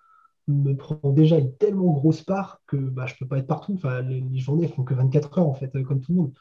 me 0.47 0.75
prend 0.75 0.99
déjà 1.11 1.37
une 1.37 1.55
tellement 1.55 1.91
grosse 1.91 2.21
part 2.21 2.61
que 2.67 2.77
bah, 2.77 3.05
je 3.07 3.13
ne 3.13 3.19
peux 3.19 3.27
pas 3.27 3.39
être 3.39 3.47
partout. 3.47 3.73
Enfin, 3.75 4.01
les, 4.01 4.37
journées 4.37 4.67
ne 4.67 4.71
font 4.71 4.83
que 4.83 4.93
24 4.93 5.39
heures, 5.39 5.47
en 5.47 5.53
fait, 5.53 5.71
comme 5.83 6.01
tout 6.01 6.11
le 6.11 6.17
monde. 6.17 6.33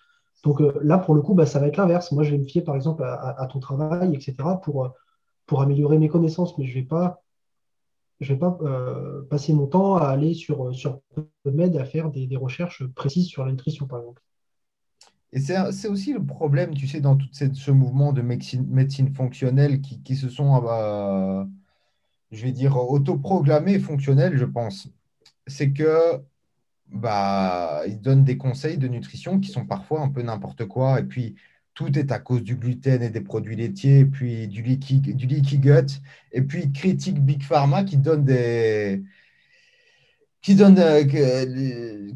Donc 0.43 0.61
euh, 0.61 0.79
là, 0.83 0.99
pour 0.99 1.15
le 1.15 1.23
coup, 1.23 1.35
bah, 1.35 1.47
ça 1.47 1.59
va 1.59 1.69
être 1.69 1.77
l'inverse. 1.79 2.13
Moi, 2.13 2.23
je 2.23 2.33
vais 2.33 2.39
me 2.39 2.45
fier, 2.45 2.63
par 2.63 2.77
exemple, 2.77 3.03
à, 3.05 3.47
ton 3.51 3.61
travail, 3.61 4.15
etc., 4.15 4.35
pour, 4.63 4.93
pour 5.47 5.63
améliorer 5.63 5.99
mes 5.99 6.09
connaissances, 6.09 6.57
mais 6.59 6.67
je 6.67 6.77
ne 6.77 6.83
vais 6.83 6.87
pas, 6.87 7.23
je 8.21 8.33
vais 8.35 8.39
pas 8.39 8.59
euh, 8.63 9.23
passer 9.31 9.55
mon 9.55 9.67
temps 9.67 9.97
à 9.97 10.07
aller 10.09 10.35
sur, 10.35 10.75
sur 10.75 11.01
PubMed 11.45 11.77
à 11.77 11.85
faire 11.85 12.11
des 12.11 12.37
recherches 12.37 12.87
précises 12.89 13.29
sur 13.29 13.45
la 13.45 13.53
nutrition, 13.53 13.87
par 13.87 14.01
exemple. 14.01 14.23
Et 15.35 15.41
c'est 15.41 15.89
aussi 15.89 16.13
le 16.13 16.25
problème, 16.25 16.75
tu 16.75 16.87
sais, 16.87 17.01
dans 17.01 17.17
tout 17.17 17.27
ce 17.33 17.71
mouvement 17.73 18.13
de 18.13 18.23
médecine, 18.23 19.13
fonctionnelle 19.13 19.81
qui, 19.81 20.15
se 20.17 20.29
sont, 20.29 20.65
euh, 20.65 21.45
je 22.31 22.45
vais 22.45 22.53
dire, 22.53 22.77
autoproclamés 22.77 23.81
fonctionnels, 23.81 24.37
je 24.37 24.45
pense. 24.45 24.89
C'est 25.49 25.73
que 25.73 26.23
bah, 26.89 27.83
ils 27.89 28.01
donnent 28.01 28.23
des 28.25 28.39
conseils 28.39 28.79
de 28.79 28.87
nutrition 28.87 29.41
qui 29.41 29.51
sont 29.51 29.67
parfois 29.67 30.03
un 30.03 30.09
peu 30.09 30.23
n'importe 30.23 30.67
quoi. 30.67 31.01
Et 31.01 31.05
puis, 31.05 31.35
tout 31.75 31.99
est 31.99 32.13
à 32.13 32.21
cause 32.21 32.45
du 32.45 32.55
gluten 32.57 33.03
et 33.03 33.11
des 33.11 33.21
produits 33.21 33.57
laitiers, 33.57 34.01
et 34.01 34.07
puis 34.07 34.47
du 34.47 34.63
leaky, 34.63 35.01
du 35.01 35.27
gut. 35.27 36.01
Et 36.31 36.43
puis, 36.43 36.73
critique 36.73 37.21
Big 37.21 37.43
Pharma 37.43 37.83
qui 37.83 37.97
donne 37.97 38.25
des, 38.25 39.03
qui 40.43 40.55
donne, 40.55 40.79
euh, 40.79 42.13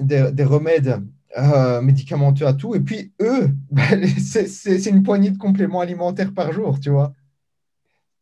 des, 0.00 0.32
des 0.32 0.44
remèdes 0.44 1.00
euh, 1.38 1.80
médicamenteux 1.80 2.46
à 2.46 2.52
tout. 2.52 2.74
Et 2.74 2.80
puis, 2.80 3.12
eux, 3.20 3.50
bah, 3.70 3.82
c'est 4.18 4.86
une 4.86 5.02
poignée 5.02 5.30
de 5.30 5.38
compléments 5.38 5.80
alimentaires 5.80 6.34
par 6.34 6.52
jour, 6.52 6.80
tu 6.80 6.90
vois. 6.90 7.12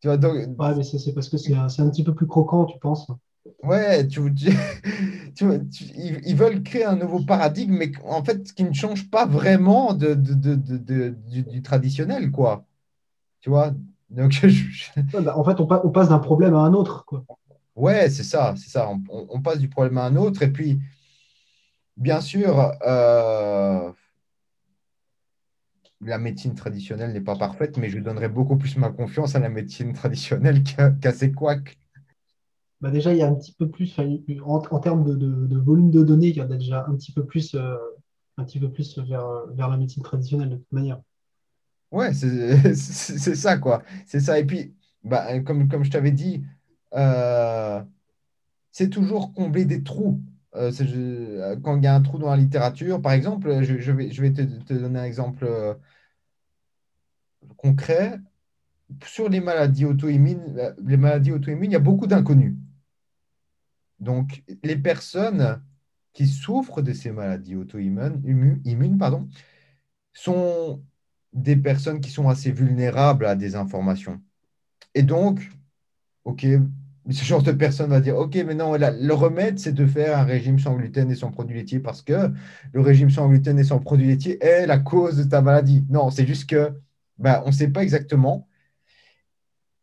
Tu 0.01 0.09
vois 0.09 0.19
donc... 0.19 0.35
Ouais, 0.35 0.75
mais 0.77 0.85
c'est 0.85 1.13
parce 1.15 1.29
que 1.29 1.39
c'est 1.39 1.55
un, 1.55 1.67
un, 1.67 1.91
petit 1.91 2.05
peu 2.05 2.15
plus 2.15 2.27
croquant, 2.27 2.67
tu 2.67 2.79
penses 2.79 3.07
Ouais, 3.63 4.07
tu, 4.07 4.21
tu, 5.35 5.45
ils, 5.95 6.37
veulent 6.37 6.63
créer 6.63 6.85
un 6.85 6.97
nouveau 6.97 7.21
paradigme, 7.21 7.77
mais 7.77 7.93
en 8.05 8.23
fait, 8.23 8.53
qui 8.53 8.65
ne 8.65 8.73
change 8.73 9.09
pas 9.11 9.25
vraiment 9.25 9.95
de, 9.95 10.15
de, 10.15 10.55
de, 10.55 11.17
du, 11.29 11.63
traditionnel, 11.63 12.31
quoi. 12.31 12.65
Tu 13.41 13.51
vois 13.51 13.73
donc, 14.11 14.41
bah, 15.13 15.39
En 15.39 15.45
fait, 15.45 15.61
on, 15.61 15.69
on 15.85 15.91
passe 15.91 16.09
d'un 16.11 16.19
problème 16.19 16.55
à 16.55 16.61
un 16.61 16.75
autre, 16.75 17.05
quoi. 17.07 17.25
Ouais, 17.75 18.11
c'est 18.11 18.25
ça, 18.25 18.55
c'est 18.57 18.71
ça. 18.71 18.89
On, 18.89 19.27
on, 19.31 19.41
passe 19.43 19.59
du 19.59 19.69
problème 19.69 19.99
à 19.99 20.05
un 20.05 20.17
autre, 20.17 20.43
et 20.43 20.51
puis 20.51 20.81
Bien 21.97 22.21
sûr, 22.21 22.73
euh, 22.87 23.91
la 26.01 26.19
médecine 26.19 26.55
traditionnelle 26.55 27.13
n'est 27.13 27.21
pas 27.21 27.37
parfaite, 27.37 27.79
mais 27.79 27.89
je 27.89 27.99
donnerais 27.99 28.29
beaucoup 28.29 28.57
plus 28.57 28.77
ma 28.77 28.91
confiance 28.91 29.35
à 29.35 29.39
la 29.39 29.49
médecine 29.49 29.93
traditionnelle 29.93 30.63
qu'à 31.01 31.13
ces 31.13 31.33
couacs. 31.33 31.79
Bah 32.83 32.91
déjà, 32.91 33.13
il 33.13 33.19
y 33.19 33.23
a 33.23 33.29
un 33.29 33.35
petit 33.35 33.55
peu 33.55 33.71
plus, 33.71 33.97
en, 34.45 34.81
termes 34.81 35.17
de, 35.17 35.59
volume 35.59 35.91
de 35.91 36.03
données, 36.03 36.29
il 36.29 36.37
y 36.37 36.41
a 36.41 36.45
déjà 36.45 36.85
un 36.87 36.95
petit 36.95 37.13
peu 37.13 37.25
plus, 37.25 37.55
euh, 37.55 37.75
un 38.37 38.45
petit 38.45 38.61
peu 38.61 38.71
plus 38.71 38.99
vers, 38.99 39.27
vers 39.55 39.69
la 39.69 39.79
médecine 39.79 40.03
traditionnelle 40.03 40.51
de 40.51 40.57
toute 40.57 40.73
manière. 40.73 41.01
Ouais, 41.91 42.13
c'est 42.13 42.75
ça, 43.35 43.59
quoi. 43.59 43.83
C'est 44.07 44.21
ça. 44.21 44.39
Et 44.39 44.45
puis, 44.45 44.75
bah, 45.05 45.41
comme, 45.41 45.69
comme 45.69 45.85
je 45.85 45.91
t'avais 45.91 46.11
dit, 46.11 46.45
euh, 46.95 47.83
c'est 48.73 48.91
toujours 48.91 49.33
combler 49.33 49.65
des 49.65 49.83
trous. 49.83 50.21
Euh, 50.57 50.73
euh, 50.81 51.57
quand 51.63 51.77
il 51.77 51.85
y 51.85 51.87
a 51.87 51.95
un 51.95 52.03
trou 52.03 52.19
dans 52.19 52.31
la 52.31 52.37
littérature, 52.37 53.01
par 53.03 53.13
exemple, 53.13 53.63
je, 53.63 53.93
vais, 53.93 54.33
te, 54.33 54.73
donner 54.75 55.01
un 55.01 55.05
exemple 55.05 55.45
euh, 55.45 55.75
concret. 57.57 58.19
Sur 59.05 59.29
les 59.29 59.41
maladies 59.41 59.85
auto-immunes, 59.85 60.75
les 60.85 60.97
maladies 60.97 61.33
auto-immunes, 61.33 61.71
il 61.71 61.75
y 61.75 61.77
a 61.77 61.81
beaucoup 61.81 62.07
d'inconnus. 62.07 62.55
Donc, 63.99 64.45
les 64.63 64.77
personnes 64.77 65.63
qui 66.13 66.27
souffrent 66.27 66.83
de 66.83 66.93
ces 66.93 67.11
maladies 67.11 67.57
auto-immunes 67.57 69.29
sont 70.13 70.83
des 71.33 71.57
personnes 71.57 72.01
qui 72.01 72.11
sont 72.11 72.29
assez 72.29 72.53
vulnérables 72.53 73.27
à 73.27 73.37
des 73.37 73.57
informations. 73.57 74.23
Et 74.95 75.03
donc, 75.03 75.51
OK, 76.25 76.47
ce 77.11 77.25
genre 77.25 77.43
de 77.43 77.53
personne 77.53 77.91
va 77.91 78.01
dire, 78.01 78.17
OK, 78.17 78.35
mais 78.35 78.55
non, 78.55 78.75
le 78.75 79.13
remède, 79.13 79.59
c'est 79.59 79.73
de 79.73 79.87
faire 79.87 80.19
un 80.19 80.25
régime 80.25 80.59
sans 80.59 80.75
gluten 80.75 81.11
et 81.11 81.15
sans 81.15 81.31
produits 81.31 81.57
laitiers 81.57 81.81
parce 81.81 82.03
que 82.03 82.33
le 82.73 82.81
régime 82.81 83.11
sans 83.11 83.29
gluten 83.29 83.59
et 83.59 83.65
sans 83.65 83.79
produits 83.79 84.09
laitiers 84.09 84.43
est 84.43 84.67
la 84.67 84.79
cause 84.79 85.17
de 85.17 85.25
ta 85.25 85.41
maladie. 85.41 85.85
Non, 85.89 86.11
c'est 86.11 86.27
juste 86.27 86.49
que 86.51 86.73
ben, 87.19 87.43
on 87.45 87.49
ne 87.49 87.53
sait 87.53 87.69
pas 87.69 87.83
exactement. 87.83 88.49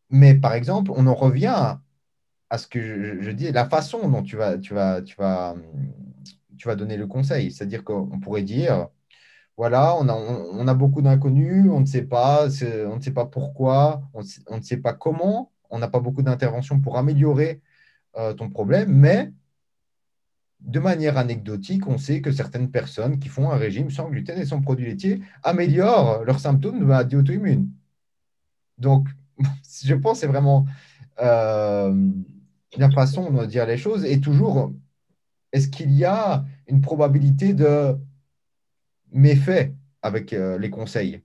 Mais 0.09 0.35
par 0.35 0.53
exemple, 0.53 0.91
on 0.95 1.07
en 1.07 1.15
revient 1.15 1.77
à 2.49 2.57
ce 2.57 2.67
que 2.67 3.21
je, 3.21 3.31
dis, 3.31 3.51
la 3.51 3.67
façon 3.69 4.09
dont 4.09 4.21
tu 4.21 4.35
vas, 4.37 4.57
tu 4.57 4.73
vas, 4.73 5.01
tu 5.01 5.15
vas, 5.17 5.55
tu 6.57 6.67
vas 6.67 6.75
donner 6.75 6.97
le 6.97 7.07
conseil. 7.07 7.51
C'est-à-dire 7.51 7.83
qu'on 7.83 8.19
pourrait 8.19 8.43
dire, 8.43 8.89
voilà, 9.57 9.95
on 9.97 10.09
a, 10.09 10.13
on, 10.13 10.67
a 10.67 10.73
beaucoup 10.73 11.01
d'inconnus, 11.01 11.67
on 11.71 11.79
ne 11.81 11.85
sait 11.85 12.03
pas, 12.03 12.47
on 12.87 12.95
ne 12.97 13.01
sait 13.01 13.11
pas 13.13 13.25
pourquoi, 13.25 14.03
on 14.13 14.57
ne 14.57 14.61
sait 14.61 14.77
pas 14.77 14.93
comment 14.93 15.52
on 15.73 15.79
n'a 15.79 15.87
pas 15.87 15.99
beaucoup 15.99 16.21
d'interventions 16.21 16.79
pour 16.79 16.97
améliorer 16.99 17.59
euh, 18.15 18.33
ton 18.35 18.47
problème, 18.47 18.93
mais 18.93 19.31
de 20.59 20.79
manière 20.79 21.17
anecdotique, 21.17 21.87
on 21.87 21.97
sait 21.97 22.21
que 22.21 22.31
certaines 22.31 22.69
personnes 22.69 23.19
qui 23.19 23.27
font 23.27 23.49
un 23.49 23.57
régime 23.57 23.89
sans 23.89 24.07
gluten 24.07 24.37
et 24.37 24.45
sans 24.45 24.61
produits 24.61 24.85
laitiers 24.85 25.21
améliorent 25.41 26.23
leurs 26.25 26.39
symptômes 26.39 26.79
de 26.79 26.85
maladie 26.85 27.15
auto-immune. 27.15 27.69
Donc, 28.77 29.09
je 29.83 29.95
pense 29.95 30.17
que 30.17 30.21
c'est 30.21 30.27
vraiment 30.27 30.67
euh, 31.19 32.11
la 32.77 32.91
façon 32.91 33.31
de 33.31 33.45
dire 33.47 33.65
les 33.65 33.77
choses. 33.77 34.05
Et 34.05 34.21
toujours, 34.21 34.73
est-ce 35.53 35.69
qu'il 35.69 35.91
y 35.91 36.05
a 36.05 36.45
une 36.67 36.81
probabilité 36.81 37.53
de 37.55 37.97
méfait 39.11 39.73
avec 40.03 40.33
euh, 40.33 40.59
les 40.59 40.69
conseils? 40.69 41.23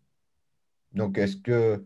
Donc, 0.94 1.18
est-ce 1.18 1.36
que 1.36 1.84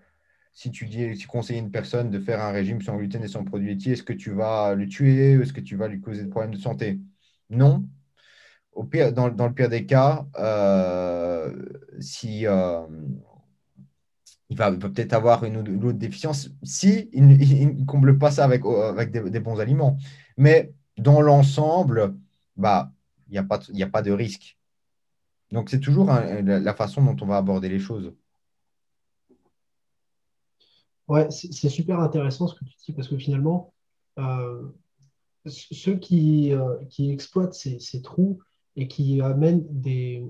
si 0.53 0.71
tu 0.71 0.87
dis, 0.87 1.17
si 1.17 1.27
conseilles 1.27 1.59
une 1.59 1.71
personne 1.71 2.11
de 2.11 2.19
faire 2.19 2.41
un 2.41 2.53
régime 2.53 2.83
sans 2.83 2.97
gluten 2.97 3.23
et 3.23 3.29
sans 3.29 3.45
produits 3.45 3.69
laitiers, 3.69 3.93
est-ce 3.93 4.03
que 4.03 4.13
tu 4.13 4.33
vas 4.33 4.75
le 4.75 4.87
tuer 4.87 5.33
est-ce 5.33 5.53
que 5.53 5.61
tu 5.61 5.77
vas 5.77 5.89
lui 5.89 6.01
causer 6.01 6.23
des 6.25 6.29
problèmes 6.29 6.55
de 6.55 6.59
santé? 6.59 7.01
Non. 7.51 7.85
Dans, 8.75 9.27
le 9.27 9.53
pire 9.53 9.69
des 9.69 9.85
cas, 9.85 10.27
euh, 10.39 11.55
si 12.01 12.47
euh, 12.47 12.87
il 14.49 14.57
va, 14.57 14.73
peut-être 14.73 15.13
avoir 15.13 15.45
une 15.45 15.59
ou 15.59 15.63
l'autre 15.63 15.99
déficience 15.99 16.51
si 16.63 17.11
il 17.13 17.27
ne 17.27 17.85
comble 17.85 18.19
pas 18.19 18.31
ça 18.31 18.45
avec, 18.45 18.63
avec 18.65 19.11
des, 19.11 19.41
bons 19.41 19.61
aliments. 19.61 19.99
Mais 20.39 20.73
dans 20.97 21.21
l'ensemble, 21.21 22.15
bah, 22.57 22.93
il 23.29 23.33
n'y 23.33 23.39
a, 23.39 23.43
pas, 23.43 23.61
a 23.61 23.87
pas 23.87 24.03
de 24.03 24.11
risque. 24.11 24.57
Donc, 25.51 25.69
c'est 25.69 25.81
toujours 25.81 26.07
la 26.07 26.75
façon 26.75 27.03
dont 27.03 27.17
on 27.21 27.27
va 27.27 27.37
aborder 27.37 27.69
les 27.69 27.79
choses. 27.79 28.15
Ouais, 31.13 31.31
c'est 31.31 31.69
super 31.69 32.01
intéressant 32.01 32.47
ce 32.47 32.55
que 32.55 32.65
tu 32.65 32.75
dis 32.87 32.93
parce 32.93 33.07
que 33.07 33.19
finalement, 33.19 33.75
euh, 34.19 34.63
ceux 35.45 35.97
qui, 35.97 36.55
euh, 36.55 36.77
qui 36.89 37.11
exploitent 37.11 37.53
ces, 37.53 38.01
trous 38.01 38.39
et 38.77 38.89
qui 38.89 39.21
amènent 39.21 39.63
des. 39.69 40.25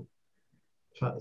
Enfin, 0.93 1.15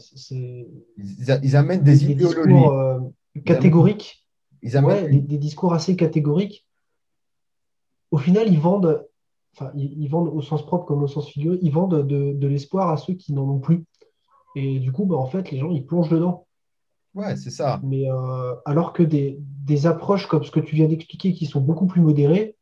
ils, 0.96 1.54
amènent 1.54 1.84
des, 1.84 2.10
idéologies. 2.10 2.52
Discours, 2.52 2.72
euh, 2.72 2.98
catégoriques. 3.44 4.26
Ils 4.62 4.76
amènent... 4.76 5.24
des, 5.24 5.38
discours 5.38 5.74
assez 5.74 5.94
catégoriques. 5.94 6.66
Au 8.10 8.18
final, 8.18 8.52
ils 8.52 8.58
vendent, 8.58 9.06
enfin, 9.54 9.70
ils, 9.76 10.08
vendent 10.08 10.34
au 10.34 10.42
sens 10.42 10.66
propre 10.66 10.86
comme 10.86 11.04
au 11.04 11.08
sens 11.08 11.28
figuré, 11.28 11.56
ils 11.62 11.70
vendent 11.70 12.04
de, 12.04 12.46
l'espoir 12.48 12.90
à 12.90 12.96
ceux 12.96 13.14
qui 13.14 13.32
n'en 13.32 13.48
ont 13.48 13.60
plus. 13.60 13.84
Et 14.56 14.80
du 14.80 14.90
coup, 14.90 15.04
bah, 15.06 15.14
en 15.18 15.26
fait, 15.26 15.52
les 15.52 15.58
gens, 15.58 15.70
ils 15.70 15.86
plongent 15.86 16.10
dedans. 16.10 16.48
Ouais, 17.14 17.36
c'est 17.36 17.50
ça. 17.50 17.80
Mais 17.82 18.10
euh, 18.10 18.54
alors 18.64 18.92
que 18.92 19.02
des, 19.02 19.38
approches 19.86 20.26
comme 20.26 20.44
ce 20.44 20.50
que 20.50 20.60
tu 20.60 20.76
viens 20.76 20.88
d'expliquer, 20.88 21.32
qui 21.34 21.46
sont 21.46 21.60
beaucoup 21.60 21.86
plus 21.86 22.00
modérées, 22.00 22.56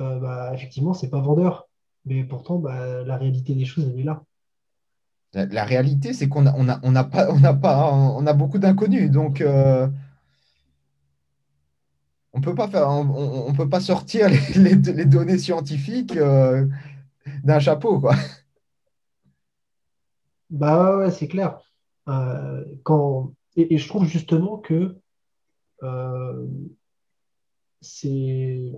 euh, 0.00 0.18
bah, 0.20 0.52
effectivement, 0.54 0.94
c'est 0.94 1.10
pas 1.10 1.20
vendeur. 1.20 1.68
Mais 2.04 2.24
pourtant, 2.24 2.58
bah, 2.58 3.02
la 3.04 3.16
réalité 3.16 3.54
des 3.54 3.64
choses, 3.64 3.90
elle 3.92 4.00
est 4.00 4.04
là. 4.04 4.22
La, 5.34 5.64
réalité, 5.64 6.12
c'est 6.14 6.28
qu'on 6.28 6.46
a, 6.46 6.54
on 6.56 6.68
a, 6.68 6.80
on 6.82 6.96
a, 6.96 7.04
pas, 7.04 7.28
on 7.30 7.44
a, 7.44 7.52
pas, 7.52 7.92
on 7.92 8.26
a 8.26 8.32
beaucoup 8.32 8.58
d'inconnus. 8.58 9.10
Donc, 9.10 9.40
euh, 9.40 9.88
on 12.32 12.40
peut 12.40 12.54
pas 12.54 12.68
faire, 12.68 12.88
on, 12.88 13.52
peut 13.52 13.68
pas 13.68 13.80
sortir 13.80 14.28
les, 14.28 14.74
les, 14.74 15.04
données 15.04 15.38
scientifiques 15.38 16.16
d'un 17.44 17.58
chapeau, 17.58 18.00
quoi. 18.00 18.14
Bah 20.50 20.96
ouais, 20.96 21.10
c'est 21.10 21.28
clair. 21.28 21.60
quand, 22.84 23.32
et, 23.56 23.78
je 23.78 23.88
trouve 23.88 24.04
justement 24.04 24.58
que 24.58 24.96
euh, 25.82 26.46
c'est 27.80 28.72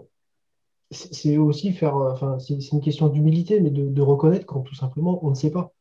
aussi 1.39 1.73
faire, 1.73 1.97
enfin, 1.97 2.39
c'est 2.39 2.59
une 2.73 2.81
question 2.81 3.09
d'humilité, 3.09 3.61
mais 3.61 3.71
de, 3.71 4.03
reconnaître 4.03 4.47
quand 4.47 4.63
tout 4.63 4.75
simplement 4.75 5.25
on 5.25 5.31
ne 5.31 5.35
sait 5.35 5.51
pas. 5.51 5.73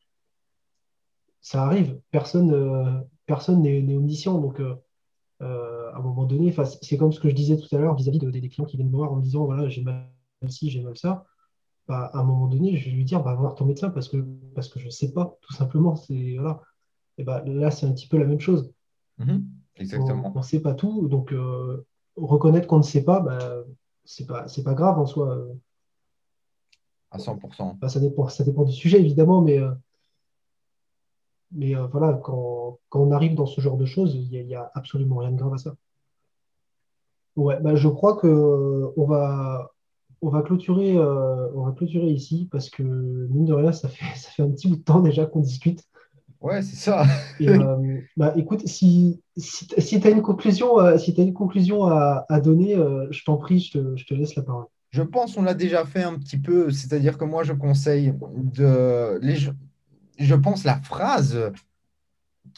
Ça 1.42 1.64
arrive, 1.64 2.00
personne 2.12 2.52
euh, 2.54 3.00
personne 3.26 3.62
n'est 3.62 3.96
omniscient, 3.96 4.40
donc 4.40 4.60
euh, 4.60 5.92
à 5.94 5.98
un 5.98 6.02
moment 6.02 6.26
donné, 6.26 6.54
c'est 6.82 6.98
comme 6.98 7.14
ce 7.14 7.20
que 7.20 7.30
je 7.30 7.36
disais 7.36 7.58
tout 7.58 7.74
à 7.76 7.80
l'heure 7.80 7.96
vis-à-vis 7.96 8.20
de, 8.20 8.30
des 8.30 8.50
clients 8.50 8.66
qui 8.66 8.78
viennent 8.78 8.92
me 8.92 8.98
voir 8.98 9.14
en 9.14 9.18
me 9.18 9.22
disant 9.22 9.46
voilà, 9.46 9.70
j'ai 9.70 9.82
mal 9.82 10.10
ci, 10.50 10.70
j'ai 10.70 10.82
mal 10.82 10.98
ça. 10.98 11.26
Bah, 11.88 12.12
à 12.14 12.20
un 12.20 12.24
moment 12.24 12.48
donné, 12.48 12.78
je 12.78 12.86
vais 12.86 12.92
lui 12.92 13.04
dire 13.04 13.24
va 13.24 13.34
voir 13.34 13.56
ton 13.56 13.66
médecin 13.66 13.90
parce 13.90 14.10
que, 14.10 14.18
parce 14.54 14.70
que 14.70 14.80
je 14.80 14.86
ne 14.86 14.92
sais 14.92 15.12
pas, 15.12 15.38
tout 15.42 15.54
simplement. 15.54 15.96
Voilà. 16.10 16.62
Et 17.18 17.24
bah, 17.24 17.44
là, 17.46 17.72
c'est 17.72 17.86
un 17.88 17.94
petit 17.94 18.08
peu 18.08 18.18
la 18.18 18.26
même 18.26 18.40
chose. 18.40 18.72
Mhm. 19.20 19.46
exactement. 19.76 20.32
On 20.34 20.40
ne 20.40 20.44
sait 20.44 20.62
pas 20.62 20.74
tout, 20.74 21.08
donc 21.08 21.34
euh, 21.34 21.86
reconnaître 22.16 22.68
qu'on 22.68 22.78
ne 22.78 22.84
sait 22.84 23.04
pas, 23.04 23.20
bah, 23.20 23.64
c'est 24.06 24.26
pas, 24.26 24.48
c'est 24.48 24.64
pas 24.64 24.74
grave 24.74 24.98
en 24.98 25.06
soi. 25.06 25.38
À 27.12 27.18
100%. 27.18 27.78
Bah, 27.80 27.90
ça, 27.90 28.00
dépend, 28.00 28.28
ça 28.30 28.44
dépend 28.44 28.64
du 28.64 28.72
sujet, 28.72 29.00
évidemment, 29.00 29.42
mais, 29.42 29.60
euh, 29.60 29.72
mais 31.52 31.76
euh, 31.76 31.88
voilà, 31.88 32.14
quand, 32.14 32.80
quand, 32.90 33.02
on 33.02 33.12
arrive 33.12 33.36
dans 33.36 33.46
ce 33.46 33.60
genre 33.62 33.78
de 33.78 33.86
choses, 33.86 34.16
il 34.16 34.46
n'y 34.46 34.56
a, 34.56 34.72
absolument 34.74 35.18
rien 35.18 35.32
de 35.32 35.38
grave 35.38 35.54
à 35.54 35.58
ça. 35.58 35.76
Ouais, 37.36 37.60
bah, 37.62 37.76
je 37.76 37.88
crois 37.88 38.16
que 38.16 38.92
on 38.98 39.06
va, 39.06 39.72
on 40.22 40.30
va 40.30 40.42
clôturer, 40.42 40.98
on 41.00 41.64
va 41.64 41.72
clôturer 41.72 42.10
ici 42.10 42.48
parce 42.52 42.70
que 42.70 42.84
mine 42.84 43.46
de 43.46 43.54
rien, 43.54 43.72
ça 43.72 43.90
fait, 43.90 44.06
ça 44.16 44.30
fait 44.30 44.44
un 44.44 44.52
petit 44.52 44.70
bout 44.70 44.78
de 44.78 44.84
temps 44.84 45.00
déjà 45.02 45.26
qu'on 45.26 45.40
discute. 45.40 45.84
Ouais, 46.42 46.62
c'est 46.62 46.78
ça. 46.78 47.06
Euh, 47.42 48.02
bah, 48.18 48.34
écoute, 48.36 48.68
si, 48.68 49.22
si, 49.38 49.68
tu 49.68 50.08
as 50.08 50.10
une 50.10 50.22
conclusion, 50.22 50.80
euh, 50.80 50.98
si 50.98 51.14
as 51.18 51.24
une 51.24 51.34
conclusion 51.34 51.86
à, 51.86 52.42
donner, 52.42 52.76
euh, 52.76 53.08
je 53.12 53.24
t'en 53.24 53.38
prie, 53.38 53.60
je 53.60 54.04
te, 54.06 54.14
laisse 54.14 54.36
la 54.36 54.44
parole. 54.44 54.66
Je 54.92 55.02
pense 55.02 55.36
qu'on 55.36 55.44
l'a 55.44 55.54
déjà 55.54 55.86
fait 55.86 56.04
un 56.04 56.18
petit 56.18 56.38
peu, 56.38 56.70
c'est-à-dire 56.72 57.18
que 57.18 57.24
moi, 57.24 57.44
je 57.44 57.54
conseille 57.54 58.14
de. 58.36 59.20
Les, 59.22 59.38
je 60.18 60.36
pense 60.36 60.66
la 60.66 60.76
phrase 60.82 61.52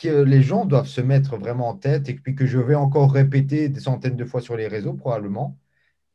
que 0.01 0.23
les 0.23 0.41
gens 0.41 0.65
doivent 0.65 0.87
se 0.87 1.01
mettre 1.01 1.37
vraiment 1.37 1.69
en 1.69 1.75
tête 1.75 2.09
et 2.09 2.15
puis 2.15 2.35
que 2.35 2.45
je 2.45 2.57
vais 2.57 2.75
encore 2.75 3.11
répéter 3.11 3.69
des 3.69 3.79
centaines 3.79 4.15
de 4.15 4.25
fois 4.25 4.41
sur 4.41 4.55
les 4.55 4.67
réseaux 4.67 4.93
probablement, 4.93 5.57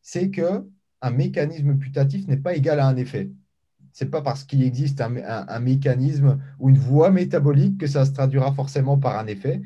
c'est 0.03 0.31
que 0.31 0.67
un 1.03 1.11
mécanisme 1.11 1.77
putatif 1.77 2.27
n'est 2.27 2.37
pas 2.37 2.57
égal 2.57 2.81
à 2.81 2.89
un 2.89 2.97
effet 2.97 3.31
c'est 3.97 4.11
pas 4.11 4.21
parce 4.21 4.45
qu'il 4.45 4.63
existe 4.63 5.01
un, 5.01 5.59
mécanisme 5.59 6.39
ou 6.59 6.69
une 6.69 6.77
voie 6.77 7.11
métabolique 7.11 7.79
que 7.79 7.87
ça 7.87 8.05
se 8.05 8.13
traduira 8.13 8.53
forcément 8.53 8.99
par 8.99 9.19
un 9.19 9.27
effet. 9.27 9.63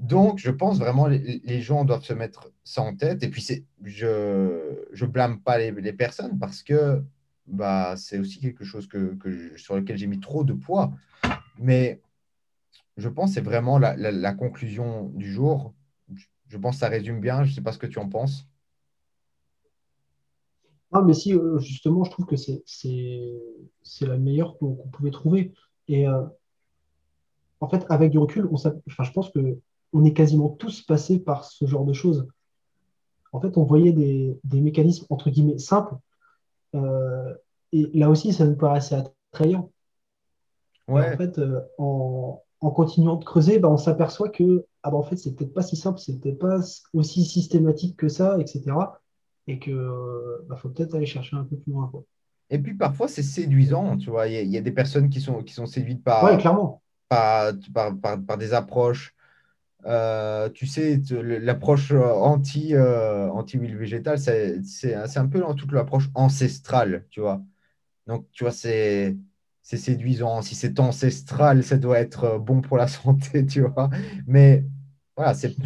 Donc, 0.00 0.40
je 0.40 0.50
pense 0.50 0.80
vraiment 0.80 1.06
les, 1.06 1.40
les 1.44 1.60
gens 1.60 1.84
doivent 1.84 2.02
se 2.02 2.12
mettre 2.12 2.50
ça 2.64 2.82
en 2.82 2.96
tête. 2.96 3.22
Et 3.22 3.28
puis, 3.28 3.64
je 3.84 4.06
ne 5.00 5.06
blâme 5.06 5.38
pas 5.38 5.58
les, 5.58 5.92
personnes 5.92 6.40
parce 6.40 6.64
que 6.64 7.04
bah, 7.46 7.94
c'est 7.96 8.18
aussi 8.18 8.40
quelque 8.40 8.64
chose 8.64 8.88
sur 9.54 9.76
lequel 9.76 9.96
j'ai 9.96 10.08
mis 10.08 10.18
trop 10.18 10.42
de 10.42 10.54
poids. 10.54 10.92
Mais 11.56 12.00
je 12.96 13.08
pense 13.08 13.30
que 13.30 13.34
c'est 13.34 13.44
vraiment 13.44 13.78
la, 13.78 13.94
la, 13.94 14.32
conclusion 14.32 15.04
du 15.14 15.30
jour. 15.30 15.72
Je 16.48 16.58
pense 16.58 16.74
que 16.74 16.80
ça 16.80 16.88
résume 16.88 17.20
bien. 17.20 17.44
Je 17.44 17.50
ne 17.50 17.54
sais 17.54 17.62
pas 17.62 17.70
ce 17.70 17.78
que 17.78 17.86
tu 17.86 18.00
en 18.00 18.08
penses. 18.08 18.48
Ah, 20.92 21.00
mais 21.00 21.14
si, 21.14 21.34
euh, 21.34 21.58
justement, 21.58 22.04
je 22.04 22.10
trouve 22.10 22.26
que 22.26 22.36
c'est 22.36 22.62
la 24.02 24.18
meilleure 24.18 24.58
qu'on 24.58 24.74
pouvait 24.92 25.10
trouver. 25.10 25.54
Et 25.88 26.06
euh, 26.06 26.22
en 27.60 27.68
fait, 27.68 27.86
avec 27.88 28.10
du 28.10 28.18
recul, 28.18 28.46
on 28.46 28.54
enfin, 28.54 28.72
je 29.02 29.10
pense 29.10 29.30
qu'on 29.30 30.04
est 30.04 30.12
quasiment 30.12 30.50
tous 30.50 30.82
passés 30.82 31.18
par 31.18 31.44
ce 31.44 31.64
genre 31.64 31.86
de 31.86 31.94
choses. 31.94 32.28
En 33.32 33.40
fait, 33.40 33.56
on 33.56 33.64
voyait 33.64 33.92
des, 33.92 34.60
mécanismes, 34.60 35.06
entre 35.08 35.30
guillemets, 35.30 35.58
simples. 35.58 35.94
Euh, 36.74 37.34
et 37.72 37.90
là 37.94 38.10
aussi, 38.10 38.34
ça 38.34 38.46
nous 38.46 38.56
paraissait 38.56 39.02
attrayant. 39.32 39.70
Ouais. 40.88 41.14
En 41.14 41.16
fait, 41.16 41.40
en, 41.78 42.42
continuant 42.60 43.16
de 43.16 43.24
creuser, 43.24 43.58
bah, 43.58 43.70
on 43.70 43.78
s'aperçoit 43.78 44.28
que 44.28 44.66
ah, 44.82 44.90
bah, 44.90 44.98
en 44.98 45.02
fait, 45.02 45.16
c'est 45.16 45.34
peut-être 45.34 45.54
pas 45.54 45.62
si 45.62 45.76
simple, 45.76 45.98
c'est 46.00 46.20
peut-être 46.20 46.38
pas 46.38 46.58
aussi 46.92 47.24
systématique 47.24 47.96
que 47.96 48.08
ça, 48.08 48.38
etc 48.38 48.74
et 49.46 49.58
que 49.58 50.44
bah, 50.48 50.56
faut 50.56 50.68
peut-être 50.68 50.94
aller 50.94 51.06
chercher 51.06 51.36
un 51.36 51.44
peu 51.44 51.56
plus 51.56 51.72
loin. 51.72 51.90
Et 52.50 52.58
puis 52.58 52.74
parfois, 52.74 53.08
c'est 53.08 53.22
séduisant, 53.22 53.96
tu 53.96 54.10
vois. 54.10 54.28
Il 54.28 54.50
y, 54.50 54.58
a 54.58 54.60
des 54.60 54.72
personnes 54.72 55.08
qui 55.08 55.20
sont, 55.20 55.42
qui 55.42 55.54
sont 55.54 55.66
séduites 55.66 56.04
par, 56.04 56.24
ouais, 56.24 56.36
clairement. 56.36 56.82
Par, 57.08 57.54
par, 58.02 58.38
des 58.38 58.52
approches. 58.52 59.14
Euh, 59.86 60.48
tu 60.50 60.66
sais, 60.66 61.00
l'approche 61.10 61.92
anti, 61.92 62.74
euh, 62.74 63.28
anti-huile 63.30 63.76
végétale, 63.76 64.18
c'est 64.18 64.96
un 65.16 65.26
peu 65.28 65.42
toute 65.56 65.72
l'approche 65.72 66.08
ancestrale, 66.14 67.06
tu 67.10 67.20
vois. 67.20 67.42
Donc, 68.06 68.26
tu 68.32 68.44
vois, 68.44 68.52
c'est 68.52 69.16
séduisant. 69.62 70.42
Si 70.42 70.54
c'est 70.54 70.78
ancestral, 70.78 71.64
ça 71.64 71.78
doit 71.78 71.98
être 72.00 72.38
bon 72.38 72.60
pour 72.60 72.76
la 72.76 72.86
santé, 72.86 73.46
tu 73.46 73.62
vois. 73.62 73.88
Mais 74.26 74.64
voilà, 75.16 75.34
c'est 75.34 75.56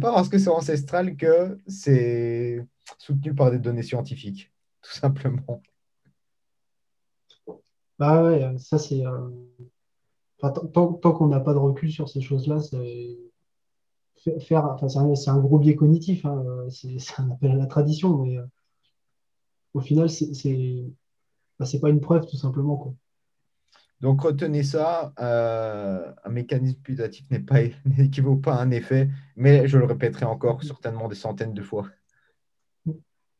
pas 0.00 0.12
parce 0.12 0.28
que 0.28 0.38
c'est 0.38 0.48
ancestral 0.48 1.16
que 1.16 1.58
c'est 1.66 2.66
soutenu 2.98 3.34
par 3.34 3.50
des 3.50 3.58
données 3.58 3.82
scientifiques, 3.82 4.52
tout 4.82 4.92
simplement. 4.92 5.62
Bah 7.98 8.22
ouais, 8.22 8.58
ça 8.58 8.78
c'est. 8.78 9.06
Euh, 9.06 9.30
tant, 10.40 10.96
qu'on 10.96 11.28
n'a 11.28 11.40
pas 11.40 11.52
de 11.52 11.58
recul 11.58 11.92
sur 11.92 12.08
ces 12.08 12.20
choses-là, 12.20 12.58
c'est 12.60 13.18
faire. 14.40 14.64
Enfin, 14.64 14.88
c'est 14.88 15.30
un, 15.30 15.38
gros 15.38 15.58
biais 15.58 15.76
cognitif. 15.76 16.24
Hein, 16.24 16.44
c'est 16.70 16.96
un 17.18 17.30
appel 17.30 17.52
à 17.52 17.56
la 17.56 17.66
tradition, 17.66 18.18
mais 18.18 18.38
euh, 18.38 18.46
au 19.74 19.80
final, 19.80 20.10
c'est 20.10 20.84
bah, 21.58 21.66
pas 21.80 21.90
une 21.90 22.00
preuve, 22.00 22.26
tout 22.26 22.36
simplement. 22.36 22.76
Quoi. 22.76 22.94
Donc 24.02 24.22
retenez 24.22 24.64
ça, 24.64 25.12
euh, 25.20 26.12
un 26.24 26.30
mécanisme 26.30 26.80
putatif 26.80 27.24
n'équivaut 27.84 28.36
pas 28.36 28.56
à 28.56 28.62
un 28.62 28.72
effet, 28.72 29.08
mais 29.36 29.68
je 29.68 29.78
le 29.78 29.84
répéterai 29.84 30.24
encore 30.24 30.62
certainement 30.64 31.08
des 31.08 31.14
centaines 31.14 31.54
de 31.54 31.62
fois. 31.62 31.86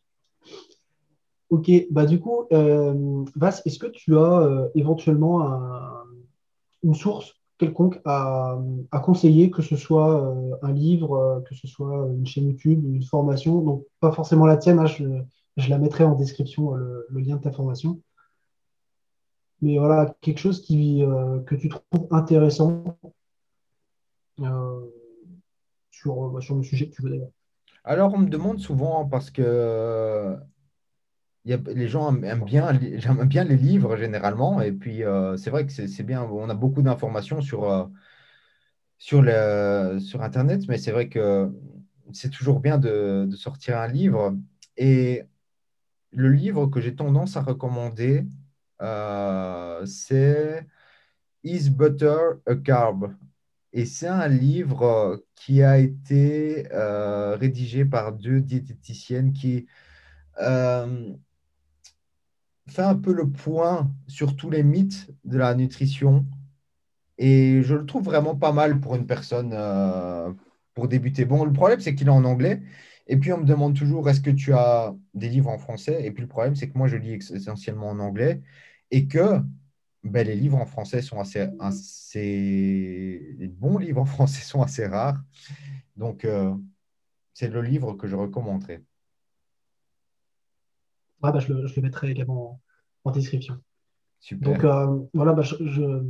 ok, 1.49 1.71
bah 1.91 2.05
du 2.05 2.19
coup, 2.19 2.45
euh, 2.51 3.23
Vas, 3.35 3.61
est-ce 3.65 3.79
que 3.79 3.87
tu 3.87 4.17
as 4.17 4.39
euh, 4.41 4.69
éventuellement 4.75 5.41
une 6.83 6.93
source 6.95 7.33
quelconque 7.57 7.99
à, 8.05 8.59
conseiller, 9.03 9.49
que 9.49 9.61
ce 9.61 9.75
soit 9.75 10.35
un 10.61 10.71
livre, 10.71 11.43
que 11.47 11.55
ce 11.55 11.67
soit 11.67 12.07
une 12.11 12.25
chaîne 12.25 12.49
YouTube, 12.49 12.83
une 12.85 13.03
formation, 13.03 13.61
donc 13.61 13.83
pas 13.99 14.11
forcément 14.11 14.45
la 14.45 14.57
tienne, 14.57 14.79
hein, 14.79 14.85
je, 14.85 15.69
la 15.69 15.79
mettrai 15.79 16.03
en 16.03 16.13
description, 16.13 16.73
le 16.73 17.19
lien 17.19 17.37
de 17.37 17.41
ta 17.41 17.51
formation 17.51 17.99
mais 19.61 19.77
voilà, 19.77 20.15
quelque 20.21 20.39
chose 20.39 20.61
qui, 20.61 21.03
euh, 21.03 21.39
que 21.41 21.55
tu 21.55 21.69
trouves 21.69 22.07
intéressant 22.11 22.83
euh, 24.39 24.85
sur, 25.91 26.41
sur 26.41 26.55
le 26.55 26.63
sujet 26.63 26.89
que 26.89 26.95
tu 26.95 27.01
veux 27.01 27.09
d'ailleurs. 27.09 27.31
Alors, 27.83 28.13
on 28.13 28.19
me 28.19 28.29
demande 28.29 28.59
souvent, 28.59 29.05
parce 29.05 29.31
que 29.31 30.37
les 31.45 31.87
gens 31.87 32.15
aiment 32.23 32.43
bien, 32.45 32.73
bien 33.25 33.43
les 33.43 33.57
livres 33.57 33.95
généralement. 33.97 34.61
Et 34.61 34.71
puis, 34.71 35.03
euh, 35.03 35.37
c'est 35.37 35.49
vrai 35.49 35.65
que 35.65 35.71
c'est 35.71 36.03
bien. 36.03 36.23
On 36.23 36.49
a 36.49 36.53
beaucoup 36.55 36.81
d'informations 36.81 37.41
sur, 37.41 37.69
euh, 37.71 37.85
sur, 38.97 39.23
sur 40.01 40.21
Internet, 40.21 40.61
mais 40.67 40.77
c'est 40.77 40.91
vrai 40.91 41.09
que 41.09 41.51
c'est 42.13 42.29
toujours 42.29 42.59
bien 42.59 42.77
de, 42.77 43.29
sortir 43.35 43.77
un 43.77 43.87
livre. 43.87 44.35
Et 44.77 45.23
le 46.11 46.31
livre 46.31 46.67
que 46.67 46.81
j'ai 46.81 46.95
tendance 46.95 47.37
à 47.37 47.41
recommander, 47.41 48.25
euh, 48.81 49.85
c'est 49.85 50.67
Is 51.43 51.69
Butter 51.69 52.17
a 52.45 52.55
Carb? 52.55 53.15
Et 53.73 53.85
c'est 53.85 54.07
un 54.07 54.27
livre 54.27 55.23
qui 55.35 55.61
a 55.61 55.77
été 55.77 56.67
rédigé 57.39 57.85
par 57.85 58.13
deux 58.13 58.41
diététiciennes 58.41 59.33
qui 59.33 59.67
fait 62.67 62.81
un 62.81 62.95
peu 62.95 63.13
le 63.13 63.29
point 63.29 63.91
sur 64.07 64.35
tous 64.35 64.49
les 64.49 64.63
mythes 64.63 65.09
de 65.23 65.37
la 65.37 65.55
nutrition. 65.55 66.25
Et 67.17 67.61
je 67.63 67.75
le 67.75 67.85
trouve 67.85 68.03
vraiment 68.03 68.35
pas 68.35 68.51
mal 68.51 68.79
pour 68.79 68.95
une 68.95 69.07
personne 69.07 69.51
euh, 69.53 70.31
pour 70.73 70.87
débuter. 70.87 71.25
Bon, 71.25 71.45
le 71.45 71.53
problème, 71.53 71.79
c'est 71.79 71.95
qu'il 71.95 72.07
est 72.07 72.11
en 72.11 72.25
anglais. 72.25 72.61
Et 73.07 73.17
puis, 73.17 73.31
on 73.33 73.37
me 73.39 73.45
demande 73.45 73.75
toujours, 73.75 74.09
est-ce 74.09 74.21
que 74.21 74.29
tu 74.29 74.53
as 74.53 74.93
des 75.13 75.29
livres 75.29 75.49
en 75.49 75.57
français? 75.57 76.05
Et 76.05 76.11
puis, 76.11 76.21
le 76.21 76.27
problème, 76.27 76.55
c'est 76.55 76.69
que 76.69 76.77
moi, 76.77 76.87
je 76.87 76.97
lis 76.97 77.13
essentiellement 77.13 77.89
en 77.89 77.99
anglais 77.99 78.41
et 78.91 79.07
que 79.07 79.39
ben, 80.03 80.25
les 80.25 80.35
livres 80.35 80.57
en 80.57 80.65
français 80.65 81.01
sont 81.01 81.19
assez, 81.19 81.47
assez... 81.59 83.35
Les 83.37 83.47
bons 83.47 83.77
livres 83.77 84.01
en 84.01 84.05
français 84.05 84.41
sont 84.41 84.61
assez 84.61 84.85
rares. 84.85 85.19
Donc, 85.95 86.25
euh, 86.25 86.53
c'est 87.33 87.49
le 87.49 87.61
livre 87.61 87.93
que 87.93 88.07
je 88.07 88.15
recommanderais. 88.15 88.83
Ah, 91.23 91.31
bah, 91.31 91.39
je, 91.39 91.51
le, 91.51 91.81
mettrai 91.81 92.11
également 92.11 92.61
en, 93.03 93.11
description. 93.11 93.57
Super. 94.19 94.53
Donc 94.53 94.63
euh, 94.63 94.99
voilà, 95.13 95.33
bah, 95.33 95.43
je, 95.43 96.03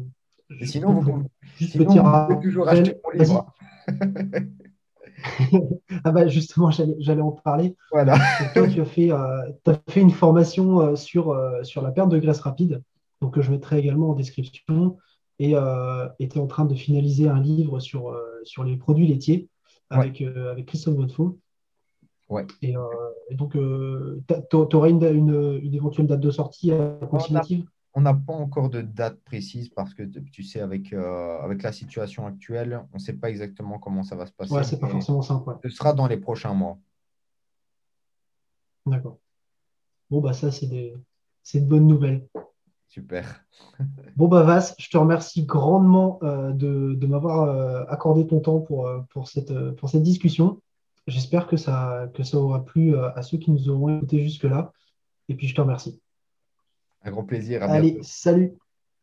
sinon, 0.64 0.94
vous, 0.94 1.24
juste 1.58 1.78
pouvez 1.78 2.40
toujours 2.42 2.68
acheter 2.68 2.96
mon 3.04 3.12
livre. 3.12 3.54
ah 6.04 6.12
bah 6.12 6.28
justement, 6.28 6.72
j'allais 6.72 7.22
en 7.22 7.32
parler. 7.32 7.76
Voilà. 7.92 8.18
toi, 8.54 8.68
tu 8.68 8.82
as 8.82 8.86
fait, 8.86 9.12
euh, 9.12 9.52
as 9.66 9.80
fait 9.90 10.02
une 10.02 10.12
formation 10.12 10.96
sur, 10.96 11.36
sur 11.64 11.82
la 11.82 11.92
perte 11.92 12.10
de 12.10 12.20
graisse 12.20 12.40
rapide, 12.40 12.82
donc 13.22 13.39
je 13.39 13.52
mettrai 13.52 13.80
également 13.80 14.11
en 14.11 14.14
description. 14.14 14.98
Et 15.39 15.49
tu 15.49 16.26
es 16.26 16.38
en 16.39 16.48
train 16.48 16.65
de 16.65 16.73
finaliser 16.76 17.27
un 17.27 17.39
livre 17.39 17.80
sur, 17.80 18.19
sur 18.44 18.64
les 18.64 18.76
produits 18.76 19.07
laitiers 19.07 19.49
avec, 19.89 20.22
avec 20.22 20.65
Christophe 20.65 20.95
Bonnefoy. 20.95 21.35
Ouais. 22.30 22.45
Et, 22.61 22.76
euh, 22.76 22.84
donc, 23.31 23.56
euh, 23.56 24.22
tu 24.49 24.56
aurais 24.76 24.89
une, 24.89 25.03
une, 25.03 25.73
éventuelle 25.73 26.07
date 26.07 26.19
de 26.19 26.31
sortie 26.31 26.72
approximative? 26.72 27.65
On 27.94 28.02
n'a 28.02 28.14
pas 28.14 28.34
encore 28.34 28.69
de 28.69 28.81
date 28.81 29.19
précise 29.23 29.69
parce 29.69 29.94
que 29.94 30.03
tu 30.03 30.44
sais, 30.44 30.60
avec, 30.60 30.94
euh, 30.94 31.39
avec 31.39 31.64
la 31.64 31.72
situation 31.72 32.27
actuelle, 32.27 32.85
on 32.94 32.98
ne 32.98 32.99
sait 32.99 33.14
pas 33.14 33.30
exactement 33.30 33.80
comment 33.80 34.03
ça 34.03 34.15
va 34.15 34.27
se 34.27 34.31
passer. 34.34 34.53
Ouais, 34.53 34.64
c'est 34.64 34.80
pas 34.80 34.89
forcément 34.89 35.23
simple. 35.23 35.57
Ce 35.64 35.69
sera 35.69 35.94
dans 35.94 36.06
les 36.07 36.18
prochains 36.18 36.53
mois. 36.53 36.77
D'accord. 38.85 39.18
Bon, 40.11 40.22
bah 40.22 40.34
ça, 40.34 40.52
c'est 40.52 40.68
des, 40.68 40.94
de 41.56 41.65
bonnes 41.65 41.88
nouvelles. 41.88 42.27
Super. 42.88 43.44
bon, 44.16 44.28
bah 44.28 44.44
Vas, 44.44 44.74
je 44.80 44.90
te 44.90 44.98
remercie 44.98 45.46
grandement 45.46 46.20
de, 46.22 46.94
de 46.94 47.08
m'avoir 47.08 47.90
accordé 47.90 48.26
ton 48.26 48.40
temps 48.40 48.60
pour, 48.60 48.90
pour, 49.10 49.28
cette, 49.28 49.54
pour 49.76 49.90
cette 49.90 50.04
discussion. 50.04 50.62
J'espère 51.08 51.48
que 51.48 51.56
ça, 51.56 52.10
que 52.14 52.24
ça 52.24 52.38
aura 52.38 52.66
plu 52.66 52.94
euh, 52.94 53.10
à 53.16 53.22
ceux 53.22 53.38
qui 53.38 53.50
nous 53.50 53.70
auront 53.70 53.98
écoutés 53.98 54.22
jusque-là. 54.22 54.74
Et 55.30 55.36
puis, 55.36 55.48
je 55.48 55.56
te 55.56 55.62
remercie. 55.62 56.02
Un 57.04 57.12
grand 57.12 57.24
plaisir. 57.24 57.64
Allez, 57.64 58.00
salut. 58.04 58.54